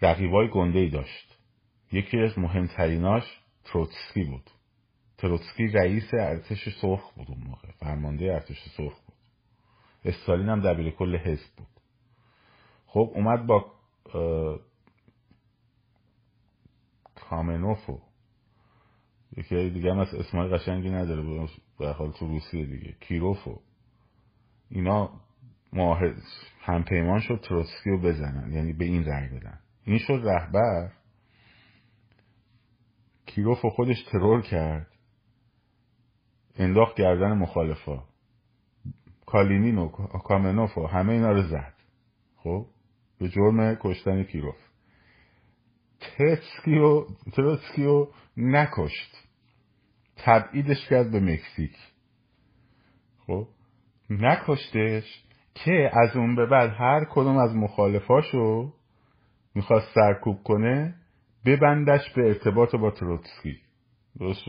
رقیبای 0.02 0.50
گنده 0.50 0.80
ای 0.80 0.90
داشت. 0.90 1.38
یکی 1.92 2.20
از 2.20 2.40
مهمتریناش 2.40 3.24
تروتسکی 3.64 4.24
بود. 4.24 4.50
تروتسکی 5.18 5.68
رئیس 5.68 6.14
ارتش 6.14 6.70
سرخ 6.82 7.12
بود 7.14 7.28
اون 7.30 7.44
موقع 7.48 7.72
فرمانده 7.72 8.26
ارتش 8.26 8.70
سرخ 8.78 9.00
بود. 9.00 9.16
استالین 10.06 10.50
هم 10.50 10.62
دبیر 10.62 10.92
کل 10.92 11.18
حزب 11.18 11.56
بود. 11.58 11.68
خب 12.86 13.12
اومد 13.16 13.46
با 13.46 13.72
کامنوفو 17.16 18.00
یکی 19.38 19.70
دیگه 19.70 19.92
هم 19.92 20.00
از 20.00 20.14
اسمای 20.14 20.50
قشنگی 20.50 20.90
نداره 20.90 21.48
به 21.80 21.92
حال 21.92 22.12
تو 22.12 22.28
روسیه 22.28 22.66
دیگه 22.66 22.96
کیروفو 23.00 23.60
اینا 24.70 25.25
هم 25.76 26.16
همپیمان 26.62 27.20
شد 27.20 27.42
تروتسکی 27.44 27.90
رو 27.90 28.02
بزنن. 28.02 28.54
یعنی 28.54 28.74
به 28.74 28.86
این 28.86 29.06
رنگ 29.06 29.40
بدن. 29.40 29.60
این 29.84 29.98
شد 29.98 30.22
رهبر. 30.24 30.92
کیروف 33.26 33.66
خودش 33.66 34.04
ترور 34.12 34.42
کرد. 34.42 34.88
انداخت 36.56 36.98
گردن 36.98 37.34
مخالفا. 37.34 38.04
کالینین 39.26 39.78
و 39.78 39.88
کامنوف 40.24 40.78
و 40.78 40.88
همه 40.88 41.14
اینا 41.14 41.32
رو 41.32 41.44
زد. 41.44 41.74
خب؟ 42.36 42.68
به 43.20 43.30
جرم 43.30 43.76
کشتن 43.76 44.24
کیروف. 44.24 44.58
ترسکی 47.36 47.86
و 47.86 48.08
نکشت. 48.38 49.28
تبعیدش 50.18 50.88
کرد 50.90 51.12
به 51.12 51.20
مکزیک. 51.20 51.76
خب؟ 53.28 53.48
نکشتش. 54.10 55.25
که 55.56 55.92
از 55.94 56.16
اون 56.16 56.36
به 56.36 56.46
بعد 56.46 56.70
هر 56.70 57.06
کدوم 57.06 57.38
از 57.38 57.56
مخالفاشو 57.56 58.74
می‌خواست 59.56 59.88
سرکوب 59.96 60.44
کنه 60.44 60.96
ببندش 61.46 62.10
به 62.16 62.28
ارتباط 62.28 62.76
با 62.76 62.92
تروتسکی. 62.92 63.58
درست 64.20 64.46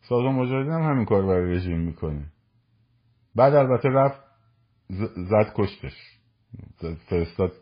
سازمان 0.00 0.34
مجاهدین 0.34 0.72
هم 0.72 0.82
همین 0.82 1.04
کار 1.04 1.26
برای 1.26 1.54
رژیم 1.56 1.80
می‌کنه. 1.80 2.24
بعد 3.34 3.54
البته 3.54 3.88
رفت 3.88 4.20
زد 5.16 5.52
کشتش. 5.56 6.18
فرستاد 7.08 7.52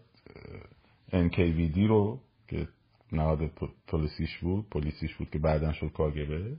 NKVD 1.12 1.78
رو 1.88 2.20
که 2.48 2.68
نهاد 3.12 3.50
پلیسیش 3.86 4.38
بود 4.38 4.68
پلیسیش 4.70 5.14
بود 5.16 5.30
که 5.30 5.38
بعدا 5.38 5.72
شد 5.72 5.92
کاگبه 5.92 6.56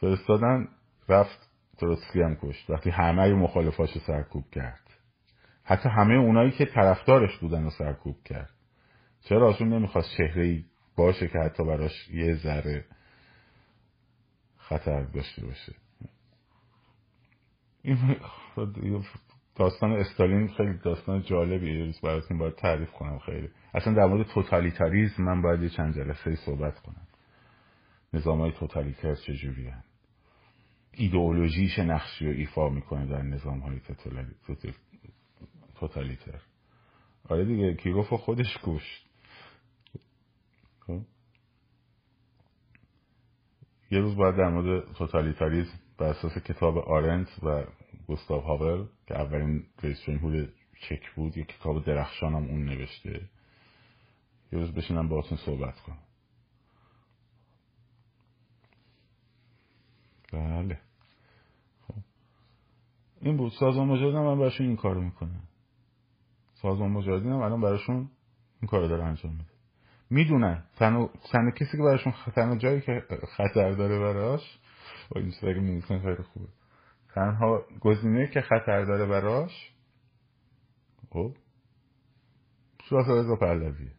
فرستادن 0.00 0.68
رفت 1.08 1.45
تروتسکی 1.78 2.22
هم 2.22 2.36
کشت. 2.42 2.70
وقتی 2.70 2.90
همه 2.90 3.34
مخالفاش 3.34 3.98
سرکوب 3.98 4.50
کرد. 4.50 4.90
حتی 5.64 5.88
همه 5.88 6.14
اونایی 6.14 6.50
که 6.50 6.64
طرفدارش 6.64 7.38
بودن 7.38 7.64
و 7.64 7.70
سرکوب 7.70 8.16
کرد. 8.24 8.50
چرا 9.20 9.54
ازون 9.54 9.68
نمی‌خواست 9.68 10.08
چهره 10.16 10.64
باشه 10.96 11.28
که 11.28 11.38
حتی 11.38 11.64
براش 11.64 12.08
یه 12.10 12.34
ذره 12.34 12.84
خطر 14.56 15.02
داشته 15.02 15.46
باشه؟ 15.46 15.74
این 17.82 18.16
داستان 19.56 19.92
استالین 19.92 20.48
خیلی 20.48 20.78
داستان 20.78 21.22
جالبیه. 21.22 21.84
روز 21.84 22.00
براتون 22.00 22.38
باید 22.38 22.54
تعریف 22.54 22.90
کنم. 22.90 23.18
خیلی. 23.18 23.48
اصلا 23.74 23.94
در 23.94 24.06
مورد 24.06 24.26
توتالیتاریزم 24.26 25.22
من 25.22 25.42
باید 25.42 25.62
یه 25.62 25.68
چند 25.68 25.94
جلسه 25.94 26.34
صحبت 26.34 26.78
کنم. 26.78 27.06
نظام 28.12 28.40
های 28.40 28.52
توتالیتر 28.52 29.14
چجوری 29.14 29.68
هن 29.68 29.82
ایدئولوژیش 30.96 31.78
نقشی 31.78 32.26
رو 32.26 32.32
ایفا 32.32 32.68
می‌کنه 32.68 33.06
در 33.06 33.22
نظام 33.22 33.60
های 33.60 33.80
توتالیتر. 35.74 36.40
آره 37.28 37.44
دیگه 37.44 37.74
کیروف 37.74 38.12
خودش 38.12 38.58
کشت 38.62 39.06
خب؟ 40.80 41.00
یه 43.90 43.98
روز 43.98 44.16
باید 44.16 44.36
در 44.36 44.48
مورد 44.48 44.92
توتالیتاریزم 44.92 45.78
بر 45.98 46.06
اساس 46.06 46.38
کتاب 46.38 46.78
آرنت 46.78 47.44
و 47.44 47.64
گوستاو 48.06 48.40
هاول 48.40 48.86
که 49.06 49.14
اولین 49.14 49.64
رئیس 49.82 50.00
جمهور 50.00 50.48
چک 50.80 51.14
بود 51.14 51.36
یه 51.36 51.44
کتاب 51.44 51.84
درخشان 51.84 52.34
هم 52.34 52.44
اون 52.44 52.64
نوشته. 52.64 53.28
یه 54.52 54.58
روز 54.58 54.72
بشینم 54.72 55.08
باهاتون 55.08 55.38
صحبت 55.38 55.80
کنم. 55.80 55.98
بله. 60.32 60.85
این 63.20 63.36
بود. 63.36 63.52
سازمان 63.52 63.88
مجاهدین 63.88 64.16
هم 64.16 64.38
براشون 64.38 64.66
این 64.66 64.76
کارو 64.76 65.00
می‌کنه. 65.00 65.40
سازمان 66.54 66.90
مجاهدین 66.90 67.32
هم 67.32 67.38
الان 67.38 67.60
براشون 67.60 68.10
این 68.60 68.68
کارو 68.68 68.88
داره 68.88 69.04
انجام 69.04 69.32
میده. 69.32 69.50
می‌دونن. 70.10 70.64
تنها 70.76 71.10
تنها 71.32 71.50
کسی 71.50 71.76
که 71.76 71.82
براشون 71.82 72.12
تنها 72.34 72.56
جایی 72.56 72.80
که 72.80 73.02
خطر 73.36 73.72
داره 73.72 73.98
براش 73.98 74.58
با 75.10 75.20
این 75.20 75.30
سری 75.30 75.82
خیلی 75.82 76.22
خوبه. 76.22 76.48
تنها 77.14 77.64
گزینه 77.80 78.26
که 78.26 78.40
خطر 78.40 78.84
داره 78.84 79.06
براش 79.06 79.72
خب؟ 81.10 81.34
شاه 82.84 83.08
رضا 83.08 83.36
پهلویه. 83.36 83.92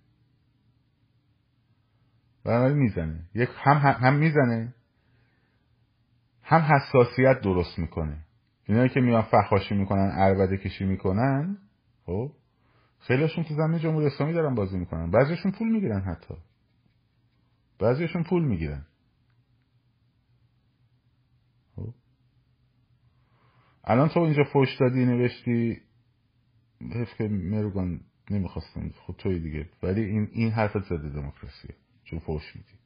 بنابراین 2.44 2.78
می‌زنه. 2.78 3.30
یک 3.36 3.50
هم, 3.56 3.78
هم 3.78 4.16
می‌زنه. 4.16 4.74
هم 6.44 6.62
حساسیت 6.62 7.42
درست 7.42 7.80
می‌کنه. 7.80 8.27
اینایی 8.68 8.90
که 8.90 9.00
میان 9.00 9.22
فخاشی 9.22 9.76
می‌کنن 9.76 10.12
عربده 10.12 10.58
کشی 10.58 10.86
می‌کنن 10.86 11.58
خب؟ 12.06 12.32
خیلیشون 13.00 13.44
تو 13.44 13.56
زمین 13.56 13.80
جمهوری 13.80 14.06
اسلامی 14.06 14.34
دارن 14.34 14.56
بازی 14.56 14.78
می‌کنن. 14.78 15.12
بعضیشون 15.12 15.52
پول 15.52 15.70
می‌گیرن 15.70 16.02
حتی. 16.02 16.36
بعضیشون 17.80 18.24
پول 18.24 18.46
می‌گیرن. 18.46 18.86
خب؟ 21.76 21.94
الان 23.84 24.10
تو 24.10 24.20
اینجا 24.20 24.44
فوش 24.54 24.76
دادی 24.80 25.06
نوشتی 25.06 25.82
حیف 26.82 27.14
که 27.18 27.28
مروگان 27.28 28.02
نمی‌خواستم. 28.30 28.90
خود 28.90 29.16
خب 29.16 29.24
توی 29.24 29.40
دیگه. 29.40 29.70
ولی 29.84 30.02
این 30.02 30.30
این 30.32 30.52
حرفت 30.52 30.84
زده 30.84 31.10
دموکراسیه. 31.10 31.76
چون 32.04 32.20
فوش 32.20 32.56
میدی 32.56 32.78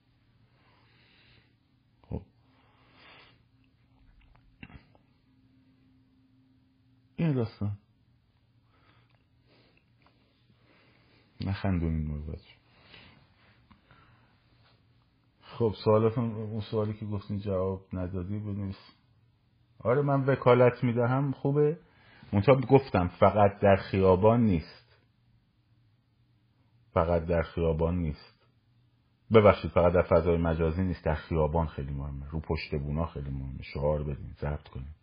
خب 2.02 2.22
این 7.22 7.34
داستان 7.34 7.78
نخندونین 11.42 12.08
مروت 12.08 12.42
خب 15.42 15.76
سوالاتون 15.84 16.32
اون 16.34 16.62
سوالی 16.62 16.94
که 16.94 17.06
گفتین 17.06 17.40
جواب 17.40 17.86
ندادی 17.94 18.40
بنویس. 18.40 18.78
آره 19.80 20.02
من 20.02 20.26
وکالت 20.26 20.84
می‌دهم 20.84 21.32
خوبه. 21.32 21.80
منتها 22.34 22.56
گفتم 22.56 23.08
فقط 23.08 23.60
در 23.60 23.76
خیابان 23.76 24.42
نیست. 24.42 24.98
فقط 26.94 27.26
در 27.26 27.42
خیابان 27.42 27.98
نیست. 27.98 28.46
ببخشید 29.34 29.72
فقط 29.72 29.94
در 29.94 30.02
فضای 30.02 30.38
مجازی 30.38 30.84
نیست. 30.84 31.06
در 31.06 31.16
خیابان 31.16 31.68
خیلی 31.68 31.94
مهمه. 31.94 32.30
رو 32.30 32.40
پشت 32.40 32.76
بونا 32.76 33.06
خیلی 33.06 33.30
مهمه. 33.30 33.64
شعار 33.64 34.04
بدین 34.04 34.34
ضبط 34.40 34.68
کنیم 34.68 34.96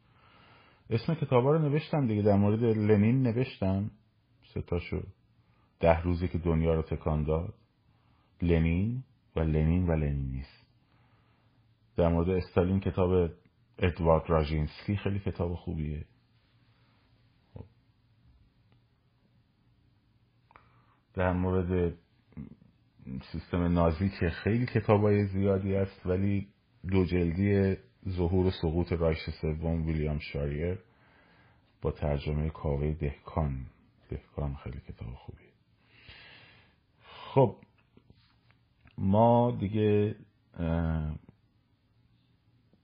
اسم 0.91 1.15
کتابا 1.15 1.53
رو 1.53 1.59
نوشتم 1.59 2.07
دیگه 2.07 2.23
در 2.23 2.37
مورد 2.37 2.63
لنین 2.63 3.23
نوشتم. 3.23 3.91
ستاشو 4.51 5.03
ده 5.81 6.01
روزی 6.01 6.29
که 6.29 6.39
دنیا 6.39 6.75
رو 6.75 6.83
تکان 6.83 7.25
داد. 7.25 7.55
لنین 8.43 9.05
و 9.37 9.41
لنین 9.41 9.87
و 9.87 9.93
لنینیست. 9.93 10.67
در 11.97 12.09
مورد 12.09 12.31
استالین 12.31 12.81
کتاب 12.81 13.31
ادوارد 13.79 14.31
راژینسکی 14.31 14.97
خیلی 14.97 15.19
کتاب 15.19 15.55
خوبیه. 15.55 16.05
در 21.15 21.33
مورد 21.33 21.99
سیستم 23.33 23.63
نازی 23.63 24.09
که 24.21 24.31
خیلی 24.31 24.67
کتاب 24.67 25.25
زیادی 25.25 25.77
است 25.77 26.07
ولی 26.07 26.49
دو 26.91 27.05
جلدی 27.05 27.77
ظهور 28.09 28.47
و 28.47 28.51
سقوط 28.51 28.93
رایش 28.93 29.31
سوم 29.41 29.87
ویلیام 29.87 30.19
شایرر 30.19 30.79
با 31.83 31.91
ترجمه 31.91 32.51
کاوه 32.51 32.93
دهکان. 32.93 33.67
دهکان 34.09 34.55
خیلی 34.55 34.81
کتاب 34.81 35.15
خوبیه 35.15 35.49
خب 37.05 37.57
ما 38.99 39.57
دیگه 39.61 40.17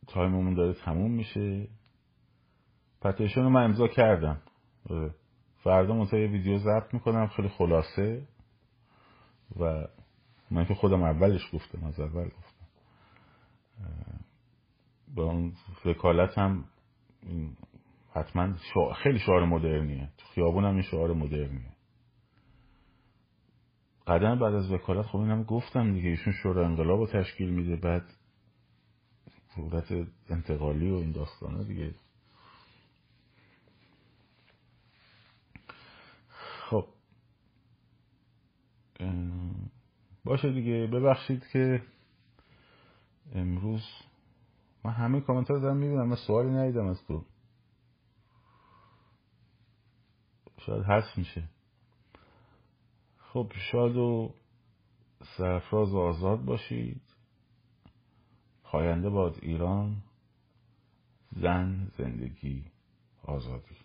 time 0.07 0.34
مون 0.34 0.55
داره 0.55 0.73
تموم 0.73 1.11
میشه. 1.11 1.69
petition 3.01 3.43
رو 3.43 3.51
من 3.51 3.65
امضا 3.65 3.89
کردم. 3.89 4.43
آره. 4.91 5.15
فردا 5.63 5.95
منتها 5.95 6.21
یه 6.21 6.27
ویدیو 6.27 6.59
ضبط 6.59 6.95
می‌کنم. 6.95 7.27
خیلی 7.27 7.49
خلاصه. 7.49 8.23
و 9.61 9.87
من 10.51 10.65
که 10.65 10.75
خودم 10.75 11.03
اولش 11.03 11.51
گفتم 11.53 11.85
از 11.85 12.01
اول 12.01 12.25
گفتم. 12.25 12.67
با 15.15 15.25
اون 15.25 15.53
وکالت 15.85 16.39
هم 16.39 16.65
حتما 18.15 18.55
خیلی 19.03 19.19
شعار 19.19 19.45
مدرنیه. 19.45 20.11
تو 20.19 20.27
خیابون 20.35 20.65
هم 20.65 20.73
این 20.73 20.83
شعار 20.83 21.13
مدرنیه. 21.13 21.75
قدم 24.07 24.39
بعد 24.39 24.55
از 24.55 24.73
وکالت 24.73 25.07
خب 25.07 25.19
اینم 25.19 25.43
گفتم 25.43 25.95
دیگه 25.95 26.09
ایشون 26.09 26.33
شورای 26.33 26.65
انقلاب 26.65 26.99
رو 26.99 27.07
تشکیل 27.07 27.51
میده 27.51 27.77
بعد 27.77 28.03
صورت 29.55 29.93
انتقالی 30.29 30.91
و 30.91 30.95
این 30.95 31.13
داستانه 31.13 31.65
دیگه. 31.65 31.95
خب. 36.71 36.87
باشه 40.25 40.53
دیگه. 40.53 40.87
ببخشید 40.93 41.47
که 41.53 41.83
امروز 43.35 43.83
من 44.85 44.93
همه 44.93 45.21
کامنت 45.21 45.51
ها 45.51 45.59
دارم 45.59 45.77
می‌بینم 45.77 46.09
من 46.09 46.17
سوالی 46.17 46.51
ندیدم 46.51 46.87
از 46.87 47.05
تو. 47.07 47.25
شاید 50.59 50.83
هست 50.83 51.19
میشه. 51.19 51.49
خب 53.19 53.53
شاد 53.73 53.97
و 53.97 54.35
سرفراز 55.37 55.93
و 55.93 55.99
آزاد 55.99 56.45
باشید. 56.45 57.03
پاینده 58.63 59.11
باد 59.11 59.39
ایران 59.43 60.03
زن 61.33 61.91
زندگی 61.99 62.65
آزادی. 63.23 63.84